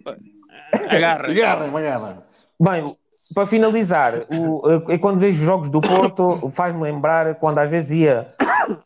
ah, 0.06 0.94
agarra. 0.94 1.30
Agarra, 1.30 1.78
agarra. 1.78 2.26
Bem, 2.58 2.96
para 3.34 3.46
finalizar, 3.46 4.14
o, 4.32 4.68
eu, 4.88 4.98
quando 4.98 5.18
vejo 5.18 5.38
os 5.38 5.44
jogos 5.44 5.68
do 5.68 5.80
Porto, 5.80 6.50
faz-me 6.50 6.82
lembrar 6.82 7.34
quando 7.36 7.58
às 7.58 7.70
vezes 7.70 7.90
ia, 7.92 8.28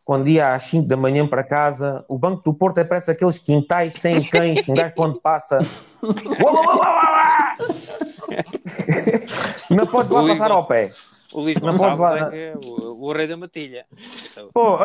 quando 0.04 0.28
ia 0.28 0.54
às 0.54 0.62
5 0.64 0.86
da 0.88 0.96
manhã 0.96 1.26
para 1.26 1.42
casa, 1.44 2.04
o 2.08 2.18
banco 2.18 2.42
do 2.42 2.54
Porto 2.54 2.78
é 2.78 2.84
parece 2.84 3.10
aqueles 3.10 3.38
quintais 3.38 3.94
que 3.94 4.00
têm 4.00 4.22
cães, 4.22 4.60
que 4.62 4.70
um 4.70 4.74
gajo 4.74 4.94
quando 4.94 5.20
passa. 5.20 5.58
Uau, 6.42 6.54
uau, 6.54 6.64
uau, 6.66 6.78
uau, 6.78 7.12
uau! 7.14 8.17
Não 9.70 9.86
podes 9.86 10.10
lá 10.10 10.22
passar 10.28 10.50
ao 10.50 10.66
pé. 10.66 10.90
O 11.32 11.40
Luís 11.40 11.56
Não 11.60 11.72
Gonçalves 11.72 11.98
podes 11.98 12.20
lá- 12.22 12.28
é, 12.28 12.30
que 12.30 12.36
é 12.36 12.52
o, 12.68 13.04
o 13.04 13.12
rei 13.12 13.26
da 13.26 13.36
matilha. 13.36 13.86
Então, 14.30 14.50
Pô, 14.52 14.78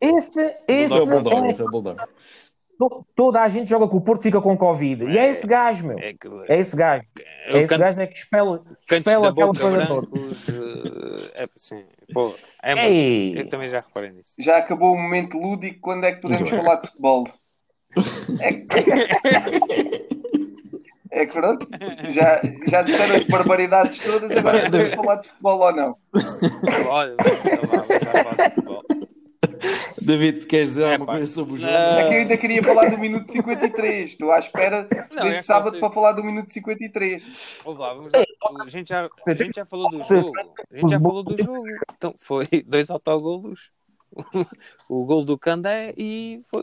este, 0.00 0.40
Esse 0.40 0.94
este 0.94 0.96
é 0.96 1.00
o 1.00 1.06
Bulldog, 1.06 1.46
é- 1.46 1.60
é 1.60 1.64
o 1.64 1.70
Bulldog. 1.70 2.02
to- 2.78 3.06
toda 3.14 3.42
a 3.42 3.48
gente 3.48 3.68
joga 3.68 3.86
com 3.86 3.96
o 3.98 4.00
Porto 4.00 4.22
fica 4.22 4.40
com 4.40 4.56
Covid. 4.56 5.04
E 5.04 5.18
é 5.18 5.28
esse 5.28 5.46
gajo, 5.46 5.86
meu. 5.88 5.98
É, 5.98 6.14
que, 6.14 6.28
É 6.48 6.58
esse 6.58 6.74
gajo. 6.76 7.04
É 7.46 7.58
esse 7.58 7.68
canto- 7.68 7.80
gajo 7.80 7.98
né, 7.98 8.06
que 8.06 8.16
espela, 8.16 8.62
que 8.88 8.94
aquela 8.94 9.32
coisa 9.34 9.86
toda. 9.86 10.08
eh, 11.36 11.42
é, 11.44 11.48
sim, 11.56 11.84
pô, 12.12 12.34
é 12.62 12.72
eu 13.40 13.48
também 13.50 13.68
já 13.68 13.80
reparei 13.80 14.10
nisso. 14.10 14.34
Já 14.38 14.56
acabou 14.56 14.92
o 14.94 14.98
momento 14.98 15.38
lúdico, 15.38 15.78
quando 15.80 16.04
é 16.04 16.12
que 16.12 16.22
podemos 16.22 16.48
falar 16.50 16.76
de 16.76 16.88
futebol? 16.88 17.28
É, 18.42 18.50
é 21.18 21.26
que 21.26 21.32
pronto, 21.32 21.66
já, 22.10 22.40
já 22.68 22.82
disseram 22.82 23.16
as 23.16 23.24
barbaridades 23.24 23.98
todas, 24.04 24.30
agora 24.36 24.62
podemos 24.70 24.94
falar 24.94 25.14
de 25.16 25.28
futebol 25.28 25.58
ou 25.60 25.72
não? 25.74 25.96
Olha, 26.88 27.14
vamos 27.18 27.44
lá, 27.44 27.56
vamos 27.66 27.88
lá 27.88 28.22
falar 28.22 28.48
de 28.48 28.54
futebol. 28.54 28.82
David, 30.00 30.46
queres 30.46 30.68
dizer 30.70 30.84
É, 30.84 30.92
alguma 30.92 31.14
coisa 31.14 31.32
sobre 31.32 31.54
o 31.54 31.56
jogo? 31.56 31.72
Não. 31.72 31.78
É 31.98 32.08
que 32.08 32.14
eu 32.14 32.18
ainda 32.18 32.36
queria 32.36 32.62
falar 32.62 32.90
do 32.90 32.98
minuto 32.98 33.32
53. 33.32 34.10
Estou 34.12 34.30
à 34.30 34.38
espera 34.38 34.88
Não, 35.12 35.22
deste 35.24 35.40
é 35.40 35.42
sábado 35.42 35.74
ser- 35.74 35.80
para 35.80 35.90
falar 35.90 36.12
do 36.12 36.22
minuto 36.22 36.52
53. 36.52 37.60
Vamos 37.64 37.80
lá, 37.80 37.94
vamos 37.94 38.12
lá. 38.12 38.24
A 38.64 38.68
gente 38.68 38.88
já, 38.90 39.08
a 39.26 39.34
gente 39.34 39.56
já 39.56 39.64
falou 39.66 39.90
do 39.90 40.02
jogo. 40.04 40.32
A 40.72 40.76
gente 40.76 40.90
já 40.90 41.00
falou 41.00 41.22
do 41.24 41.36
jogo. 41.42 41.64
Então, 41.96 42.14
foi 42.18 42.46
dois 42.66 42.88
autogolos. 42.90 43.70
O 44.88 45.04
gol 45.04 45.24
do 45.24 45.36
Candé 45.36 45.92
e 45.96 46.40
foi. 46.46 46.62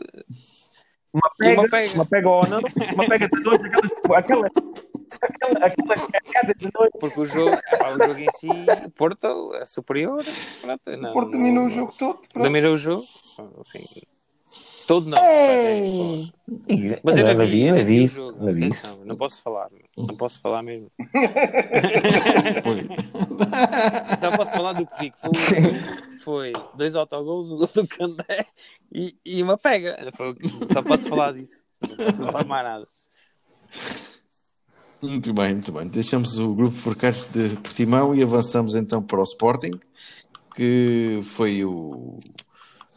Uma 1.14 1.30
pega, 1.38 1.60
uma 1.94 2.04
pega. 2.06 2.28
uma 2.28 2.48
não, 2.48 2.60
uma 2.94 3.06
pega 3.06 3.28
de 3.28 3.40
noite, 3.40 3.64
aquelas, 3.66 3.92
aquela, 4.16 4.48
aquela, 5.22 5.66
aquelas 5.66 6.06
cascadas 6.08 6.54
de 6.58 6.68
noite. 6.76 6.98
Porque 6.98 7.20
o 7.20 7.24
jogo, 7.24 7.56
o 7.56 7.92
jogo 8.06 8.18
em 8.18 8.26
si, 8.34 8.48
o 8.86 8.90
Porto 8.90 9.54
é 9.54 9.64
superior. 9.64 10.24
Pronto, 10.60 10.96
não, 10.98 11.10
O 11.10 11.12
Porto 11.12 11.30
não- 11.30 11.38
dominou 11.38 11.66
o 11.66 11.70
jogo 11.70 11.94
todo. 11.96 12.18
pronto. 12.32 12.44
Dominou 12.44 12.74
o 12.74 12.76
jogo. 12.76 13.04
Assim, 13.60 13.84
todo 14.88 15.08
não. 15.08 15.18
Ei! 15.24 16.32
Mas 17.04 17.16
eu 17.16 17.32
não 17.32 17.46
vi, 17.46 17.62
eu 17.66 17.76
não 17.76 17.84
vi 17.84 18.10
não 18.40 18.52
vi. 18.52 18.68
Não 19.04 19.16
posso 19.16 19.40
falar. 19.40 19.68
Não 19.96 20.16
posso 20.16 20.40
falar 20.40 20.62
mesmo. 20.64 20.90
Só 24.20 24.36
posso 24.36 24.52
falar 24.52 24.72
do 24.72 24.86
que 24.86 24.98
vi. 24.98 25.10
que 25.10 25.18
Foi, 25.20 25.30
foi 26.24 26.52
dois 26.74 26.96
autogols, 26.96 27.50
o 27.50 27.56
gol 27.56 27.70
do 27.74 27.86
Candé 27.86 28.46
e, 28.92 29.14
e 29.24 29.42
uma 29.42 29.58
pega. 29.58 30.10
Foi 30.16 30.34
só 30.72 30.82
posso 30.82 31.08
falar 31.08 31.32
disso. 31.32 31.64
Não 31.82 31.96
posso 31.96 32.12
falar 32.14 32.44
mais 32.46 32.64
nada. 32.64 32.88
Muito 35.02 35.34
bem, 35.34 35.52
muito 35.52 35.70
bem. 35.70 35.86
Deixamos 35.86 36.38
o 36.38 36.54
grupo 36.54 36.74
Forcados 36.74 37.26
de 37.26 37.50
Portimão 37.56 38.14
e 38.14 38.22
avançamos 38.22 38.74
então 38.74 39.02
para 39.02 39.20
o 39.20 39.22
Sporting, 39.22 39.78
que 40.56 41.20
foi 41.22 41.62
o, 41.62 42.18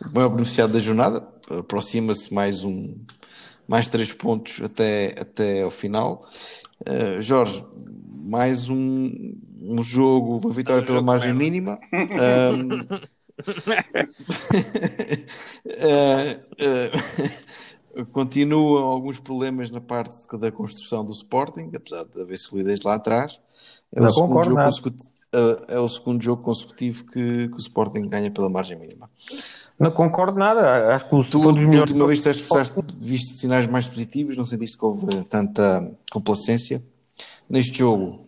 o 0.05 0.13
maior 0.13 0.29
beneficiado 0.29 0.71
da 0.71 0.79
jornada. 0.79 1.27
Aproxima-se 1.49 2.33
mais 2.33 2.63
um 2.63 2.95
mais 3.67 3.89
três 3.89 4.13
pontos 4.13 4.61
até, 4.61 5.13
até 5.19 5.63
ao 5.63 5.69
final. 5.69 6.25
Uh, 6.81 7.21
Jorge, 7.21 7.65
mais 8.23 8.69
um, 8.69 9.11
um 9.61 9.83
jogo, 9.83 10.37
uma 10.37 10.53
vitória 10.53 10.83
Um 10.83 10.85
pela 10.85 11.01
margem 11.01 11.33
mínima. 11.33 11.77
Um, 11.91 13.16
uh, 13.37 13.43
uh, 17.97 18.05
continuam 18.11 18.83
alguns 18.83 19.19
problemas 19.19 19.69
na 19.69 19.81
parte 19.81 20.15
da 20.37 20.51
construção 20.51 21.05
do 21.05 21.11
Sporting, 21.11 21.71
apesar 21.75 22.05
de 22.05 22.21
haver 22.21 22.37
solidez 22.37 22.81
lá 22.81 22.95
atrás. 22.95 23.39
É, 23.93 24.01
o 24.01 24.09
segundo, 24.09 24.27
concordo 24.27 24.45
jogo 24.45 24.57
nada. 24.57 24.69
consecutivo, 24.69 25.09
é, 25.33 25.75
é 25.75 25.79
o 25.79 25.89
segundo 25.89 26.23
jogo 26.23 26.43
consecutivo 26.43 27.05
que, 27.05 27.47
que 27.47 27.55
o 27.55 27.57
Sporting 27.57 28.07
ganha 28.07 28.31
pela 28.31 28.49
margem 28.49 28.77
mínima. 28.79 29.09
Não 29.79 29.91
concordo 29.91 30.39
nada. 30.39 30.95
Acho 30.95 31.07
que 31.07 31.15
o, 31.15 31.23
Tu, 31.23 31.39
dos 31.39 31.65
melhores. 31.65 31.91
última 31.91 32.07
vez 32.07 32.25
esforçaste, 32.25 32.75
viste 32.99 33.37
sinais 33.37 33.67
mais 33.67 33.87
positivos, 33.87 34.35
não 34.35 34.45
sentiste 34.45 34.75
que 34.77 34.83
houve 34.83 35.23
tanta 35.25 35.95
complacência. 36.11 36.83
Neste 37.49 37.79
jogo, 37.79 38.26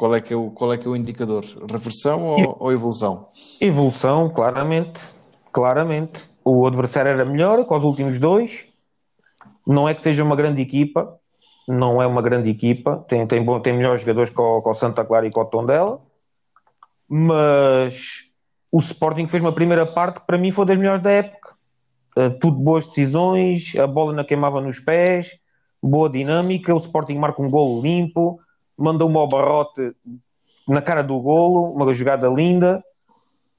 qual 0.00 0.14
é 0.14 0.20
que 0.22 0.32
é 0.32 0.36
o, 0.36 0.50
qual 0.50 0.72
é, 0.72 0.78
que 0.78 0.88
é 0.88 0.90
o 0.90 0.96
indicador? 0.96 1.44
Reversão 1.70 2.26
ou, 2.26 2.56
ou 2.58 2.72
evolução? 2.72 3.28
Evolução, 3.60 4.30
claramente. 4.30 4.98
Claramente. 5.52 6.26
O 6.42 6.66
adversário 6.66 7.10
era 7.10 7.22
melhor 7.22 7.62
que 7.66 7.74
os 7.74 7.84
últimos 7.84 8.18
dois. 8.18 8.64
Não 9.66 9.86
é 9.86 9.92
que 9.92 10.00
seja 10.00 10.24
uma 10.24 10.34
grande 10.34 10.62
equipa. 10.62 11.18
Não 11.68 12.00
é 12.00 12.06
uma 12.06 12.22
grande 12.22 12.48
equipa. 12.48 13.04
Tem, 13.10 13.26
tem, 13.26 13.44
bom, 13.44 13.60
tem 13.60 13.76
melhores 13.76 14.00
jogadores 14.00 14.30
que 14.30 14.40
o, 14.40 14.62
que 14.62 14.70
o 14.70 14.72
Santa 14.72 15.04
Clara 15.04 15.26
e 15.26 15.30
que 15.30 15.38
o 15.38 15.44
Tondela. 15.44 16.00
Mas 17.06 18.30
o 18.72 18.78
Sporting 18.78 19.26
fez 19.26 19.42
uma 19.42 19.52
primeira 19.52 19.84
parte 19.84 20.20
que 20.20 20.26
para 20.26 20.38
mim 20.38 20.50
foi 20.50 20.64
das 20.64 20.78
melhores 20.78 21.02
da 21.02 21.10
época. 21.10 21.56
Uh, 22.16 22.30
tudo 22.40 22.58
boas 22.58 22.86
decisões, 22.86 23.76
a 23.76 23.86
bola 23.86 24.14
não 24.14 24.24
queimava 24.24 24.62
nos 24.62 24.78
pés, 24.78 25.28
boa 25.82 26.08
dinâmica. 26.08 26.72
O 26.72 26.78
Sporting 26.78 27.16
marca 27.16 27.42
um 27.42 27.50
golo 27.50 27.82
limpo, 27.82 28.40
manda 28.82 29.04
uma 29.04 29.20
ao 29.20 29.28
barrote 29.28 29.92
na 30.68 30.80
cara 30.82 31.02
do 31.02 31.18
golo, 31.20 31.72
uma 31.72 31.92
jogada 31.92 32.28
linda. 32.28 32.82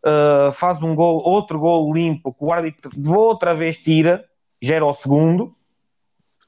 Uh, 0.03 0.51
faz 0.53 0.81
um 0.81 0.95
gol, 0.95 1.21
outro 1.23 1.59
gol 1.59 1.93
limpo 1.93 2.33
que 2.33 2.43
o 2.43 2.51
árbitro 2.51 2.91
outra 3.13 3.53
vez 3.53 3.77
tira, 3.77 4.25
já 4.59 4.75
era 4.75 4.85
o 4.85 4.93
segundo, 4.93 5.55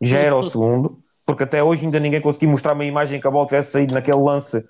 já 0.01 0.17
era 0.19 0.35
o 0.35 0.41
segundo, 0.43 0.99
porque 1.23 1.43
até 1.43 1.63
hoje 1.63 1.85
ainda 1.85 1.99
ninguém 1.99 2.19
conseguiu 2.19 2.49
mostrar 2.49 2.73
uma 2.73 2.83
imagem 2.83 3.21
que 3.21 3.27
a 3.27 3.31
bola 3.31 3.45
tivesse 3.45 3.71
saído 3.71 3.93
naquele 3.93 4.17
lance 4.17 4.65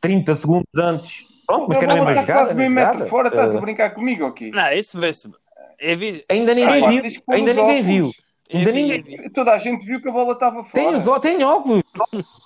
30 0.00 0.34
segundos 0.34 0.66
antes. 0.76 1.24
Pronto, 1.46 1.66
mas 1.68 1.76
a 1.76 1.78
que 1.78 1.84
era 1.84 1.92
a 1.92 1.96
mesma 1.96 2.10
está 2.10 2.20
jogada. 2.22 2.40
quase 2.40 2.54
meio 2.56 2.70
metro 2.70 3.06
fora, 3.06 3.28
estás 3.28 3.54
a 3.54 3.58
Uh, 3.58 3.60
brincar 3.60 3.90
comigo, 3.90 4.24
ok? 4.26 4.50
Não, 4.50 4.72
isso 4.72 4.98
vê-se. 4.98 5.30
É 5.78 5.94
vi... 5.94 6.24
ainda 6.28 6.52
ninguém 6.52 6.84
Ah, 6.84 6.88
viu, 6.88 7.02
ainda 7.30 7.54
ninguém 7.54 7.62
óculos. 7.80 7.86
viu. 7.86 8.10
é 8.50 8.58
Ainda 8.58 8.72
vi- 8.72 8.82
ninguém 8.82 8.98
é 8.98 9.22
vi. 9.22 9.30
Toda 9.30 9.52
a 9.52 9.58
gente 9.58 9.86
viu 9.86 10.02
que 10.02 10.08
a 10.08 10.12
bola 10.12 10.32
estava 10.32 10.64
fora. 10.64 10.72
Tem, 10.72 10.94
os, 10.96 11.20
tem 11.20 11.44
óculos. 11.44 11.84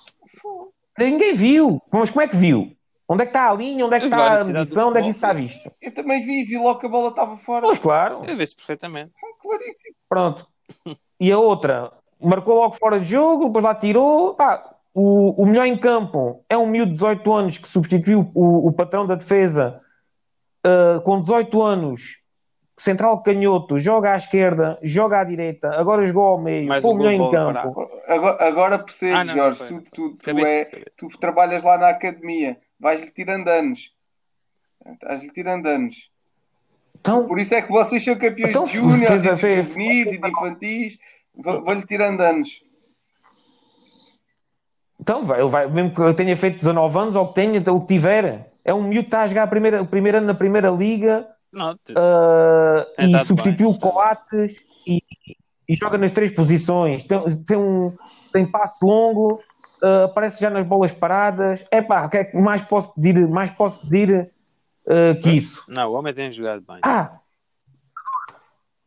Ninguém 0.97 1.33
viu. 1.33 1.81
Mas 1.91 2.09
como 2.09 2.21
é 2.21 2.27
que 2.27 2.35
viu? 2.35 2.75
Onde 3.07 3.23
é 3.23 3.25
que 3.25 3.29
está 3.29 3.49
a 3.49 3.53
linha? 3.53 3.85
Onde 3.85 3.95
é 3.95 3.99
que 3.99 4.05
está 4.05 4.41
a 4.41 4.43
medição? 4.43 4.89
Onde 4.89 4.99
é 4.99 5.01
que 5.01 5.09
isso 5.09 5.17
está 5.17 5.33
visto? 5.33 5.71
Eu 5.81 5.93
também 5.93 6.25
vi, 6.25 6.43
vi 6.45 6.57
logo 6.57 6.79
que 6.79 6.85
a 6.85 6.89
bola 6.89 7.09
estava 7.09 7.37
fora. 7.37 7.65
Pois 7.65 7.79
claro. 7.79 8.23
É 8.25 8.33
Vê-se 8.33 8.55
perfeitamente. 8.55 9.11
Claríssimo. 9.41 9.95
Pronto. 10.07 10.47
E 11.19 11.31
a 11.31 11.37
outra, 11.37 11.91
marcou 12.19 12.55
logo 12.55 12.75
fora 12.75 12.99
de 12.99 13.09
jogo, 13.09 13.47
depois 13.47 13.63
lá 13.63 13.75
tirou. 13.75 14.33
Pá, 14.35 14.75
o, 14.93 15.41
o 15.41 15.45
melhor 15.45 15.65
em 15.65 15.77
campo 15.77 16.43
é 16.49 16.57
um 16.57 16.65
miúdo 16.65 16.91
de 16.91 16.97
18 16.97 17.33
anos 17.33 17.57
que 17.57 17.67
substituiu 17.67 18.31
o, 18.33 18.67
o 18.67 18.73
patrão 18.73 19.05
da 19.05 19.15
defesa 19.15 19.81
ah, 20.63 21.01
com 21.03 21.19
18 21.19 21.61
anos, 21.61 22.20
central 22.81 23.21
canhoto, 23.21 23.77
joga 23.77 24.13
à 24.13 24.17
esquerda, 24.17 24.79
joga 24.81 25.19
à 25.19 25.23
direita, 25.23 25.69
agora 25.79 26.03
jogou 26.03 26.23
ao 26.23 26.41
meio, 26.41 26.67
Mais 26.67 26.81
foi 26.81 26.91
o 26.91 26.95
um 26.95 26.97
melhor 26.97 27.13
em 27.13 27.31
campo. 27.31 27.87
Agora, 28.07 28.47
agora 28.47 28.79
percebo, 28.79 29.17
Ah, 29.17 29.23
não, 29.23 29.33
Jorge, 29.35 29.59
foi. 29.59 29.67
tu, 29.67 29.81
tu, 29.91 30.17
tu, 30.17 30.29
é, 30.39 30.65
tu 30.97 31.07
trabalhas 31.19 31.61
lá 31.61 31.77
na 31.77 31.89
academia, 31.89 32.57
vais-lhe 32.79 33.11
tirando 33.11 33.47
anos. 33.49 33.91
Estás-lhe 34.93 35.29
tirando 35.29 35.67
anos. 35.67 36.09
Então, 36.99 37.27
Por 37.27 37.39
isso 37.39 37.53
é 37.53 37.61
que 37.61 37.71
vocês 37.71 38.03
são 38.03 38.15
campeões 38.15 38.49
Então, 38.49 38.65
de 38.65 38.73
júniores, 38.73 39.25
e 39.25 39.29
de 39.29 39.61
juvenis 39.61 40.13
e 40.13 40.17
de 40.17 40.27
infantis. 40.27 40.97
Vou-lhe 41.35 41.85
tirando 41.85 42.21
anos. 42.21 42.49
então 44.99 45.23
vai, 45.23 45.39
ele 45.39 45.49
vai, 45.49 45.67
mesmo 45.69 45.93
que 45.93 46.01
eu 46.01 46.13
tenha 46.15 46.35
feito 46.35 46.57
19 46.57 46.97
anos 46.97 47.15
ou 47.15 47.27
que 47.27 47.35
tenha, 47.35 47.61
o 47.71 47.81
que 47.81 47.93
tiver, 47.93 48.51
é 48.65 48.73
um 48.73 48.81
miúdo 48.83 49.03
que 49.03 49.07
está 49.07 49.21
a 49.21 49.27
jogar 49.27 49.43
a 49.43 49.47
primeira, 49.47 49.81
o 49.83 49.85
primeiro 49.85 50.17
ano 50.17 50.27
na 50.27 50.33
primeira 50.33 50.69
liga. 50.71 51.27
Uh, 51.53 52.85
É, 52.97 53.05
e 53.05 53.11
tá 53.11 53.19
substituiu 53.19 53.71
bem. 53.71 53.79
Coates 53.79 54.65
e, 54.87 55.01
e 55.67 55.75
joga 55.75 55.97
nas 55.97 56.11
três 56.11 56.31
posições. 56.31 57.03
Tem, 57.03 57.19
tem, 57.43 57.57
um, 57.57 57.95
tem 58.31 58.45
passe 58.45 58.83
longo, 58.85 59.41
uh, 59.83 60.05
aparece 60.05 60.41
já 60.41 60.49
nas 60.49 60.65
bolas 60.65 60.91
paradas. 60.91 61.65
É 61.71 61.81
pá, 61.81 62.05
o 62.05 62.09
que 62.09 62.17
é 62.17 62.23
que 62.23 62.37
mais 62.37 62.61
posso 62.61 62.93
pedir, 62.93 63.27
mais 63.27 63.51
posso 63.51 63.79
pedir 63.81 64.31
uh, 64.85 65.19
que 65.21 65.29
isso? 65.31 65.63
não, 65.67 65.91
o 65.91 65.93
homem 65.95 66.13
tem 66.13 66.31
jogado 66.31 66.63
bem. 66.67 66.79
Ah! 66.83 67.17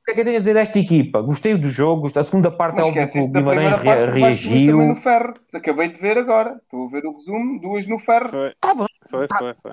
O 0.00 0.04
que 0.04 0.10
é 0.10 0.14
que 0.14 0.20
eu 0.20 0.24
tenho 0.26 0.36
a 0.36 0.40
dizer 0.40 0.52
desta 0.52 0.78
equipa? 0.78 1.22
Gostei 1.22 1.56
do 1.56 1.70
jogo, 1.70 2.10
a 2.14 2.22
segunda 2.24 2.50
parte 2.50 2.74
é 2.74 2.80
Mas 2.80 2.88
óbvio 2.88 3.10
que 3.10 3.18
o 3.20 3.28
Guimarães 3.28 3.74
também 3.76 4.10
reagiu. 4.10 4.76
no 4.82 4.96
ferro. 4.96 5.32
Acabei 5.54 5.88
de 5.88 5.98
ver 5.98 6.18
agora. 6.18 6.60
Estou 6.62 6.86
a 6.86 6.90
ver 6.90 7.06
o 7.06 7.16
resumo, 7.16 7.58
duas 7.58 7.86
no 7.86 7.98
ferro. 7.98 8.28
Foi, 8.28 8.52
Tá 8.60 8.74
bem, 8.74 8.86
foi, 9.08 9.26
foi. 9.28 9.54
foi. 9.62 9.72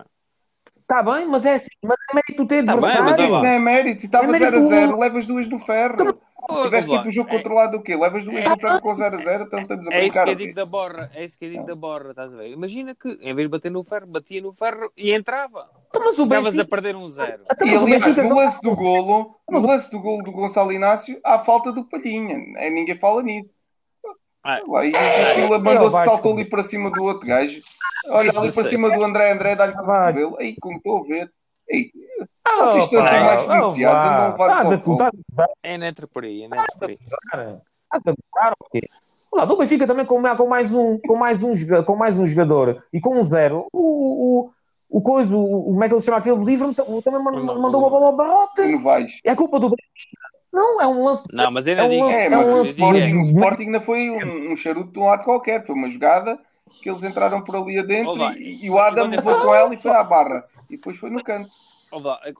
Tá 0.91 1.03
bem, 1.03 1.25
mas 1.25 1.45
é 1.45 1.53
assim, 1.53 1.69
mas 1.83 1.95
é 2.09 2.13
mérito 2.15 2.45
ter 2.45 2.65
Tá 2.65 2.73
bem, 2.73 2.81
mas 2.81 2.95
adversário. 2.95 3.31
lá. 3.31 3.39
Não 3.41 3.47
é 3.49 3.59
mérito, 3.59 4.05
estava 4.05 4.25
É 4.25 4.27
mérito 4.27 4.51
0 4.51 4.65
a 4.65 4.69
0, 4.69 4.91
do- 4.91 4.99
levas 4.99 5.25
duas 5.25 5.47
no 5.47 5.59
ferro. 5.59 6.19
Ô, 6.49 6.63
Tiveste 6.65 6.87
Vlad, 6.87 6.99
tipo 7.01 7.09
o 7.09 7.11
jogo 7.11 7.29
é- 7.29 7.37
controlado 7.37 7.77
do 7.77 7.83
quê? 7.83 7.95
Levas 7.95 8.25
duas 8.25 8.43
no 8.43 8.57
ferro 8.59 8.81
com 8.81 8.95
0 8.95 9.15
a 9.15 9.23
0, 9.23 9.43
então 9.43 9.59
estamos 9.61 9.87
a 9.87 9.91
É 9.93 9.99
isso 10.05 10.07
brincar. 10.09 10.23
que 10.23 10.29
eu 10.29 10.33
o 10.33 10.37
digo 10.37 10.55
da 10.55 10.65
borra, 10.65 11.11
é 11.13 11.23
isso 11.23 11.37
que 11.39 11.45
eu 11.45 11.49
digo 11.51 11.65
da 11.65 11.75
borra, 11.75 12.09
estás 12.09 12.33
a 12.33 12.35
ver? 12.37 12.49
Imagina 12.51 12.95
que 12.95 13.07
em 13.09 13.33
vez 13.35 13.47
de 13.47 13.47
bater 13.47 13.71
no 13.71 13.83
ferro, 13.83 14.07
batia 14.07 14.41
no 14.41 14.51
ferro 14.51 14.91
e 14.97 15.13
entrava. 15.13 15.69
Então, 15.89 16.01
mas 16.03 16.17
o 16.19 16.23
Ficavas 16.23 16.57
a 16.59 16.65
perder 16.65 16.95
um 16.95 17.07
zero. 17.07 17.43
então, 17.51 17.67
E 17.67 17.71
mas 17.71 17.81
o 17.81 17.85
aliás, 17.85 18.17
no 18.17 18.35
lance 18.35 18.61
do 18.61 18.75
golo, 18.75 19.35
no 19.49 19.59
lance 19.67 19.91
do 19.91 19.99
golo 19.99 20.23
do 20.23 20.31
Gonçalo 20.31 20.71
Inácio, 20.73 21.19
há 21.23 21.39
falta 21.39 21.71
do 21.71 21.83
Palhinha. 21.85 22.35
É, 22.57 22.69
ninguém 22.69 22.97
fala 22.97 23.21
nisso. 23.21 23.53
Ah, 24.43 24.59
Lá, 24.67 24.85
e 24.85 24.89
aquilo 24.95 25.49
vai 25.49 25.59
mandou-se, 25.59 25.95
descobrir. 25.95 26.05
saltou 26.05 26.33
ali 26.33 26.45
para 26.45 26.63
cima 26.63 26.89
do 26.91 27.03
outro 27.03 27.27
gajo. 27.27 27.59
Olha 28.09 28.27
Isso 28.27 28.39
ali 28.39 28.51
para 28.51 28.61
sei. 28.63 28.71
cima 28.71 28.89
do 28.89 29.03
André, 29.03 29.31
André, 29.31 29.55
dá-lhe 29.55 29.73
com 29.73 29.83
o 29.83 29.85
cabelo. 29.85 30.37
Aí, 30.39 30.55
como 30.59 30.77
estou 30.77 30.97
a 30.99 31.03
ver. 31.03 31.31
Ei, 31.69 31.91
Ah, 32.43 32.65
Vocês 32.65 32.83
estão 32.85 32.99
a 33.01 33.07
ser 33.07 33.15
pá, 33.19 33.23
mais 33.23 33.41
ah, 33.41 33.47
beneficiados, 33.47 33.99
vá. 33.99 34.09
andam 34.09 34.23
a 34.23 34.31
levar 34.31 34.47
Estás 34.49 34.65
a 34.73 34.77
fogo. 34.79 34.97
contar- 34.97 35.11
é 35.63 35.77
neto 35.77 36.07
por 36.07 36.23
aí, 36.23 36.43
é 36.43 36.47
neto 36.47 36.65
por 36.79 36.89
aí. 36.89 36.97
Estás 37.01 37.37
a 37.93 37.99
gozar 37.99 38.55
quê? 38.71 38.81
Do 39.47 39.57
Benfica 39.57 39.87
também 39.87 40.05
com, 40.05 40.21
com 40.35 40.47
mais 40.47 40.73
um, 40.73 40.97
com 40.99 41.15
mais 41.15 41.43
um, 41.43 41.53
com 41.85 41.95
mais 41.95 42.19
um 42.19 42.25
jogador 42.25 42.83
e 42.91 42.99
com 42.99 43.15
um 43.17 43.23
zero, 43.23 43.67
o, 43.71 44.47
o, 44.47 44.51
o 44.89 45.01
coisa, 45.01 45.37
o, 45.37 45.63
como 45.65 45.83
é 45.83 45.87
que 45.87 45.93
ele 45.93 46.01
chama 46.01 46.17
aquele 46.17 46.43
livro, 46.43 46.73
também 46.73 47.23
man- 47.23 47.31
Não, 47.31 47.61
mandou 47.61 47.79
não. 47.79 47.79
uma 47.79 47.89
bola 47.89 48.05
ao 48.07 48.15
barrote. 48.17 48.61
não. 48.63 49.07
É 49.23 49.35
culpa 49.35 49.59
do 49.59 49.69
Benfica. 49.69 50.27
Não, 50.51 50.81
é 50.81 50.87
um 50.87 51.05
lance. 51.05 51.23
Não, 51.31 51.49
mas 51.51 51.65
eu 51.67 51.73
É 51.73 51.77
não 51.77 51.85
um 51.89 52.03
lance- 52.05 52.17
É, 52.19 52.29
mas 52.29 52.45
um 52.47 52.51
o 52.51 52.55
lance 52.57 52.69
Sporting, 52.71 53.13
o 53.17 53.23
Sporting 53.23 53.63
ainda 53.63 53.81
foi 53.81 54.09
um, 54.09 54.51
um 54.51 54.55
charuto 54.55 54.91
de 54.91 54.99
um 54.99 55.05
lado 55.05 55.23
qualquer. 55.23 55.65
Foi 55.65 55.75
uma 55.75 55.89
jogada 55.89 56.37
que 56.81 56.89
eles 56.89 57.03
entraram 57.03 57.41
por 57.43 57.55
ali 57.55 57.77
adentro 57.79 58.13
e, 58.37 58.65
e 58.65 58.69
o 58.69 58.77
Adam 58.79 59.05
é 59.07 59.09
levou 59.09 59.31
fala- 59.33 59.45
com 59.45 59.55
ela 59.55 59.73
e 59.73 59.81
foi 59.81 59.91
à 59.91 60.03
barra. 60.03 60.43
E 60.69 60.75
depois 60.77 60.97
foi 60.97 61.09
no 61.09 61.23
canto. 61.23 61.49
é- 62.25 62.33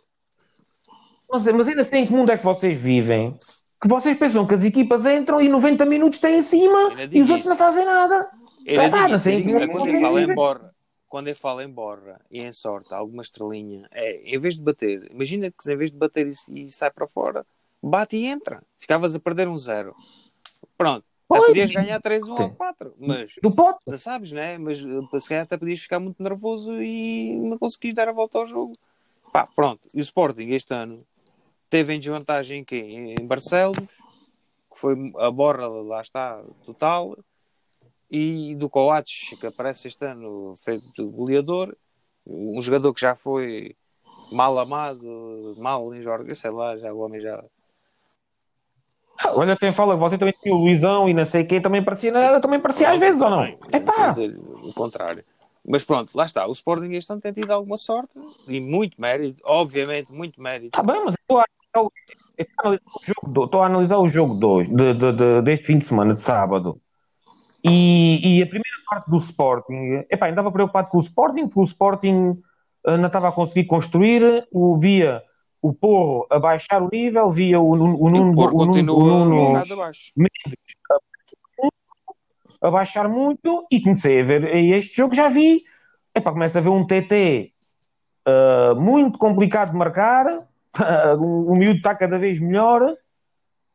Mas, 1.29 1.45
mas 1.45 1.67
ainda 1.67 1.81
assim, 1.81 1.97
em 1.99 2.05
que 2.07 2.11
mundo 2.13 2.31
é 2.31 2.37
que 2.37 2.43
vocês 2.43 2.77
vivem? 2.79 3.37
Que 3.81 3.87
vocês 3.87 4.17
pensam 4.17 4.45
que 4.45 4.53
as 4.53 4.63
equipas 4.63 5.05
entram 5.05 5.41
e 5.41 5.49
90 5.49 5.85
minutos 5.85 6.19
têm 6.19 6.37
em 6.37 6.41
cima 6.41 6.89
ainda 6.89 7.03
e 7.17 7.21
os 7.21 7.29
outros 7.29 7.39
isso. 7.45 7.49
não 7.49 7.55
fazem 7.57 7.85
nada. 7.85 8.29
Ah, 8.29 8.37
digo 8.63 8.91
pá, 8.91 9.07
não 9.07 9.17
sei 9.17 9.41
quando 9.43 9.71
vocês 9.71 9.93
eu 9.95 10.01
falo 10.01 10.17
em 10.17 10.21
vivem. 10.21 10.35
borra, 10.35 10.71
quando 11.09 11.27
eu 11.29 11.35
falo 11.35 11.61
em 11.61 11.69
borra 11.69 12.21
e 12.29 12.41
em 12.41 12.51
sorte, 12.51 12.93
alguma 12.93 13.23
estrelinha, 13.23 13.87
é, 13.91 14.21
em 14.23 14.37
vez 14.37 14.55
de 14.55 14.61
bater, 14.61 15.09
imagina 15.11 15.49
que 15.49 15.71
em 15.71 15.75
vez 15.77 15.89
de 15.89 15.97
bater 15.97 16.27
e, 16.27 16.61
e 16.65 16.69
sai 16.69 16.91
para 16.91 17.07
fora, 17.07 17.43
bate 17.81 18.17
e 18.17 18.25
entra. 18.25 18.63
Ficavas 18.79 19.15
a 19.15 19.19
perder 19.19 19.47
um 19.47 19.57
zero. 19.57 19.93
Pronto. 20.77 21.05
Até 21.29 21.45
podias 21.45 21.71
ganhar 21.71 22.01
3-1 22.01 22.39
ou 22.41 22.49
4, 22.51 22.93
mas 22.99 23.35
Do 23.41 23.51
pote. 23.55 23.79
já 23.87 23.97
sabes, 23.97 24.33
né? 24.33 24.57
Mas 24.57 24.79
eh, 24.79 25.19
se 25.19 25.29
calhar 25.29 25.43
até 25.45 25.57
podias 25.57 25.79
ficar 25.79 25.97
muito 25.99 26.21
nervoso 26.21 26.81
e 26.81 27.33
não 27.37 27.57
conseguis 27.57 27.93
dar 27.93 28.09
a 28.09 28.11
volta 28.11 28.37
ao 28.37 28.45
jogo. 28.45 28.73
Pá, 29.31 29.47
pronto. 29.47 29.79
E 29.93 29.99
o 29.99 30.01
Sporting 30.01 30.49
este 30.49 30.73
ano 30.73 31.05
teve 31.69 31.93
em 31.93 31.99
desvantagem 31.99 32.59
em 32.59 32.63
quê? 32.65 33.15
Em 33.17 33.25
Barcelos, 33.25 33.77
que 33.77 34.77
foi 34.77 34.93
a 35.19 35.31
borra, 35.31 35.67
lá 35.67 36.01
está, 36.01 36.43
total. 36.65 37.17
E 38.09 38.53
do 38.55 38.69
Coates, 38.69 39.39
que 39.39 39.47
aparece 39.47 39.87
este 39.87 40.05
ano 40.05 40.53
feito 40.57 41.09
goleador. 41.09 41.73
Um 42.27 42.61
jogador 42.61 42.93
que 42.93 42.99
já 42.99 43.15
foi 43.15 43.73
mal 44.33 44.59
amado, 44.59 45.55
mal 45.57 45.95
em 45.95 46.01
Jorge, 46.01 46.35
sei 46.35 46.51
lá, 46.51 46.77
já 46.77 46.91
o 46.93 46.99
homem 46.99 47.21
já. 47.21 47.41
Olha 49.29 49.55
quem 49.57 49.71
fala, 49.71 49.95
você 49.95 50.17
também 50.17 50.33
tinha 50.41 50.53
o 50.53 50.57
Luizão 50.57 51.07
e 51.07 51.13
não 51.13 51.25
sei 51.25 51.43
quem, 51.45 51.61
também 51.61 51.83
parecia 51.83 52.11
nada, 52.11 52.39
também 52.41 52.59
parecia 52.59 52.91
às 52.91 52.99
vezes 52.99 53.21
ou 53.21 53.29
não? 53.29 53.43
É 53.43 53.79
pá. 53.79 54.09
dizer 54.09 54.35
o 54.63 54.73
contrário. 54.73 55.23
Mas 55.67 55.83
pronto, 55.83 56.11
lá 56.15 56.25
está. 56.25 56.47
O 56.47 56.51
Sporting 56.51 56.91
este 56.93 57.11
ano 57.11 57.21
tem 57.21 57.31
tido 57.33 57.51
alguma 57.51 57.77
sorte 57.77 58.09
e 58.47 58.59
muito 58.59 58.99
mérito, 58.99 59.41
obviamente, 59.45 60.11
muito 60.11 60.41
mérito. 60.41 60.67
Está 60.77 60.81
bem, 60.81 61.03
mas 61.05 61.13
eu 61.13 61.17
estou 61.21 61.39
a 61.39 61.45
analisar 61.75 62.81
o- 62.81 63.03
jogo 63.03 63.31
do- 63.33 63.45
estou 63.45 63.61
a 63.61 63.65
analisar 63.67 63.97
o 63.99 64.07
jogo 64.07 64.39
de 64.39 64.45
hoje, 64.45 64.69
de, 64.73 64.93
de- 64.95 65.11
de- 65.13 65.41
deste 65.43 65.67
fim 65.67 65.77
de 65.77 65.85
semana, 65.85 66.13
de 66.15 66.21
sábado. 66.21 66.79
E, 67.63 68.39
e 68.39 68.41
a 68.41 68.45
primeira 68.47 68.77
parte 68.89 69.09
do 69.09 69.17
Sporting, 69.17 70.03
epá, 70.09 70.25
ainda 70.25 70.41
estava 70.41 70.51
preocupado 70.51 70.87
com 70.89 70.97
o 70.97 71.01
Sporting, 71.01 71.45
porque 71.47 71.59
o 71.59 71.63
Sporting 71.63 72.35
eh, 72.87 72.97
não 72.97 73.05
estava 73.07 73.29
a 73.29 73.31
conseguir 73.31 73.65
construir, 73.65 74.47
o 74.51 74.79
via 74.79 75.21
o 75.61 75.73
Porro 75.73 76.25
a 76.29 76.39
baixar 76.39 76.81
o 76.81 76.89
nível, 76.91 77.29
via 77.29 77.59
o, 77.59 77.75
Nuno- 77.75 77.97
o, 78.01 78.09
Nuno- 78.09 78.31
o 78.41 78.45
o 78.45 78.65
Nuno- 78.65 78.95
o 78.95 79.03
Nuno 79.05 79.47
bocado 79.53 79.73
abaixo. 79.73 80.11
a 82.61 82.69
baixar 82.69 83.07
muito 83.09 83.65
e 83.71 83.81
comecei 83.81 84.21
a 84.21 84.23
ver 84.23 84.55
e 84.55 84.73
este 84.73 84.95
jogo 84.97 85.15
já 85.15 85.29
vi 85.29 85.59
epá, 86.13 86.31
começo 86.31 86.57
a 86.57 86.61
ver 86.61 86.69
um 86.69 86.85
TT 86.85 87.51
ah, 88.25 88.75
muito 88.75 89.17
complicado 89.17 89.71
de 89.71 89.77
marcar 89.77 90.25
o, 91.19 91.51
o 91.51 91.55
miúdo 91.55 91.77
está 91.77 91.95
cada 91.95 92.17
vez 92.19 92.39
melhor 92.39 92.95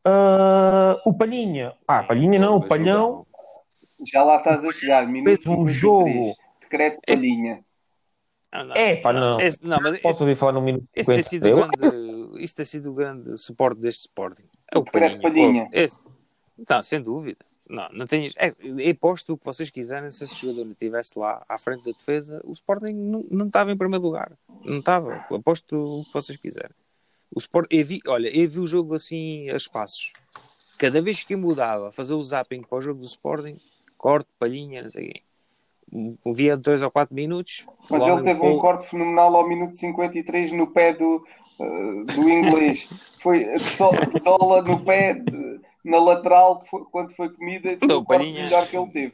Ah, 0.05 1.01
o 1.05 1.17
Palhinha 1.17 1.73
ah, 1.89 2.03
Palhinha 2.05 2.39
não, 2.39 2.57
o 2.57 2.67
Palhão 2.67 3.27
Já 4.05 4.23
lá 4.23 4.37
estás 4.37 4.65
a 4.65 4.71
chegar. 4.73 5.07
Minuto 5.09 5.27
fez 5.43 5.47
um 5.47 5.67
53. 5.67 5.77
jogo 5.77 6.35
Decreto 6.61 6.99
Esse- 7.09 7.27
Palhinha. 7.29 7.65
Ah, 8.53 8.65
não. 8.65 8.75
é 8.77 8.97
pá 8.97 9.13
não, 9.13 9.41
Esse, 9.41 9.59
não, 9.63 9.79
mas 9.83 10.01
posso 10.01 10.23
ouvir 10.23 10.35
falar 10.37 10.53
num 10.53 10.61
minuto 10.63 10.87
esse 10.95 11.13
tem 11.13 11.23
50. 11.23 11.29
sido 11.29 11.45
o 11.45 11.49
Eu- 11.49 11.69
grande, 11.69 12.43
isso 12.45 12.55
tem 12.57 12.65
sido 12.65 12.91
o 12.91 12.95
grande 12.95 13.37
suporte 13.39 13.81
deste 13.81 14.01
Sporting. 14.03 14.45
É 14.73 14.79
o 14.79 14.83
Decreto 14.83 15.21
Palhinha. 15.21 15.65
Palhinha. 15.65 15.69
Esse- 15.73 15.97
não, 16.69 16.83
sem 16.83 17.03
dúvida. 17.03 17.39
Não, 17.69 17.89
não 17.93 18.07
tens, 18.07 18.33
é, 18.37 18.55
eu 18.61 18.91
aposto 18.93 19.33
o 19.33 19.37
que 19.37 19.45
vocês 19.45 19.69
quiserem. 19.71 20.09
Se 20.13 20.23
esse 20.25 20.37
jogador 20.37 20.65
não 20.65 20.73
estivesse 20.73 21.19
lá 21.19 21.45
à 21.49 21.59
frente 21.59 21.85
da 21.85 21.91
defesa, 21.93 22.41
o 22.45 22.53
Sporting 22.53 22.93
não, 22.93 23.25
não 23.29 23.47
estava 23.49 23.73
em 23.73 23.77
primeiro 23.77 24.05
lugar. 24.05 24.33
Não 24.65 24.79
estava. 24.79 25.17
Aposto 25.31 26.01
o 26.01 26.05
que 26.05 26.13
vocês 26.15 26.39
quiserem. 26.39 26.71
O 27.35 27.41
Sport, 27.41 27.67
eu 27.71 27.85
vi, 27.85 28.01
olha, 28.07 28.29
eu 28.29 28.49
vi 28.49 28.61
o 28.61 28.67
jogo 28.69 28.95
assim 28.95 29.51
a 29.51 29.57
espaços. 29.57 30.13
Cada 30.79 31.03
vez 31.03 31.25
que 31.25 31.35
eu 31.35 31.39
mudava, 31.39 31.91
fazer 31.91 32.15
o 32.15 32.23
zapping 32.23 32.63
para 32.63 32.79
o 32.79 32.81
jogo 32.81 33.01
do 33.01 33.07
Sporting, 33.07 33.57
corte, 33.99 34.29
palhinha, 34.39 34.83
não 34.83 34.89
sei 34.91 35.09
o 35.09 35.13
quê. 35.13 35.23
Via 36.25 36.57
2 36.57 36.83
ou 36.83 36.91
4 36.91 37.15
minutos. 37.15 37.65
Mas 37.89 38.03
ele 38.03 38.23
teve 38.23 38.41
pô- 38.41 38.49
um 38.49 38.59
corte 38.59 38.89
fenomenal 38.91 39.35
ao 39.37 39.49
minuto 39.49 39.77
53 39.77 40.51
no 40.53 40.67
pé 40.67 40.93
do, 40.93 41.25
eh, 41.61 42.05
do 42.13 42.29
inglês. 42.29 42.89
Foi 43.23 43.59
so- 43.59 43.91
sola 44.23 44.63
no 44.63 44.85
pé, 44.85 45.15
de- 45.15 45.61
na 45.85 45.99
lateral, 45.99 46.65
foi- 46.69 46.85
quando 46.91 47.13
foi 47.15 47.29
comida, 47.31 47.77
foi 47.79 47.89
Não, 47.89 47.99
o 47.99 48.05
corte 48.05 48.19
Palhinha- 48.21 48.43
melhor 48.45 48.67
que 48.67 48.77
ele 48.77 48.87
teve. 48.91 49.13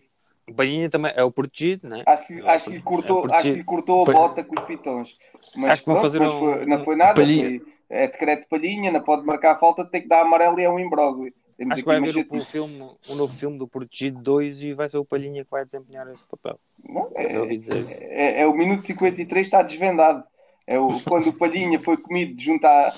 O 0.48 0.54
Palhinha 0.54 0.90
também 0.90 1.12
é 1.14 1.22
o 1.22 1.30
protegido, 1.30 1.88
né? 1.88 2.02
Acho 2.06 2.26
que, 2.26 2.40
É 2.40 2.50
acho 2.50 2.70
que, 2.70 2.80
cortou, 2.80 3.26
é 3.30 3.34
acho 3.36 3.54
que 3.54 3.64
cortou 3.64 4.02
a 4.08 4.12
bota 4.12 4.42
com 4.42 4.54
os 4.58 4.64
pitões. 4.66 5.16
Mas, 5.56 5.70
Acho 5.72 5.84
que 5.84 5.90
vão 5.92 6.00
fazer 6.00 6.20
um- 6.22 6.38
foi- 6.40 6.66
não 6.66 6.78
foi 6.84 6.96
nada. 6.96 7.14
Foi, 7.24 7.62
é 7.88 8.06
decreto 8.08 8.40
de 8.42 8.48
palhinha, 8.48 8.90
não 8.90 9.02
pode 9.02 9.24
marcar 9.24 9.52
a 9.52 9.58
falta, 9.58 9.84
tem 9.84 10.02
que 10.02 10.08
dar 10.08 10.22
amarelo 10.22 10.58
e 10.58 10.64
é 10.64 10.70
um 10.70 10.78
imbróglio. 10.80 11.32
Temos 11.62 11.74
Acho 11.74 11.82
que 11.82 11.86
vai 11.86 11.96
haver 11.98 12.10
o, 12.10 12.18
chatice. 12.18 12.46
filme, 12.50 12.90
um 13.08 13.14
novo 13.14 13.32
filme 13.32 13.56
do 13.56 13.68
Protegido 13.68 14.20
2 14.20 14.62
e 14.64 14.74
vai 14.74 14.88
ser 14.88 14.96
o 14.98 15.04
Palhinha 15.04 15.44
que 15.44 15.50
vai 15.52 15.64
desempenhar 15.64 16.08
esse 16.08 16.24
papel. 16.28 16.58
Não, 16.84 17.08
Eu 17.14 17.42
ouvi 17.42 17.54
é, 17.54 17.56
dizer 17.58 17.82
isso. 17.82 18.02
é, 18.02 18.40
é 18.40 18.46
o 18.48 18.52
minuto 18.52 18.84
53 18.84 19.46
está 19.46 19.62
desvendado. 19.62 20.24
É 20.66 20.76
o, 20.80 20.88
quando 21.08 21.28
o 21.28 21.32
Palhinha 21.32 21.78
foi 21.78 21.96
comido 21.96 22.40
junto 22.40 22.64
à, 22.66 22.92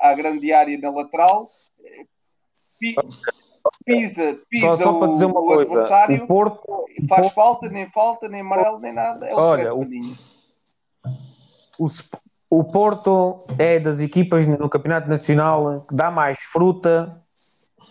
à, 0.00 0.08
à 0.10 0.14
grande 0.14 0.50
área 0.50 0.78
na 0.78 0.88
lateral, 0.88 1.50
pi- 2.80 2.96
pisa, 3.84 4.38
pisa 4.48 4.76
só, 4.78 4.82
só 4.82 4.98
para 4.98 5.12
dizer 5.12 5.26
o, 5.26 5.28
uma 5.32 5.40
o 5.40 5.44
coisa 5.46 5.62
adversário, 5.72 6.24
o 6.24 6.26
Porto 6.26 6.84
faz 7.06 7.32
falta, 7.34 7.68
nem 7.68 7.90
falta, 7.90 8.28
nem 8.30 8.40
amarelo, 8.40 8.78
nem 8.78 8.94
nada. 8.94 9.26
É 9.26 9.34
o 9.34 9.38
Olha, 9.38 9.74
o- 9.74 9.80
Palhinha. 9.80 10.14
o, 11.78 11.86
o 12.48 12.64
Porto 12.64 13.44
é 13.58 13.78
das 13.78 14.00
equipas 14.00 14.46
no 14.46 14.70
Campeonato 14.70 15.06
Nacional 15.06 15.82
que 15.86 15.94
dá 15.94 16.10
mais 16.10 16.38
fruta 16.40 17.22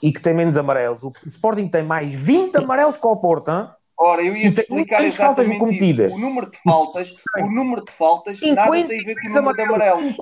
e 0.01 0.11
que 0.11 0.21
tem 0.21 0.33
menos 0.33 0.57
amarelos. 0.57 1.01
O 1.03 1.11
Sporting 1.27 1.67
tem 1.67 1.83
mais 1.83 2.13
20 2.13 2.57
amarelos 2.57 2.97
que 2.97 3.05
o 3.07 3.15
Porto, 3.17 3.49
hein? 3.51 3.67
Ora, 3.97 4.21
eu 4.21 4.35
ia 4.35 4.49
explicar 4.49 5.03
exatamente 5.05 5.57
cometidas. 5.57 6.07
isso. 6.11 6.17
O 6.17 6.21
número 6.21 6.51
de 6.51 6.57
faltas, 6.63 7.15
o 7.37 7.45
número 7.49 7.85
de 7.85 7.91
faltas 7.93 8.39
nada 8.41 8.71
tem 8.71 8.83
a 8.83 8.87
ver 8.87 9.15
com 9.15 9.27
o 9.29 9.33
número 9.33 9.55
de 9.55 9.61
amarelos. 9.63 10.17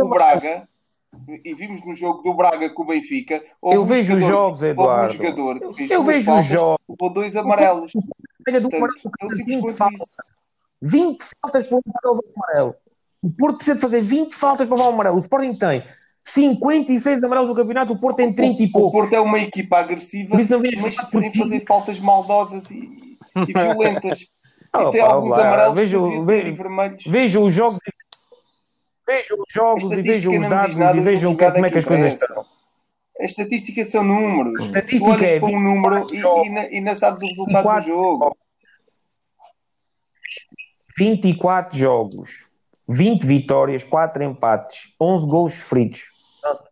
O 0.00 0.08
Braga, 0.08 0.68
e 1.44 1.54
vimos 1.54 1.84
no 1.84 1.94
jogo 1.94 2.22
do 2.22 2.32
Braga 2.34 2.70
com 2.70 2.82
o 2.82 2.86
Benfica, 2.86 3.42
Eu 3.62 3.82
um 3.82 3.84
vejo 3.84 4.14
os 4.14 4.20
jogador- 4.20 4.28
jogos, 4.28 4.62
houve 4.62 4.66
um 4.66 4.70
Eduardo. 4.72 5.12
jogador 5.14 5.56
Eu 5.90 6.02
vejo 6.02 6.18
os 6.20 6.24
faltas, 6.24 6.46
jogos. 6.46 6.78
levou 6.88 7.12
dois 7.12 7.36
amarelos. 7.36 7.92
Olha, 8.48 8.60
do 8.60 8.70
Portanto, 8.70 8.76
amarelo, 8.76 9.12
tão 9.18 9.28
tem 9.28 9.36
simples 9.36 9.46
20 9.46 9.60
quanto 9.62 9.76
faltas. 9.76 10.00
isso. 10.00 10.10
20 10.82 11.24
faltas 11.42 11.66
por 11.66 11.76
um 11.78 12.18
amarelo. 12.36 12.74
O 13.22 13.30
Porto 13.30 13.56
precisa 13.56 13.74
de 13.74 13.80
fazer 13.82 14.00
20 14.00 14.34
faltas 14.34 14.66
para 14.66 14.76
levar 14.78 14.88
o 14.88 14.92
amarelo. 14.94 15.16
O 15.16 15.20
Sporting 15.20 15.54
tem 15.58 15.82
56 16.24 17.22
amarelos 17.22 17.48
no 17.48 17.54
campeonato, 17.56 17.92
o 17.92 17.98
Porto 17.98 18.16
tem 18.18 18.32
30 18.32 18.62
e 18.62 18.66
O 18.66 18.72
pouco. 18.72 18.98
Porto 18.98 19.12
é 19.12 19.20
uma 19.20 19.38
equipa 19.40 19.78
agressiva, 19.78 20.30
Por 20.30 20.40
isso 20.40 20.52
não 20.52 20.60
vejo 20.60 20.82
mas 20.82 20.94
sem 21.10 21.34
fazer 21.34 21.64
faltas 21.66 21.98
maldosas 21.98 22.70
e, 22.70 23.16
e 23.48 23.52
violentas. 23.52 24.26
Ah, 24.72 24.84
e 24.88 24.90
tem 24.92 25.00
pá, 25.00 25.12
alguns 25.12 25.30
lá, 25.30 25.46
amarelos 25.48 25.74
vejo- 25.76 26.24
vejo- 26.24 26.56
vermelhos. 26.56 27.04
Vejam 27.06 27.42
os 27.44 27.54
jogos, 27.54 27.80
vejam 29.06 29.38
os 29.38 29.44
jogos 29.52 29.82
e 29.82 29.86
Estatística 29.86 30.12
vejam 30.12 30.38
os 30.38 30.46
dados 30.46 30.76
nada, 30.76 30.96
e 30.96 31.00
o 31.00 31.02
vejam 31.02 31.30
jogo 31.32 31.38
que- 31.38 31.50
como 31.52 31.64
é 31.64 31.68
é 31.68 31.72
que 31.72 31.78
as 31.78 31.84
que 31.84 31.88
coisas 31.88 32.12
estão. 32.14 32.44
A 33.18 33.24
estatística 33.24 33.84
são 33.84 34.02
números. 34.04 34.60
Estatística 34.66 35.04
tu 35.04 35.10
olhas 35.10 35.22
é 35.22 35.40
para 35.40 35.48
um 35.50 35.60
número 35.60 35.96
e, 35.98 36.00
24 36.12 36.44
e, 36.46 36.50
na- 36.50 36.70
e 36.70 36.80
não 36.80 36.96
sabes 36.96 37.22
o 37.22 37.26
resultado 37.26 37.56
do 37.56 37.62
Quatro 37.62 37.86
jogo. 37.88 38.36
24 40.96 41.78
jogos, 41.78 42.46
20 42.90 43.24
vitórias, 43.24 43.82
4 43.84 44.22
empates, 44.24 44.92
11 45.00 45.26
gols 45.26 45.54
sofridos. 45.54 46.10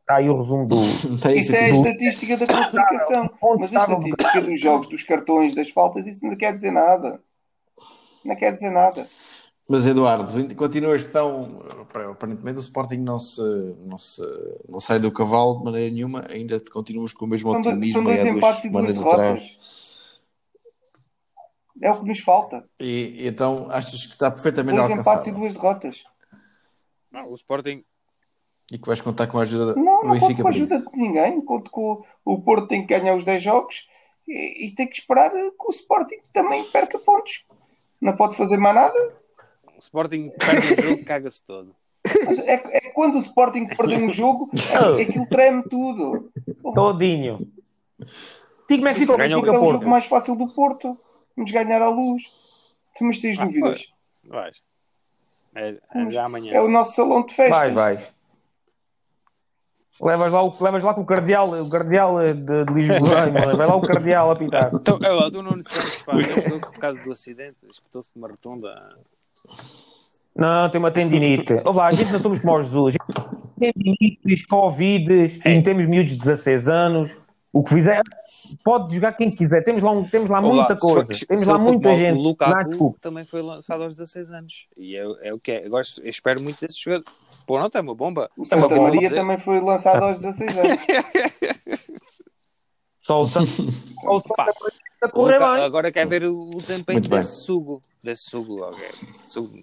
Está 0.00 0.16
aí 0.16 0.28
o 0.28 0.36
resumo 0.36 0.66
do. 0.66 0.76
Isso 1.36 1.54
é 1.54 1.64
a 1.64 1.68
estatística 1.68 2.36
da 2.36 2.46
classificação. 2.46 3.30
Onde 3.42 3.60
Mas 3.60 3.76
a 3.76 3.82
estatística 3.82 4.40
dos 4.40 4.60
jogos, 4.60 4.88
dos 4.88 5.02
cartões, 5.02 5.54
das 5.54 5.70
faltas, 5.70 6.06
isso 6.06 6.24
não 6.24 6.34
quer 6.34 6.56
dizer 6.56 6.70
nada. 6.70 7.20
Não 8.24 8.34
quer 8.34 8.54
dizer 8.54 8.70
nada. 8.70 9.06
Mas 9.68 9.86
Eduardo, 9.86 10.54
continuas 10.54 11.04
tão. 11.04 11.60
Aparentemente 12.10 12.58
o 12.58 12.62
Sporting 12.62 12.96
não 12.96 13.18
se, 13.18 13.42
não 13.80 13.98
se 13.98 14.22
não 14.66 14.80
sai 14.80 14.98
do 14.98 15.12
cavalo 15.12 15.58
de 15.58 15.64
maneira 15.66 15.94
nenhuma, 15.94 16.24
ainda 16.30 16.58
continuas 16.72 17.12
com 17.12 17.26
o 17.26 17.28
mesmo 17.28 17.50
São, 17.50 17.60
otimismo 17.60 17.92
são 17.92 18.04
dois 18.04 18.24
empates 18.24 18.64
e 18.64 18.70
duas 18.70 18.94
derrotas. 18.94 19.42
É 21.80 21.90
o 21.90 22.00
que 22.00 22.06
nos 22.06 22.20
falta. 22.20 22.68
E, 22.80 23.26
então 23.26 23.68
achas 23.70 24.06
que 24.06 24.12
está 24.12 24.30
perfeitamente 24.30 24.76
Dois 24.76 24.90
empates 24.90 25.08
alcançado 25.08 25.28
e 25.28 25.40
duas 25.40 25.54
derrotas. 25.54 26.04
Não, 27.10 27.30
o 27.30 27.34
Sporting 27.34 27.84
e 28.70 28.78
que 28.78 28.86
vais 28.86 29.00
contar 29.00 29.26
com 29.26 29.38
a 29.38 29.42
ajuda 29.42 29.74
Não, 29.74 29.74
do 29.74 29.84
não 29.84 29.98
conto 30.00 30.20
Benfica 30.20 30.42
com 30.42 30.48
a 30.48 30.50
ajuda 30.50 30.76
isso. 30.76 30.90
de 30.90 30.98
ninguém. 30.98 31.40
Conto 31.40 31.70
com 31.70 32.04
o, 32.24 32.32
o 32.34 32.42
Porto 32.42 32.68
tem 32.68 32.86
que 32.86 32.98
ganhar 32.98 33.14
os 33.14 33.24
10 33.24 33.42
jogos 33.42 33.88
e, 34.26 34.66
e 34.66 34.74
tem 34.74 34.86
que 34.86 34.98
esperar 34.98 35.30
que 35.30 35.66
o 35.66 35.70
Sporting 35.70 36.20
também 36.32 36.64
perca 36.64 36.98
pontos. 36.98 37.44
Não 38.00 38.14
pode 38.14 38.36
fazer 38.36 38.58
mais 38.58 38.74
nada. 38.74 39.14
O 39.76 39.78
Sporting 39.78 40.30
perde 40.38 40.74
o 40.74 40.82
jogo, 40.82 41.04
caga-se 41.04 41.42
todo. 41.42 41.74
É, 42.46 42.78
é 42.78 42.90
quando 42.90 43.16
o 43.16 43.18
Sporting 43.18 43.66
perdeu 43.66 43.98
um 43.98 44.10
jogo, 44.10 44.50
é, 44.98 45.02
aquilo 45.02 45.28
treme 45.28 45.62
tudo. 45.64 46.30
Todinho. 46.74 47.50
Digo 48.68 48.82
como 48.82 48.88
é 48.88 48.92
que 48.92 49.00
fica 49.00 49.14
o 49.14 49.16
Benfica 49.16 49.50
é 49.50 49.58
o 49.58 49.70
jogo 49.70 49.88
mais 49.88 50.04
fácil 50.04 50.36
do 50.36 50.48
Porto. 50.48 50.98
Vamos 51.38 51.52
ganhar 51.52 51.80
à 51.80 51.88
luz. 51.88 52.24
Mas 53.00 53.20
tens 53.20 53.38
Ah, 53.38 53.44
dúvidas? 53.44 53.86
Vais. 54.24 54.60
É, 55.54 55.76
é 55.94 56.10
já 56.10 56.24
amanhã. 56.24 56.52
É 56.52 56.60
o 56.60 56.66
nosso 56.66 56.96
salão 56.96 57.24
de 57.24 57.32
festas. 57.32 57.56
Vai, 57.56 57.70
vai. 57.70 58.08
Levas 60.00 60.32
lá, 60.32 60.42
o, 60.42 60.52
levas 60.60 60.82
lá 60.82 60.94
com 60.94 61.00
o 61.02 61.06
cardeal, 61.06 61.50
o 61.50 61.70
cardeal 61.70 62.18
de, 62.18 62.64
de 62.64 62.72
Lisboa, 62.72 63.30
vai 63.56 63.66
lá 63.66 63.76
o 63.76 63.80
cardeal 63.80 64.30
a 64.32 64.36
pitar. 64.36 64.70
Então, 64.74 64.98
é 65.02 65.08
lá, 65.08 65.30
tu 65.30 65.42
não 65.42 65.52
Santos, 65.52 66.02
pá, 66.04 66.14
ele 66.14 66.24
jogou 66.24 66.60
por 66.60 66.72
causa 66.72 66.98
do 67.00 67.12
acidente, 67.12 67.56
espetou-se 67.70 68.12
de 68.12 68.18
uma 68.18 68.28
rotunda. 68.28 68.96
Não, 70.36 70.70
tem 70.70 70.78
uma 70.78 70.90
tendinite. 70.90 71.52
Olá, 71.64 71.86
a 71.86 71.92
gente 71.92 72.12
não 72.12 72.20
somos 72.20 72.38
como 72.40 72.54
o 72.54 72.62
Jesus. 72.62 72.96
Tendinites, 73.58 74.46
Covid, 74.46 75.40
e 75.44 75.62
temos 75.62 75.86
miúdos 75.86 76.12
de 76.12 76.18
16 76.18 76.68
anos. 76.68 77.20
O 77.50 77.62
que 77.64 77.70
fizer, 77.72 78.02
pode 78.62 78.94
jogar 78.94 79.12
quem 79.14 79.30
quiser. 79.34 79.64
Temos 79.64 79.82
lá, 79.82 79.90
um- 79.90 80.06
temos 80.06 80.28
lá 80.30 80.38
Olá, 80.38 80.54
muita 80.54 80.76
for- 80.78 80.96
coisa. 80.96 81.14
se 81.14 81.26
Temos 81.26 81.46
lá 81.46 81.58
muita 81.58 81.88
futebol, 81.88 81.96
gente. 81.96 82.18
O 82.18 82.22
Lukaku 82.22 82.54
Não, 82.56 82.64
desculpa. 82.64 82.98
também 83.00 83.24
foi 83.24 83.40
lançado 83.42 83.82
aos 83.84 83.94
16 83.94 84.30
anos. 84.30 84.66
E 84.76 84.94
é, 84.96 85.28
é 85.28 85.34
o 85.34 85.40
que 85.40 85.52
é. 85.52 85.64
Agora 85.66 85.82
eu 86.02 86.10
espero 86.10 86.40
muito 86.42 86.60
desse 86.60 86.78
jogador. 86.78 87.04
Pô, 87.46 87.58
não, 87.58 87.70
é 87.72 87.80
uma 87.80 87.94
bomba. 87.94 88.30
O 88.36 88.42
É 88.42 88.46
Santa 88.46 88.68
Maria 88.80 89.00
dizer. 89.00 89.14
também 89.14 89.38
foi 89.38 89.60
lançado 89.60 90.02
aos 90.04 90.20
16 90.20 90.58
anos. 90.58 90.78
Só 93.00 93.20
o 93.20 93.26
Santa 93.26 93.46
só 93.46 94.10
o 94.16 94.20
Santa 94.20 94.34
Maria 94.36 94.54
a 95.02 95.06
O 95.06 95.10
correr 95.10 95.38
Luka- 95.38 95.54
bem. 95.54 95.64
agora 95.64 95.92
quer 95.92 96.06
ver 96.06 96.24
o, 96.24 96.48
o 96.48 96.50
desempenho 96.58 96.98
Muito 96.98 97.08
bem. 97.08 97.18
desse 97.20 97.44
sugo. 97.46 97.80
Desse 98.02 98.24
sugo, 98.30 98.62
ok. 98.62 98.84
Sugo. 99.26 99.58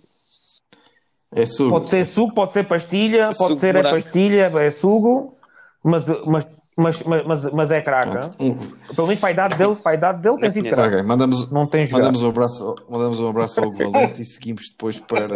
É 1.35 1.45
sugo. 1.45 1.69
Pode 1.69 1.89
ser 1.89 2.05
suco, 2.07 2.33
pode 2.33 2.53
ser 2.53 2.63
pastilha, 2.67 3.25
pode 3.27 3.37
Suco 3.37 3.57
ser 3.57 3.75
é 3.75 3.81
branco. 3.81 3.95
pastilha, 4.01 4.51
é 4.59 4.71
sugo, 4.71 5.37
mas, 5.83 6.05
mas, 6.25 6.47
mas, 6.77 7.01
mas, 7.03 7.51
mas, 7.53 7.71
é 7.71 7.81
craca. 7.81 8.31
Um- 8.39 8.55
Pelo 8.93 9.07
menos 9.07 9.19
para 9.19 9.29
a 9.29 9.31
idade 9.31 9.57
dele, 9.57 9.75
para 9.75 9.91
a 9.91 9.95
idade 9.95 10.21
dele 10.21 10.37
tem 10.39 10.51
sido 10.51 10.69
craca. 10.69 10.97
Ok, 10.97 11.07
mandamos, 11.07 11.49
Não 11.49 11.67
tem 11.67 11.89
mandamos, 11.89 12.21
um 12.21 12.27
abraço, 12.29 12.75
mandamos 12.89 13.19
um 13.19 13.27
abraço 13.29 13.61
ao 13.61 13.71
Valente 13.73 14.21
e 14.21 14.25
seguimos 14.25 14.69
depois 14.69 14.99
para 14.99 15.27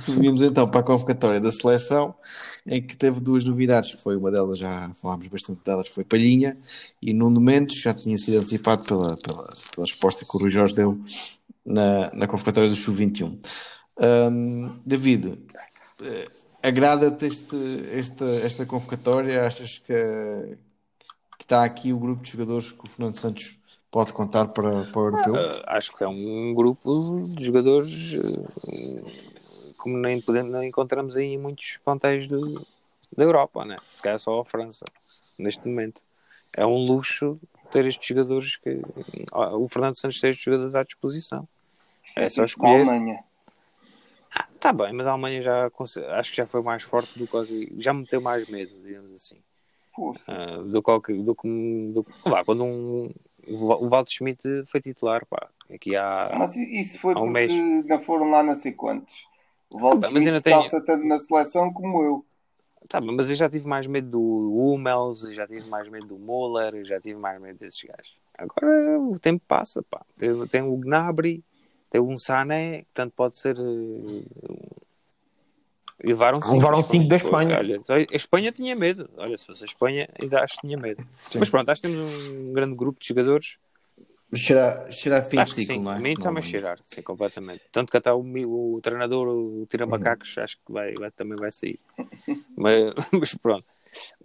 seguimos 0.00 0.42
então 0.42 0.68
para 0.68 0.80
a 0.80 0.82
convocatória 0.82 1.40
da 1.40 1.52
seleção 1.52 2.14
em 2.66 2.80
que 2.82 2.96
teve 2.96 3.20
duas 3.20 3.44
novidades, 3.44 3.92
foi 3.92 4.16
uma 4.16 4.30
delas, 4.30 4.58
já 4.58 4.90
falámos 4.94 5.26
bastante 5.28 5.60
delas, 5.64 5.88
foi 5.88 6.04
Palhinha 6.04 6.56
e 7.00 7.12
Nuno 7.12 7.40
Mendes, 7.40 7.80
já 7.80 7.92
tinha 7.92 8.16
sido 8.18 8.38
antecipado 8.38 8.84
pela, 8.84 9.16
pela, 9.16 9.52
pela 9.74 9.86
resposta 9.86 10.24
que 10.24 10.36
o 10.36 10.40
Rui 10.40 10.50
Jorge 10.50 10.74
deu 10.74 10.98
na, 11.64 12.10
na 12.12 12.26
convocatória 12.26 12.68
do 12.68 12.76
Sub-21. 12.76 13.38
Hum, 14.00 14.76
David, 14.86 15.38
eh, 16.02 16.28
Agrada-te 16.62 17.26
este, 17.26 17.56
esta, 17.92 18.24
esta 18.24 18.66
convocatória? 18.66 19.44
Achas 19.44 19.78
que, 19.78 19.94
que 21.38 21.44
está 21.44 21.64
aqui 21.64 21.92
o 21.92 21.98
grupo 21.98 22.22
de 22.22 22.30
jogadores 22.30 22.70
que 22.70 22.84
o 22.84 22.88
Fernando 22.88 23.16
Santos 23.16 23.58
pode 23.90 24.12
contar 24.12 24.48
para, 24.48 24.84
para 24.84 25.00
o 25.00 25.04
europeu? 25.06 25.34
Uh, 25.34 25.62
acho 25.66 25.92
que 25.96 26.04
é 26.04 26.08
um 26.08 26.54
grupo 26.54 27.28
de 27.34 27.44
jogadores 27.44 28.14
uh, 28.14 29.32
como 29.82 29.98
nem, 29.98 30.20
podemos, 30.20 30.52
nem 30.52 30.68
encontramos 30.68 31.16
aí 31.16 31.34
em 31.34 31.38
muitos 31.38 31.78
plantéis 31.84 32.28
do, 32.28 32.64
da 33.16 33.24
Europa, 33.24 33.64
né? 33.64 33.76
se 33.84 34.00
calhar 34.00 34.18
só 34.18 34.40
a 34.40 34.44
França, 34.44 34.84
neste 35.36 35.66
momento. 35.66 36.00
É 36.56 36.64
um 36.64 36.86
luxo 36.86 37.36
ter 37.72 37.86
estes 37.86 38.06
jogadores 38.06 38.56
que 38.56 38.70
uh, 38.70 39.56
o 39.56 39.66
Fernando 39.68 39.96
Santos 39.96 40.20
tem 40.20 40.30
estes 40.30 40.44
jogadores 40.44 40.74
à 40.76 40.84
disposição. 40.84 41.48
É 42.14 42.28
só 42.28 42.44
escolher. 42.44 42.88
Alemanha. 42.88 43.24
Ah, 44.34 44.48
tá 44.58 44.72
bem, 44.72 44.92
mas 44.92 45.06
a 45.06 45.12
Alemanha 45.12 45.42
já 45.42 45.70
acho 46.16 46.30
que 46.30 46.36
já 46.36 46.46
foi 46.46 46.62
mais 46.62 46.82
forte 46.82 47.18
do 47.18 47.26
que 47.26 47.72
já 47.78 47.92
me 47.92 48.04
deu 48.06 48.20
mais 48.22 48.48
medo, 48.48 48.72
digamos 48.82 49.12
assim. 49.12 49.36
Ah, 50.26 50.56
do 50.58 50.82
que 50.82 51.12
do 51.22 51.34
que 51.34 51.92
do, 51.92 52.06
lá, 52.26 52.44
quando 52.44 52.64
um, 52.64 53.10
o 53.46 53.88
Walter 53.88 54.10
Schmidt 54.10 54.42
foi 54.66 54.80
titular, 54.80 55.26
pá, 55.26 55.48
aqui 55.72 55.94
há 55.94 56.30
Mas 56.38 56.56
isso 56.56 56.98
foi 56.98 57.14
um 57.14 57.20
porque 57.20 57.30
mês. 57.30 57.52
não 57.52 58.02
foram 58.02 58.30
lá 58.30 58.42
não 58.42 58.54
sei 58.54 58.72
quantos. 58.72 59.14
O 59.74 59.78
Valdes 59.78 60.04
Ah, 60.04 60.10
mas 60.10 60.26
ainda 60.26 60.42
calça 60.42 60.80
tanto 60.80 61.06
na 61.06 61.18
seleção 61.18 61.72
como 61.72 62.02
eu. 62.02 62.26
Tá, 62.88 63.00
mas 63.00 63.30
eu 63.30 63.36
já 63.36 63.48
tive 63.48 63.66
mais 63.66 63.86
medo 63.86 64.10
do 64.10 64.20
Hummels, 64.20 65.20
já 65.32 65.46
tive 65.46 65.68
mais 65.68 65.88
medo 65.88 66.06
do 66.06 66.18
Müller, 66.18 66.84
já 66.84 67.00
tive 67.00 67.18
mais 67.18 67.38
medo 67.38 67.58
desses 67.58 67.82
gajos. 67.82 68.16
Agora 68.36 69.00
o 69.00 69.18
tempo 69.18 69.42
passa, 69.46 69.82
pá. 69.82 70.04
Tem, 70.18 70.46
tem 70.48 70.62
o 70.62 70.76
Gnabry, 70.76 71.44
tem 71.92 72.00
um 72.00 72.16
Sané, 72.16 72.84
portanto 72.84 73.12
pode 73.14 73.36
ser. 73.38 73.54
eh, 73.58 74.82
levaram 76.02 76.40
cinco. 76.40 76.54
Levaram 76.56 76.78
a 76.80 76.82
cinco 76.82 77.08
da 77.08 77.16
Espanha. 77.16 77.58
Olha, 77.58 77.82
a 78.10 78.16
Espanha 78.16 78.50
tinha 78.50 78.74
medo. 78.74 79.08
Olha, 79.16 79.36
se 79.36 79.44
fosse 79.46 79.62
a 79.62 79.66
Espanha, 79.66 80.08
ainda 80.20 80.40
acho 80.42 80.54
que 80.54 80.62
tinha 80.62 80.76
medo. 80.78 81.06
Mas 81.38 81.50
pronto, 81.50 81.68
acho 81.68 81.82
que 81.82 81.88
temos 81.88 82.00
um 82.30 82.52
grande 82.52 82.74
grupo 82.74 82.98
de 82.98 83.06
jogadores. 83.08 83.58
Cheira, 84.34 84.90
cheira 84.90 85.18
a 85.18 85.22
fim 85.22 85.38
acho 85.40 85.50
de 85.50 85.60
que 85.60 85.66
ciclo, 85.66 85.76
sim, 85.80 85.84
não 85.84 85.92
é? 85.92 85.96
a 85.96 85.98
mim 85.98 86.12
está-me 86.14 86.38
a 86.38 86.42
cheirar, 86.42 86.78
sim, 86.82 87.02
completamente. 87.02 87.60
Tanto 87.70 87.90
que 87.90 87.98
até 87.98 88.10
o, 88.10 88.22
mi- 88.22 88.46
o 88.46 88.80
treinador, 88.82 89.28
o 89.28 89.66
Tira 89.66 89.84
Macacos, 89.86 90.38
acho 90.38 90.56
que 90.56 90.72
vai, 90.72 90.94
vai- 90.94 91.10
também 91.10 91.36
vai 91.38 91.50
sair. 91.50 91.78
mas, 92.56 92.94
mas 93.12 93.34
pronto. 93.34 93.66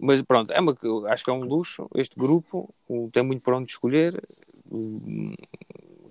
Mas 0.00 0.22
pronto, 0.22 0.50
é 0.50 0.58
uma, 0.58 0.74
acho 1.10 1.22
que 1.22 1.28
é 1.30 1.32
um 1.34 1.42
luxo 1.42 1.86
este 1.94 2.18
grupo, 2.18 2.74
o- 2.88 3.10
tem 3.12 3.22
muito 3.22 3.42
para 3.42 3.58
onde 3.58 3.70
escolher. 3.70 4.18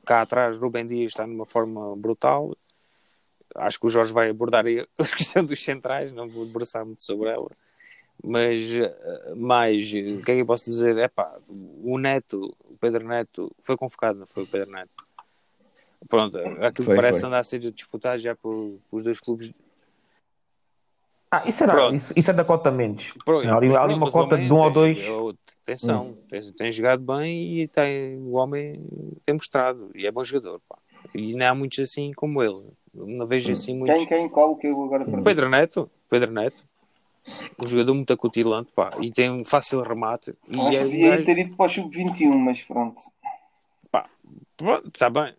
Cá 0.07 0.21
atrás, 0.21 0.57
Rubem 0.57 0.87
Dias 0.87 1.11
está 1.11 1.27
numa 1.27 1.45
forma 1.45 1.93
brutal. 1.97 2.55
Acho 3.53 3.77
que 3.77 3.87
o 3.87 3.89
Jorge 3.89 4.13
vai 4.13 4.29
abordar 4.29 4.65
a 4.97 5.03
questão 5.03 5.43
dos 5.43 5.61
centrais, 5.61 6.13
não 6.13 6.29
vou 6.29 6.45
debruçar 6.45 6.85
muito 6.85 7.03
sobre 7.03 7.29
ela. 7.29 7.51
Mas, 8.23 8.61
eh, 8.73 9.33
mais, 9.35 9.85
o 9.89 10.23
que 10.23 10.31
é 10.31 10.35
que 10.35 10.41
eu 10.41 10.45
posso 10.45 10.65
dizer? 10.65 10.97
É 10.97 11.09
pá, 11.09 11.37
o 11.47 11.97
Neto, 11.97 12.55
o 12.63 12.77
Pedro 12.77 13.05
Neto, 13.05 13.53
foi 13.59 13.75
convocado, 13.75 14.19
não 14.19 14.25
foi 14.25 14.43
o 14.43 14.47
Pedro 14.47 14.71
Neto? 14.71 14.89
Pronto, 16.07 16.37
aquilo 16.37 16.85
Foi, 16.85 16.95
parece 16.95 17.19
foi. 17.19 17.27
andar 17.27 17.39
a 17.39 17.43
ser 17.43 17.59
disputado 17.59 18.19
já 18.19 18.33
por, 18.33 18.79
por 18.89 18.97
os 18.97 19.03
dois 19.03 19.19
clubes. 19.19 19.51
Ah, 21.29 21.43
isso, 21.45 21.63
era, 21.63 21.89
isso, 21.93 22.13
isso 22.15 22.31
é 22.31 22.33
da 22.33 22.45
cota 22.45 22.71
menos. 22.71 23.13
Pronto, 23.25 23.47
Há 23.49 23.57
ali, 23.57 23.75
ali 23.75 23.93
uma 23.93 24.09
cota 24.09 24.37
de 24.37 24.51
um 24.51 24.55
ou 24.55 24.63
tem- 24.65 24.73
dois. 24.73 24.99
eu- 24.99 25.35
Atenção, 25.63 26.11
Hum. 26.11 26.17
tem, 26.29 26.41
tem 26.53 26.71
jogado 26.71 27.03
bem 27.03 27.59
e 27.63 27.67
tem, 27.67 28.15
o 28.19 28.35
homem 28.35 28.81
tem 29.25 29.33
mostrado 29.35 29.91
e 29.93 30.07
é 30.07 30.11
bom 30.11 30.23
jogador. 30.23 30.61
Pá. 30.69 30.77
E 31.13 31.33
não 31.33 31.45
há 31.45 31.53
muitos 31.53 31.79
assim 31.79 32.13
como 32.13 32.41
ele. 32.41 32.63
Não 32.93 33.25
Hum. 33.25 33.27
vejo 33.27 33.51
assim 33.51 33.75
muitos. 33.75 33.97
Quem, 34.05 34.07
quem, 34.07 34.29
qual 34.29 34.55
que 34.55 34.65
eu 34.65 34.81
agora 34.85 35.03
perdi? 35.03 35.23
Pedro 35.25 35.49
Neto, 35.49 35.91
Pedro 36.09 36.31
Neto, 36.31 36.63
um 37.61 37.67
jogador 37.67 37.93
muito 37.95 38.13
acutilante 38.13 38.71
pá, 38.73 38.91
e 39.01 39.11
tem 39.11 39.29
um 39.29 39.43
fácil 39.43 39.81
remate. 39.81 40.33
E 40.47 40.57
Acho 40.61 40.69
é 40.77 40.83
que 40.85 40.89
devia 40.89 41.25
ter 41.25 41.37
ido 41.39 41.55
para 41.57 41.65
o 41.65 41.69
sub-21, 41.69 42.33
mas 42.37 42.61
pronto. 42.61 43.01
Pronto, 44.55 44.87
Está 44.87 45.09
bem. 45.09 45.31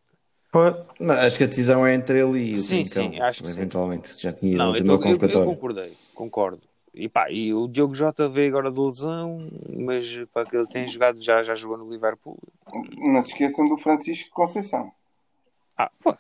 Não, 1.01 1.15
acho 1.15 1.39
que 1.39 1.45
a 1.45 1.47
decisão 1.47 1.87
é 1.87 1.95
entre 1.95 2.21
ele 2.21 2.39
e 2.39 2.53
o 2.55 2.57
Sim, 2.57 2.83
Trincão, 2.83 3.11
sim, 3.13 3.21
acho 3.21 3.43
que 3.43 3.49
sim. 3.49 3.61
eventualmente. 3.61 4.21
Já 4.21 4.33
tinha 4.33 4.53
ido 4.53 4.59
Não, 4.59 4.75
eu, 4.75 4.85
tô- 4.85 5.05
eu- 5.05 5.29
eu 5.29 5.45
concordei, 5.45 5.93
concordo. 6.15 6.63
E, 6.95 7.09
pá, 7.09 7.31
e 7.31 7.53
o 7.55 7.69
Diogo 7.69 7.95
Jota 7.95 8.29
veio 8.29 8.49
agora 8.49 8.73
de 8.73 8.81
lesão, 8.81 9.39
mas 9.69 10.19
pá, 10.33 10.45
que 10.45 10.57
ele 10.57 10.67
tem 10.67 10.89
jogado, 10.89 11.21
já, 11.21 11.43
já 11.43 11.55
jogou 11.55 11.77
no 11.79 11.89
Liverpool. 11.91 12.39
Não 12.97 13.23
se 13.23 13.29
esqueçam 13.29 13.69
do 13.69 13.77
Francisco 13.77 14.31
Conceição. 14.31 14.91
Ah, 15.77 15.91
pô, 16.03 16.17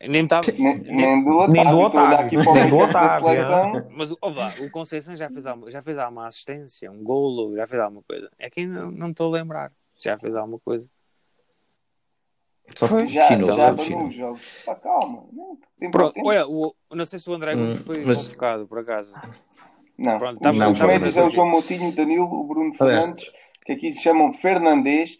nem 0.00 0.22
estava. 0.22 0.46
Nem, 0.52 0.78
nem 0.78 1.24
do 1.24 1.30
Otávio. 1.30 1.52
Nem 1.52 1.70
do 1.70 1.78
Otávio. 1.80 2.44
para 2.44 2.54
Nem 2.54 2.68
do 2.70 2.76
Otávio, 2.78 3.26
seleção. 3.26 3.90
Mas 3.90 4.10
o 4.12 4.70
Conceição 4.70 5.16
já 5.16 5.28
fez, 5.28 5.44
alguma, 5.44 5.70
já 5.70 5.82
fez 5.82 5.98
alguma 5.98 6.26
assistência, 6.28 6.90
um 6.92 7.02
golo, 7.02 7.56
já 7.56 7.66
fez 7.66 7.82
alguma 7.82 8.02
coisa. 8.02 8.30
É 8.38 8.48
que 8.48 8.60
ainda 8.60 8.82
não 8.82 9.06
me 9.06 9.10
estou 9.10 9.34
a 9.34 9.38
lembrar 9.38 9.72
se 9.96 10.04
já 10.04 10.16
fez 10.16 10.36
alguma 10.36 10.60
coisa. 10.60 10.88
Só 12.76 12.86
que 12.88 13.06
Já, 13.06 13.22
chinou, 13.22 13.56
já 13.58 13.76
chinou. 13.78 14.06
os 14.06 14.14
jogos. 14.14 14.62
Pá, 14.64 14.74
calma. 14.74 15.24
Não, 15.32 15.58
tem 15.78 15.90
Pronto, 15.90 16.12
tempo. 16.14 16.28
olha, 16.28 16.46
o, 16.46 16.74
não 16.92 17.04
sei 17.06 17.18
se 17.18 17.28
o 17.30 17.34
André 17.34 17.54
Hum, 17.56 17.76
foi 17.76 18.04
mas- 18.04 18.26
convocado, 18.26 18.66
por 18.68 18.78
acaso. 18.78 19.14
Não, 19.96 20.18
Pronto, 20.18 20.36
os, 20.36 20.58
tá 20.58 20.68
os 20.68 20.80
médios 20.80 21.16
é 21.16 21.24
o. 21.24 21.30
João 21.30 21.48
Moutinho, 21.48 21.88
o 21.88 21.92
Danilo, 21.92 22.24
o 22.26 22.44
Bruno 22.44 22.72
Aliás- 22.78 23.04
Fernandes, 23.04 23.32
que 23.64 23.72
aqui 23.72 23.90
lhe 23.90 23.98
chamam 23.98 24.32
Fernandes, 24.32 25.18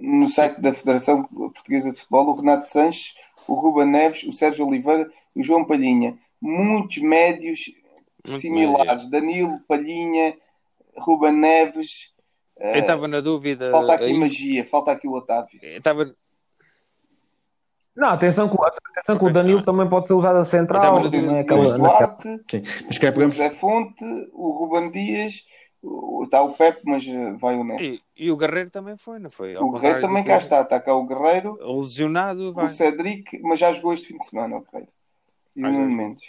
no 0.00 0.28
site 0.28 0.60
da 0.60 0.72
Federação 0.72 1.22
Portuguesa 1.24 1.90
de 1.92 1.98
Futebol, 1.98 2.28
o 2.28 2.34
Renato 2.36 2.68
Sanches, 2.68 3.14
o 3.46 3.54
Ruba 3.54 3.84
Neves, 3.84 4.22
o 4.24 4.32
Sérgio 4.32 4.66
Oliveira 4.66 5.10
e 5.36 5.40
o 5.40 5.44
João 5.44 5.64
Palhinha. 5.64 6.18
Muitos 6.40 6.98
médios 6.98 7.70
Muito 8.26 8.40
similares. 8.40 9.08
Danilo, 9.10 9.60
Palhinha, 9.68 10.36
Ruba 10.96 11.30
Neves. 11.30 12.10
Eu 12.58 12.80
estava 12.80 13.08
na 13.08 13.20
dúvida. 13.20 13.70
Falta 13.70 13.94
aqui 13.94 14.04
aí, 14.04 14.14
magia, 14.14 14.64
falta 14.64 14.92
aqui 14.92 15.08
o 15.08 15.12
Otávio. 15.14 15.58
eu 15.62 15.78
estava 15.78 16.14
Não, 17.94 18.08
atenção 18.08 18.48
que, 18.48 18.56
o- 18.56 18.64
atenção 18.64 19.18
que 19.18 19.24
o 19.24 19.32
Danilo 19.32 19.62
também 19.62 19.88
pode 19.88 20.06
ser 20.06 20.14
usado 20.14 20.38
a 20.38 20.44
central. 20.44 20.80
Tava 20.80 21.00
Não 21.00 21.06
é 21.06 21.10
no- 21.20 21.36
O 21.36 21.40
aquela, 21.40 21.78
naquela- 21.78 21.78
Duarte. 21.78 22.40
Mas 22.86 22.98
cá 22.98 23.10
o. 23.10 23.20
José 23.22 23.50
Fonte, 23.50 24.04
o 24.32 24.50
Ruban 24.50 24.90
Dias, 24.90 25.34
está 26.24 26.42
o 26.42 26.54
Pepe, 26.54 26.80
mas 26.86 27.06
eh, 27.06 27.32
vai 27.38 27.56
o 27.56 27.64
Neto. 27.64 27.82
e, 27.82 28.00
e 28.16 28.30
o 28.30 28.36
Guerreiro 28.36 28.70
também 28.70 28.96
foi, 28.96 29.18
não 29.18 29.28
foi? 29.28 29.54
Ao 29.56 29.64
O 29.66 29.72
Guerreiro 29.72 30.00
também 30.00 30.24
cá 30.24 30.38
está, 30.38 30.62
está 30.62 30.80
cá 30.80 30.94
o 30.94 31.06
Guerreiro, 31.06 31.58
Lesionado, 31.60 32.52
vai. 32.52 32.64
o 32.66 32.68
Cedric, 32.68 33.38
mas 33.42 33.58
já 33.58 33.72
jogou 33.72 33.92
este 33.92 34.08
fim 34.08 34.18
de 34.18 34.26
semana, 34.26 34.56
o 34.56 34.60
Guerreiro. 34.62 34.88
E 35.54 35.64
o 35.64 35.70
Nuno. 35.70 35.94
Mendes. 35.94 36.22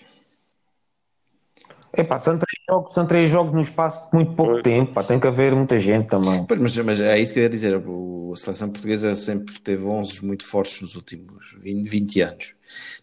Epá, 1.96 2.20
são 2.20 2.40
três 2.40 2.64
jogos, 2.68 2.94
são 2.94 3.06
três 3.06 3.32
jogos 3.32 3.54
no 3.54 3.62
espaço 3.62 4.10
de 4.10 4.16
muito 4.16 4.34
pouco 4.34 4.64
tempo. 4.64 4.94
Pá, 4.94 5.04
tem 5.04 5.20
que 5.20 5.28
haver 5.28 5.54
muita 5.54 5.80
gente 5.80 6.10
também. 6.10 6.44
Pois, 6.46 6.60
Mas, 6.60 6.78
mas 6.78 7.02
é 7.02 7.20
isso 7.20 7.34
que 7.34 7.40
eu 7.40 7.44
ia 7.44 7.50
dizer. 7.50 7.76
A 7.76 8.38
seleção 8.38 8.70
portuguesa 8.70 9.14
sempre 9.16 9.60
teve 9.60 9.84
11 9.84 10.26
muito 10.26 10.44
fortes 10.44 10.82
nos 10.82 10.96
últimos 10.96 11.56
20, 11.62 11.88
20 11.88 12.22
anos. 12.22 12.56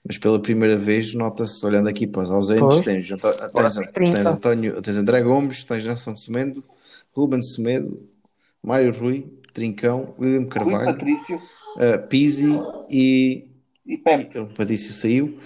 Mas 0.05 0.19
pela 0.19 0.41
primeira 0.41 0.77
vez, 0.77 1.15
nota-se, 1.15 1.65
olhando 1.65 1.89
aqui 1.89 2.05
para 2.05 2.23
os 2.23 2.31
ausentes, 2.33 2.81
tens, 2.81 3.09
tens, 3.09 3.21
tem 3.21 3.93
30. 3.93 3.93
tens 3.93 4.27
António, 4.27 4.83
tens 4.83 4.97
André 4.97 5.23
Gomes, 5.23 5.63
tens 5.63 5.85
Nelson 5.85 6.17
Semedo, 6.17 6.65
Ruben 7.15 7.43
Semedo, 7.43 8.03
Mário 8.61 8.93
Rui, 8.93 9.33
Trincão, 9.53 10.15
William 10.19 10.41
Rui 10.41 10.49
Carvalho, 10.49 10.87
Patrício 10.87 11.37
uh, 11.37 12.09
Pizzi 12.09 12.61
e, 12.89 13.47
e 13.87 13.99
Pepe. 13.99 14.37
e 14.37 14.41
o 14.41 14.47
Patrício 14.49 14.93
saiu. 14.93 15.37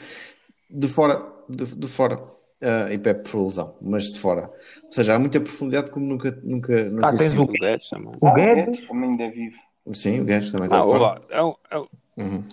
De 0.70 0.88
fora, 0.88 1.22
de, 1.48 1.64
de 1.76 1.88
fora, 1.88 2.18
uh, 2.62 2.90
e 2.92 2.98
Pepe 2.98 3.30
por 3.30 3.42
lesão, 3.44 3.76
mas 3.80 4.10
de 4.10 4.18
fora. 4.18 4.50
Ou 4.84 4.92
seja, 4.92 5.14
há 5.14 5.18
muita 5.18 5.40
profundidade 5.40 5.90
como 5.90 6.06
nunca, 6.06 6.30
nunca, 6.42 6.84
nunca 6.84 7.08
Ah, 7.08 7.14
tens 7.14 7.34
o- 7.34 7.46
Guedes 7.46 7.88
também. 7.90 8.12
O 8.20 8.26
Ah, 8.26 8.34
Guedes? 8.34 8.80
também 8.86 9.10
ainda 9.10 9.30
vive. 9.30 9.56
Sim, 9.92 10.20
o 10.20 10.24
gajo 10.24 10.50
também 10.50 10.66
está 10.66 10.78
Ah, 10.78 10.80
de 10.80 10.86
o, 10.86 10.90
fora. 10.90 11.22
é 11.30 11.42
um- 11.42 11.54
é 11.70 11.78
um- 11.78 11.88
Uhum. 12.16 12.44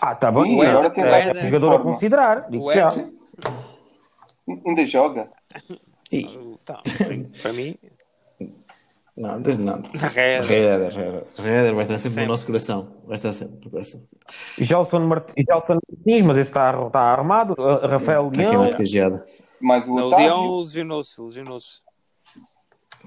Ah, 0.00 0.12
está 0.12 0.32
Sim, 0.32 0.38
bem. 0.42 0.66
agora 0.68 0.90
tem 0.90 1.04
é, 1.04 1.06
é 1.08 1.10
um 1.10 1.14
essa 1.30 1.44
jogador 1.44 1.72
a 1.74 1.78
considerar. 1.80 2.50
Digo 2.50 2.72
já. 2.72 2.88
Ainda 4.66 4.86
joga. 4.86 5.30
E, 6.12 6.26
Tá, 6.64 6.82
para 7.42 7.52
mim, 7.52 7.76
não, 9.20 9.42
desde 9.42 9.62
não. 9.62 9.82
Reeder, 9.92 10.92
Reeder. 10.92 11.24
Reeder 11.38 11.74
vai 11.74 11.84
estar 11.84 11.98
sempre 11.98 12.10
Sempre. 12.10 12.22
no 12.24 12.28
nosso 12.28 12.46
coração. 12.46 12.96
Vai 13.04 13.14
estar 13.14 13.32
sempre 13.32 13.64
no 13.64 13.70
coração. 13.70 14.00
Gelson 14.58 15.00
Mart- 15.00 15.32
Gelson 15.36 15.78
Martins, 15.90 16.26
mas 16.26 16.38
esse 16.38 16.50
está, 16.50 16.86
está 16.86 17.00
armado. 17.00 17.54
Uh, 17.58 17.86
Rafael 17.86 18.28
Está 18.32 18.50
Leão. 18.50 19.24
Mais 19.60 19.86
o 19.88 19.92
o 19.92 19.96
Otávio. 20.06 20.16
Leão 20.26 20.58
lesionou-se, 20.60 21.20
lesionou-se. 21.20 21.80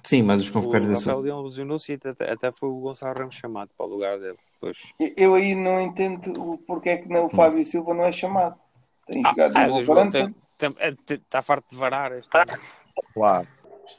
Sim, 0.04 0.24
mas 0.24 0.40
os 0.42 0.50
O 0.50 0.54
convocados 0.54 0.88
desse. 0.88 1.06
Rafael 1.06 1.24
Leão 1.24 1.42
lesionou-se 1.44 1.92
e 1.92 1.96
até, 1.96 2.32
até 2.32 2.52
foi 2.52 2.70
o 2.70 2.80
Gonçalo 2.80 3.18
Ramos 3.18 3.36
chamado 3.36 3.70
para 3.78 3.86
o 3.86 3.90
lugar 3.90 4.20
dele. 4.20 4.38
Pois. 4.60 4.78
Eu 5.16 5.36
aí 5.36 5.54
não 5.56 5.80
entendo 5.80 6.34
o 6.42 6.58
porquê 6.58 6.90
é 6.90 6.98
que 6.98 7.08
não, 7.08 7.26
o 7.26 7.30
Fábio 7.36 7.64
Silva 7.66 7.94
não 7.94 8.04
é 8.06 8.12
chamado. 8.12 8.56
Tem 9.06 9.24
jogado 9.24 9.54
Ah, 9.56 10.12
tem- 10.12 10.36
tem- 10.58 10.76
é, 10.80 10.92
tem- 11.06 11.18
Está 11.18 11.42
farto 11.42 11.66
de 11.70 11.76
varar 11.78 12.12
este 12.14 12.36
ano. 12.36 12.60
Claro. 13.14 13.48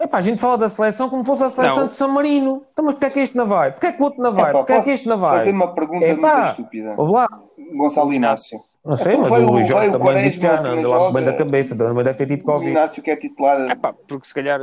Epá, 0.01 0.18
a 0.18 0.20
gente 0.20 0.40
fala 0.40 0.59
da 0.59 0.68
seleção 0.68 1.09
como 1.09 1.22
fosse 1.24 1.45
a 1.45 1.49
seleção 1.51 1.78
Não. 1.80 1.86
de 1.86 1.93
San 1.93 2.09
Marino. 2.09 2.62
Então, 2.72 2.84
mas 2.84 2.95
porquê 2.95 3.07
é 3.07 3.11
que 3.11 3.20
este 3.20 3.36
não 3.36 3.47
vai? 3.47 3.70
Porquê 3.72 3.86
é 3.86 3.93
que 3.93 4.01
o 4.01 4.05
outro 4.05 4.22
não 4.22 4.32
vai? 4.32 4.51
Epá, 4.51 4.59
Porquê 4.59 4.72
é 4.72 4.80
que 4.82 4.90
este 4.90 5.09
não 5.09 5.18
vai? 5.18 5.38
fazer 5.38 5.51
uma 5.53 5.74
pergunta 5.74 6.05
Epá, 6.07 6.34
muito 6.36 6.49
estúpida. 6.51 6.95
Ouve 6.97 7.12
lá. 7.12 7.28
Gonçalo 7.76 8.12
Inácio. 8.12 8.59
Não 8.84 8.97
sei, 8.97 9.14
Então 9.14 9.30
mas 9.30 9.43
o 9.45 9.47
o- 9.47 9.53
Luís 9.53 9.68
Jorge 9.68 9.90
o 9.90 9.93
também 9.93 10.28
digo 10.28 10.43
já, 10.43 10.61
não 10.61 10.70
anda 10.72 10.88
lá 10.88 11.12
bem 11.12 11.22
da 11.24 11.32
cabeça, 11.32 11.76
também 11.76 12.03
deve 12.03 12.16
ter 12.18 12.26
tido 12.26 12.40
O 12.40 12.45
Covid. 12.47 12.70
Inácio 12.72 13.01
que 13.01 13.12
é 13.12 13.16
titular. 13.16 13.61
É 13.70 13.76
pá, 13.76 13.93
porque 14.09 14.26
se 14.26 14.34
calhar 14.34 14.59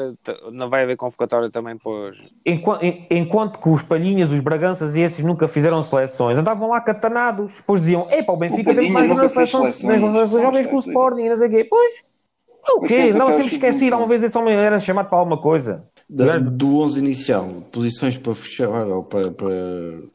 não 0.52 0.70
vai 0.70 0.84
haver 0.84 0.98
convocatória 0.98 1.50
também 1.50 1.78
para. 1.78 2.12
Enquanto, 2.46 2.84
en- 2.84 3.08
enquanto 3.10 3.58
que 3.60 3.70
os 3.70 3.82
Palhinhas, 3.82 4.30
os 4.30 4.42
Braganças 4.42 4.94
e 4.98 5.02
esses 5.02 5.24
nunca 5.24 5.48
fizeram 5.48 5.82
seleções, 5.82 6.38
andavam 6.38 6.68
lá 6.68 6.82
catanados. 6.82 7.60
Depois 7.60 7.80
diziam: 7.80 8.08
Epá, 8.12 8.34
o 8.34 8.38
Benfica 8.38 8.72
O 8.72 8.76
Palhinha 8.76 8.92
mais 8.94 9.08
nas 9.08 9.32
seleções, 9.32 9.76
seleções, 9.76 10.02
nas 10.02 10.12
seleções 10.12 10.44
jovens 10.44 10.68
que 10.68 10.76
o. 10.76 10.80
Sporting 10.80 11.22
e 11.22 11.30
não 11.30 11.38
sei 11.38 11.48
o 11.48 11.50
quê. 11.52 11.64
Pois, 11.70 11.96
é 11.96 12.00
o 12.78 12.82
Mas 12.82 12.90
quê? 12.92 12.96
sempre 13.04 13.18
Não, 13.20 13.32
sempre 13.32 13.50
sub-vinte. 13.52 13.94
Uma 13.94 14.08
vez 14.08 14.24
esse 14.24 14.38
homem 14.38 14.56
era 14.56 14.80
chamado 14.80 15.10
para 15.10 15.18
alguma 15.20 15.38
coisa. 15.38 15.86
Da- 16.10 16.38
do 16.40 16.80
11 16.80 17.00
inicial, 17.00 17.48
posições 17.72 18.18
para 18.18 18.34
fechar 18.34 18.68
ou 18.88 19.04
para, 19.04 19.30
para 19.32 19.50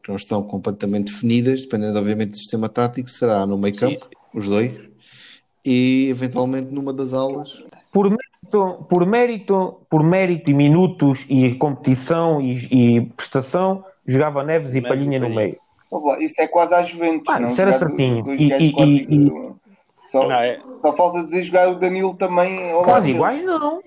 que 0.03 0.09
não 0.09 0.15
estão 0.17 0.43
completamente 0.43 1.05
definidas, 1.11 1.61
dependendo 1.61 1.97
obviamente 1.97 2.31
do 2.31 2.37
sistema 2.37 2.67
tático, 2.67 3.09
será 3.09 3.45
no 3.45 3.57
meio 3.57 3.75
campo, 3.75 4.07
os 4.33 4.47
dois, 4.47 4.89
e 5.65 6.07
eventualmente 6.09 6.67
numa 6.73 6.91
das 6.93 7.13
alas. 7.13 7.63
Por 7.93 8.09
mérito, 8.09 8.85
por 8.89 9.05
mérito, 9.05 9.77
por 9.89 10.03
mérito 10.03 10.51
e 10.51 10.53
minutos 10.53 11.25
e 11.29 11.55
competição 11.55 12.41
e, 12.41 12.97
e 12.97 13.01
prestação, 13.15 13.83
jogava 14.05 14.43
Neves 14.43 14.75
e 14.75 14.81
Palhinha 14.81 15.19
no 15.19 15.29
meio. 15.29 15.57
Isso 16.19 16.41
é 16.41 16.47
quase 16.47 16.73
à 16.73 16.83
Juventus. 16.83 17.23
Ah, 17.33 17.39
não? 17.39 17.47
isso 17.47 17.61
era 17.61 17.71
Jogar 17.71 17.87
certinho. 17.87 18.33
E- 18.35 18.51
e- 18.51 19.15
e-. 19.15 19.54
Só, 20.15 20.27
Não, 20.29 20.35
é, 20.35 20.59
só 20.81 20.93
falta 20.95 21.23
dizer 21.25 21.43
jogar 21.43 21.69
o 21.69 21.75
Danilo 21.79 22.13
também 22.15 22.71
ao 22.71 22.83
Quase 22.83 23.09
iguais, 23.09 23.43
não. 23.43 23.81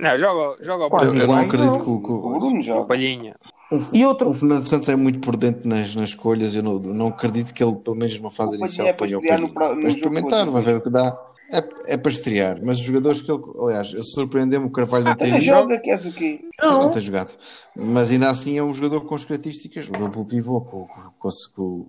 não, 0.00 0.18
joga, 0.18 0.62
joga 0.64 0.86
o 0.86 0.90
Quase 0.90 1.10
não 1.10 1.24
iguais, 1.24 1.44
acredito 1.46 1.72
não. 1.78 1.80
que 1.84 1.90
o, 1.90 1.92
O 1.94 2.26
o, 2.36 2.38
Bruno 2.38 2.58
o 2.60 2.62
joga. 2.62 2.84
Palhinha. 2.86 3.34
o, 3.72 3.78
E 3.96 4.06
outro- 4.06 4.28
o 4.28 4.32
Fernando 4.32 4.66
Santos 4.66 4.88
é 4.88 4.94
muito 4.94 5.18
por 5.18 5.36
dentro 5.36 5.68
nas, 5.68 5.96
nas 5.96 6.10
escolhas. 6.10 6.54
Eu 6.54 6.62
não, 6.62 6.78
não 6.78 7.08
acredito 7.08 7.52
que 7.52 7.64
ele, 7.64 7.74
pelo 7.76 7.96
menos 7.96 8.16
numa 8.20 8.30
fase 8.30 8.56
O 8.56 8.60
inicial, 8.60 8.86
é 8.86 8.92
para 8.92 9.06
ponha 9.06 9.18
o 9.18 9.22
Palhinha. 9.26 9.48
no 9.48 9.52
Para 9.54 9.68
jogo 9.74 9.86
experimentar, 9.88 10.44
com 10.44 10.50
o 10.50 10.52
vai 10.52 10.62
ver 10.62 10.76
o 10.76 10.80
que 10.80 10.90
dá. 10.90 11.18
É, 11.52 11.94
é 11.94 11.96
para 11.96 12.10
estrear, 12.10 12.58
mas 12.64 12.78
os 12.78 12.84
jogadores 12.84 13.22
que 13.22 13.30
ele, 13.30 13.40
aliás, 13.60 13.92
eu 13.94 14.02
surpreendeu-me 14.02 14.66
o 14.66 14.70
Carvalho 14.70 15.04
não 15.04 15.14
ter 15.14 15.26
Então 15.26 15.36
ido. 15.38 15.46
joga, 15.46 15.78
queres 15.78 16.04
o 16.04 16.12
quê? 16.12 16.40
Não 16.60 16.82
Não. 16.82 16.90
tem 16.90 17.00
jogado. 17.02 17.36
Mas 17.76 18.10
ainda 18.10 18.28
assim 18.30 18.58
é 18.58 18.62
um 18.64 18.74
jogador 18.74 19.02
com 19.06 19.14
as 19.14 19.24
características, 19.24 19.88
o 19.88 19.92
duplo 19.92 20.26
pivô, 20.26 20.56
o- 20.56 20.86
que, 20.88 21.60
o- 21.60 21.86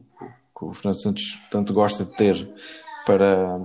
que 0.59 0.63
o 0.65 0.73
Fernando 0.73 1.01
Santos 1.01 1.39
tanto 1.49 1.73
gosta 1.73 2.05
de 2.05 2.11
ter 2.15 2.47
para, 3.07 3.57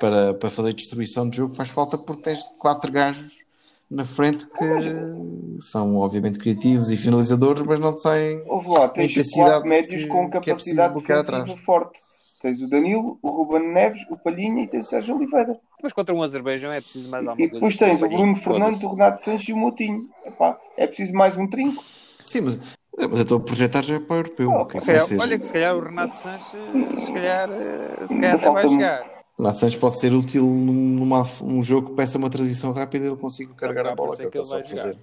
para, 0.00 0.34
para 0.34 0.50
fazer 0.50 0.72
distribuição 0.72 1.28
de 1.28 1.36
jogo, 1.36 1.54
faz 1.54 1.68
falta 1.68 1.98
porque 1.98 2.22
tens 2.22 2.40
quatro 2.58 2.90
gajos 2.90 3.44
na 3.90 4.04
frente 4.04 4.46
que 4.46 5.60
são 5.60 5.96
obviamente 5.96 6.38
criativos 6.38 6.90
e 6.90 6.96
finalizadores, 6.96 7.62
mas 7.62 7.78
não 7.78 7.94
têm. 7.94 8.42
Houve 8.46 8.68
lá, 8.68 8.88
tens 8.88 9.10
intensidade 9.10 9.50
quatro 9.50 9.68
médios 9.68 10.02
que- 10.04 10.08
com 10.08 10.30
que 10.30 10.36
é 10.36 10.40
capacidade 10.40 10.92
bloquear 10.94 11.18
defensiva 11.18 11.42
atrás. 11.44 11.60
forte. 11.64 11.98
Tens 12.40 12.62
o 12.62 12.70
Danilo, 12.70 13.18
o 13.20 13.30
Ruben 13.30 13.68
Neves, 13.70 14.00
o 14.10 14.16
Palhinha 14.16 14.62
e 14.62 14.66
tens 14.66 14.86
o 14.86 14.88
Sérgio 14.88 15.14
Oliveira. 15.14 15.58
Mas 15.82 15.92
contra 15.92 16.14
um 16.14 16.22
Azerbaijão 16.22 16.72
é 16.72 16.80
preciso 16.80 17.10
mais 17.10 17.26
alguma 17.26 17.44
E 17.46 17.50
coisa. 17.50 17.54
depois 17.54 17.76
tens 17.76 18.02
o 18.02 18.08
Bruno 18.08 18.34
Fernandes, 18.36 18.82
o 18.82 18.88
Renato 18.88 19.22
Sanches 19.22 19.48
e 19.48 19.52
o 19.52 19.56
Moutinho. 19.58 20.08
Epá, 20.24 20.56
é 20.78 20.86
preciso 20.86 21.12
mais 21.12 21.36
um 21.36 21.46
trinco. 21.46 21.84
Sim, 22.20 22.40
mas, 22.42 22.58
mas 22.98 23.10
eu 23.12 23.22
estou 23.22 23.38
a 23.38 23.40
projetar 23.40 23.82
já 23.82 24.00
para 24.00 24.14
o 24.14 24.18
europeu. 24.18 24.50
Oh, 24.52 24.66
que 24.66 24.78
é 24.78 24.80
calhar- 24.80 25.06
olha 25.18 25.38
que 25.38 25.44
se 25.46 25.52
calhar 25.52 25.76
o 25.76 25.80
Renato 25.80 26.16
Sanches 26.16 27.04
se 27.04 27.12
calhar, 27.12 27.50
eh, 27.50 28.06
se 28.08 28.14
calhar 28.14 28.34
até 28.36 28.50
vai 28.50 28.68
chegar. 28.68 29.20
Renato 29.38 29.58
Santos 29.58 29.76
pode 29.76 29.98
ser 29.98 30.12
útil 30.12 30.44
num- 30.44 30.96
numa, 30.98 31.22
um 31.42 31.62
jogo 31.62 31.90
que 31.90 31.96
peça 31.96 32.18
uma 32.18 32.28
transição 32.28 32.72
rápida 32.72 33.06
e 33.06 33.08
ele 33.08 33.16
consiga 33.16 33.54
carregar 33.54 33.86
a 33.86 33.94
bola, 33.94 34.14
que 34.14 34.22
é 34.22 34.30
que 34.30 34.38
que 34.38 34.46
fazer. 34.46 34.96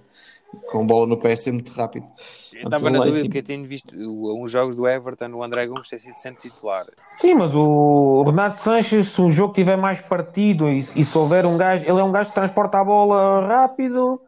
Com 0.70 0.86
bola 0.86 1.06
no 1.06 1.16
pé 1.18 1.32
é 1.32 1.36
ser 1.36 1.52
muito 1.52 1.72
rápido. 1.72 2.06
Eu 2.54 2.62
estava 2.64 2.88
na 2.88 2.98
dúvida 3.04 3.24
porque 3.24 3.38
eu 3.38 3.42
tenho 3.42 3.66
visto 3.66 3.94
uns 3.94 4.50
jogos 4.50 4.76
do 4.76 4.86
Everton, 4.86 5.30
o 5.34 5.42
André 5.42 5.66
Gomes 5.66 5.88
ter 5.88 6.00
sido 6.00 6.18
sempre 6.20 6.40
titular. 6.42 6.86
Sim, 7.18 7.34
mas 7.34 7.52
o 7.54 8.22
Renato 8.26 8.58
Sanches, 8.60 9.08
se 9.08 9.20
o 9.20 9.28
jogo 9.28 9.52
tiver 9.52 9.76
mais 9.76 10.00
partido 10.00 10.68
e, 10.70 10.78
e 10.78 11.04
se 11.04 11.18
houver 11.18 11.44
um 11.44 11.56
gajo, 11.56 11.82
ele 11.84 12.00
é 12.00 12.04
um 12.04 12.12
gajo 12.12 12.30
que 12.30 12.34
transporta 12.34 12.78
a 12.78 12.84
bola 12.84 13.46
rápido, 13.46 14.20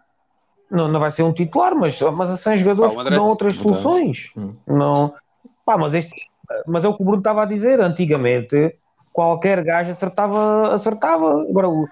não, 0.70 0.88
não 0.88 1.00
vai 1.00 1.10
ser 1.10 1.22
um 1.22 1.32
titular, 1.32 1.74
mas, 1.74 2.00
mas 2.00 2.40
são 2.40 2.56
jogadores 2.56 2.94
Pá, 2.94 3.04
que 3.04 3.10
dão 3.10 3.26
outras 3.26 3.56
soluções. 3.56 4.30
Hum. 4.36 4.54
Não, 4.66 5.12
pá, 5.64 5.76
mas, 5.76 5.94
este, 5.94 6.14
mas 6.66 6.84
é 6.84 6.88
o 6.88 6.94
que 6.94 7.02
o 7.02 7.04
Bruno 7.04 7.18
estava 7.18 7.42
a 7.42 7.46
dizer. 7.46 7.80
Antigamente, 7.80 8.76
qualquer 9.12 9.64
gajo 9.64 9.90
acertava, 9.90 10.74
acertava. 10.74 11.42
Agora, 11.48 11.68
o- 11.68 11.88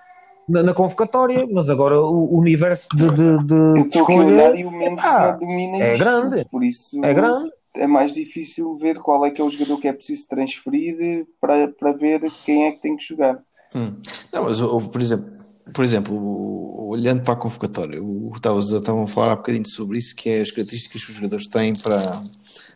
na, 0.49 0.63
na 0.63 0.73
convocatória, 0.73 1.47
mas 1.51 1.69
agora 1.69 2.01
o, 2.01 2.39
universo 2.39 2.89
de, 2.95 3.11
de, 3.11 3.45
de, 3.45 3.97
escolha 3.97 4.57
e 4.57 4.65
o 4.65 4.71
Mendes 4.71 5.05
domina 5.39 5.77
é 5.77 5.93
isto. 5.93 6.05
grande. 6.05 6.45
Por 6.51 6.65
isso 6.65 7.05
é 7.05 7.13
grande. 7.13 7.51
é 7.77 7.87
mais 7.87 8.15
difícil 8.15 8.75
ver 8.77 8.99
qual 9.01 9.27
é 9.27 9.31
que 9.31 9.43
é 9.43 9.45
o 9.45 9.51
jogador 9.51 9.79
que 9.79 9.89
é 9.89 9.93
preciso 9.93 10.27
transferir 10.27 11.27
para, 11.39 11.69
para 11.69 11.93
ver 11.93 12.23
quem 12.47 12.65
é 12.67 12.73
que 12.73 12.81
tem 12.81 12.97
que 12.97 13.05
jogar. 13.05 13.39
Hum. 13.77 14.01
Não, 14.33 14.45
mas 14.45 14.59
por 14.59 15.01
exemplo, 15.03 15.38
por 15.73 15.85
exemplo 15.85 16.49
olhando 16.89 17.23
para 17.23 17.35
a 17.35 17.37
convocatória, 17.37 18.03
o 18.03 18.33
estavam 18.35 19.05
a 19.05 19.07
falar 19.07 19.33
há 19.33 19.37
bocadinho 19.37 19.69
sobre 19.69 19.99
isso, 19.99 20.17
que 20.17 20.31
é 20.31 20.41
as 20.41 20.51
características 20.51 21.05
que 21.05 21.11
os 21.11 21.17
jogadores 21.17 21.47
têm 21.47 21.75
para, 21.75 22.23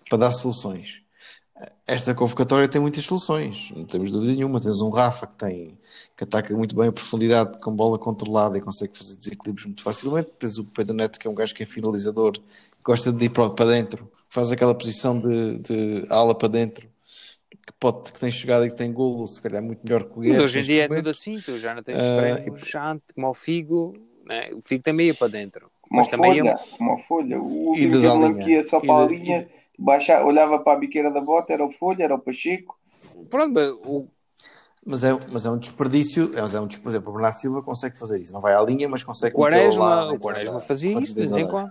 para 0.09 0.19
dar 0.19 0.33
soluções. 0.33 1.01
Esta 1.87 2.15
convocatória 2.15 2.69
tem 2.69 2.81
muitas 2.81 3.05
soluções, 3.05 3.71
não 3.75 3.85
temos 3.85 4.11
dúvida 4.11 4.33
nenhuma. 4.33 4.61
Tens 4.61 4.81
um 4.81 4.91
Rafa 4.91 5.27
que 5.27 5.37
tem 5.37 5.79
que 6.17 6.25
ataca 6.25 6.55
muito 6.57 6.75
bem 6.75 6.89
a 6.89 6.93
profundidade 6.93 7.59
com 7.61 7.75
bola 7.75 7.99
controlada 7.99 8.59
e 8.59 8.61
consegue 8.61 8.97
fazer 8.97 9.17
desequilíbrios 9.17 9.67
muito 9.67 9.83
facilmente. 9.83 10.31
Tens 10.39 10.59
o 10.59 10.65
Pedro 10.65 10.95
Neto, 10.95 11.19
que 11.19 11.27
é 11.27 11.31
um 11.31 11.35
gajo 11.35 11.55
que 11.55 11.63
é 11.63 11.67
finalizador, 11.67 12.33
que 12.33 12.83
gosta 12.85 13.13
de 13.13 13.25
ir 13.25 13.31
para 13.31 13.67
dentro, 13.67 14.11
faz 14.29 14.51
aquela 14.51 14.75
posição 14.75 15.21
de, 15.21 15.59
de 15.59 16.07
ala 16.09 16.35
para 16.35 16.49
dentro, 16.49 16.89
que, 17.67 17.73
pode, 17.79 18.13
que 18.13 18.19
tem 18.21 18.31
chegada 18.33 18.67
e 18.67 18.71
que 18.71 18.77
tem 18.77 18.93
golo, 18.93 19.27
se 19.27 19.41
calhar 19.41 19.63
muito 19.63 19.81
melhor 19.85 20.05
que 20.05 20.11
o 20.13 20.17
Mas 20.21 20.27
Guedes 20.27 20.41
hoje 20.41 20.61
em 20.61 20.63
dia 20.63 20.83
é 20.85 20.89
momento. 20.89 21.05
tudo 21.05 21.11
assim, 21.11 21.41
tu 21.41 21.59
já 21.59 21.75
não 21.75 21.83
tens 21.83 21.97
Ah, 21.99 22.29
extremos 22.31 22.61
chante, 22.63 23.05
como 23.15 23.29
o 23.29 23.35
Figo, 23.35 23.95
né? 24.27 24.51
o 24.53 24.61
Figo 24.61 24.83
também 24.83 25.07
ia 25.09 25.15
para 25.15 25.29
dentro. 25.29 25.71
Uma 25.91 25.99
Mas 26.01 26.09
também 26.09 26.31
folha, 26.39 26.45
ia... 26.45 26.59
uma 26.81 26.99
folha. 26.99 27.41
O 27.41 27.49
E 27.77 27.87
último 27.87 28.35
que 28.45 28.51
ia 28.51 28.65
só 28.65 28.79
E 28.81 28.87
para 28.87 29.03
a 29.03 29.07
da- 29.07 29.11
linha, 29.13 29.49
baixa, 29.79 30.25
olhava 30.25 30.59
para 30.59 30.73
a 30.73 30.77
biqueira 30.81 31.11
da 31.11 31.21
bota, 31.21 31.53
era 31.53 31.65
o 31.65 31.71
Folha, 31.73 32.05
era 32.05 32.15
o 32.15 32.19
Pacheco. 32.19 32.79
Pronto, 33.29 33.53
mas 33.53 33.71
o, 33.71 34.09
Mas 34.85 35.05
é, 35.05 35.11
mas 35.31 35.47
é 35.47 35.51
um 35.51 35.59
desperdício. 35.59 36.33
É, 36.37 36.41
mas 36.41 36.55
é 36.55 36.61
um 36.61 36.67
desperdício. 36.67 36.83
Por 36.83 36.89
exemplo, 36.91 37.11
o 37.11 37.13
Bernardo 37.13 37.37
Silva 37.37 37.63
consegue 37.63 37.99
fazer 37.99 38.21
isso. 38.21 38.33
Não 38.33 38.41
vai 38.41 38.55
à 38.55 38.61
linha, 38.63 38.89
mas 38.89 39.03
consegue 39.05 39.37
o 39.37 39.45
metê-lo 39.45 39.77
lá, 39.77 40.03
Quaresma, 40.03 40.13
o 40.13 40.19
Quaresma 40.19 40.61
fazia 40.61 40.99
isso 40.99 41.15
de 41.15 41.21
vez 41.21 41.37
em 41.37 41.45
lá. 41.45 41.51
quando. 41.51 41.71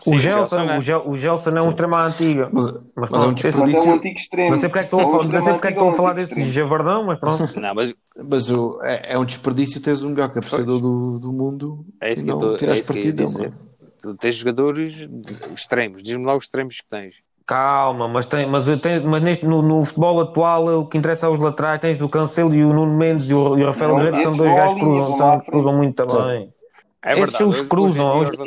Sim, 0.00 0.14
O 0.14 0.18
Gelson, 0.18 0.64
né? 0.64 0.78
o, 0.78 0.80
Gel, 0.80 1.02
o 1.06 1.16
Gelson 1.16 1.50
é 1.50 1.62
um 1.62 1.68
extremo 1.68 1.94
à 1.96 2.04
antiga. 2.06 2.48
Mas, 2.52 2.72
Mas 2.94 3.10
mas 3.10 3.22
é 3.22 3.26
um 3.26 3.34
pronto, 3.34 3.44
Mas 3.44 3.44
é 3.44 3.50
desperdício. 3.50 3.90
um 3.90 3.94
antigo 3.94 4.16
extremo. 4.16 4.50
Não 4.50 4.56
sei 4.58 4.68
porque 4.68 4.78
é 4.78 4.82
que 4.82 4.86
estou 4.86 5.00
a 5.00 5.02
É 5.02 5.06
um 5.06 5.10
falar, 5.10 5.24
não 5.24 5.42
sei 5.42 5.52
porque 5.52 5.66
é 5.68 5.72
que 5.72 5.78
antigo 5.78 5.88
estou 5.88 5.88
a 5.88 5.92
falar 5.92 6.08
ou 6.10 6.16
um 6.16 6.22
antigo 6.22 6.34
desse 6.40 6.50
javardão, 6.52 7.04
mas 7.04 7.20
pronto. 7.20 7.42
Não, 7.60 7.74
mas 7.74 7.94
Mas 8.30 8.50
o, 8.50 8.80
é, 8.82 9.14
é 9.14 9.18
um 9.18 9.24
desperdício 9.24 9.80
teres 9.80 10.02
o 10.02 10.08
melhor 10.08 10.28
cabeceador 10.28 10.80
do, 10.80 11.18
do 11.18 11.32
mundo 11.32 11.84
é 12.00 12.12
isso 12.12 12.22
e 12.22 12.24
que 12.24 12.30
eu 12.30 12.38
não 12.38 12.54
estou 12.54 12.68
é 12.68 12.76
ia 12.76 12.84
partido 12.84 13.26
dele. 13.26 13.52
Tu 14.00 14.14
tens 14.14 14.34
jogadores 14.36 15.08
extremos, 15.54 16.02
diz-me 16.02 16.24
lá 16.24 16.36
os 16.36 16.44
extremos 16.44 16.76
que 16.76 16.88
tens. 16.88 17.14
Calma, 17.46 18.06
mas, 18.06 18.26
tem, 18.26 18.46
mas, 18.46 18.66
tem, 18.80 19.00
mas 19.00 19.22
neste, 19.22 19.46
no, 19.46 19.62
no 19.62 19.82
futebol 19.82 20.20
atual 20.20 20.80
o 20.80 20.86
que 20.86 20.98
interessa 20.98 21.26
é 21.26 21.30
os 21.30 21.38
laterais. 21.38 21.80
Tens 21.80 22.00
o 22.02 22.08
Cancelo 22.08 22.54
e 22.54 22.62
o 22.62 22.74
Nuno 22.74 22.94
Mendes 22.94 23.30
e 23.30 23.32
o, 23.32 23.58
e 23.58 23.62
o 23.62 23.66
Rafael 23.66 23.94
Guerreiro, 23.96 24.16
que 24.18 24.22
são 24.22 24.36
dois 24.36 24.54
gajos 24.54 24.74
que 24.74 24.80
cruzam, 24.80 25.40
cruzam 25.40 25.76
muito 25.76 26.02
também. 26.02 26.52
É 27.00 27.12
Esses 27.12 27.36
são 27.36 27.48
os 27.48 27.56
dia 27.56 27.62
os 27.64 27.68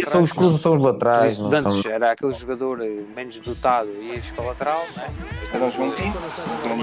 são 0.09 0.21
os 0.23 0.31
cruzam, 0.33 0.57
são 0.59 0.75
os 0.75 0.81
laterais. 0.81 1.39
Antes 1.39 1.81
são- 1.83 1.91
era 1.91 2.11
aquele 2.11 2.33
jogador 2.33 2.81
eh, 2.81 2.99
menos 3.15 3.39
dotado 3.39 3.89
e 3.95 4.13
ias 4.13 4.29
para 4.33 4.43
lateral, 4.43 4.83
né? 4.97 5.07
Era 5.53 5.65
o. 5.65 5.71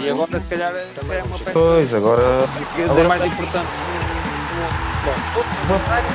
E 0.03 0.09
agora 0.11 0.41
se 0.41 0.49
calhar, 0.49 0.73
calhar 0.73 1.19
é 1.19 1.23
uma 1.25 1.39
peça 1.39 1.51
Pois, 1.53 1.95
agora. 1.95 2.23
é 2.99 3.03
mais 3.09 3.23
importante 3.25 3.67
no. 3.69 4.09
Os 5.39 5.71
laterais, 5.71 6.07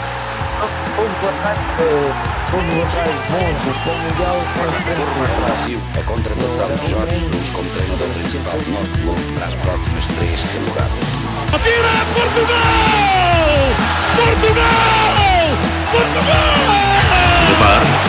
todos 0.96 1.14
os 1.18 1.24
laterais, 1.24 1.60
todos 2.50 2.68
os 2.68 2.78
laterais 2.80 3.20
bons 3.30 3.64
a 6.00 6.04
contratação 6.04 6.68
de 6.76 6.90
Jorge 6.90 7.16
Jesus 7.16 7.50
como 7.52 7.70
treinador 7.70 8.08
principal 8.10 8.58
do 8.60 8.72
nosso 8.72 8.98
clube 8.98 9.22
para 9.36 9.46
as 9.46 9.54
próximas 9.56 10.08
três 10.08 10.42
temporadas. 10.42 11.08
Atira 11.54 11.94
Portugal! 12.16 12.64
Portugal! 14.16 15.23
Portugal! 15.94 16.56
The 17.48 17.56
Barnes. 17.60 18.02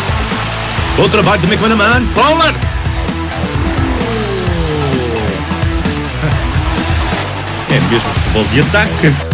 Bom 0.96 1.08
trabalho 1.10 1.42
de 1.42 1.48
McManaman. 1.48 2.06
Fowler. 2.14 2.54
É 7.70 7.80
mesmo 7.90 8.14
futebol 8.14 8.44
de 8.44 8.60
ataque. 8.62 9.33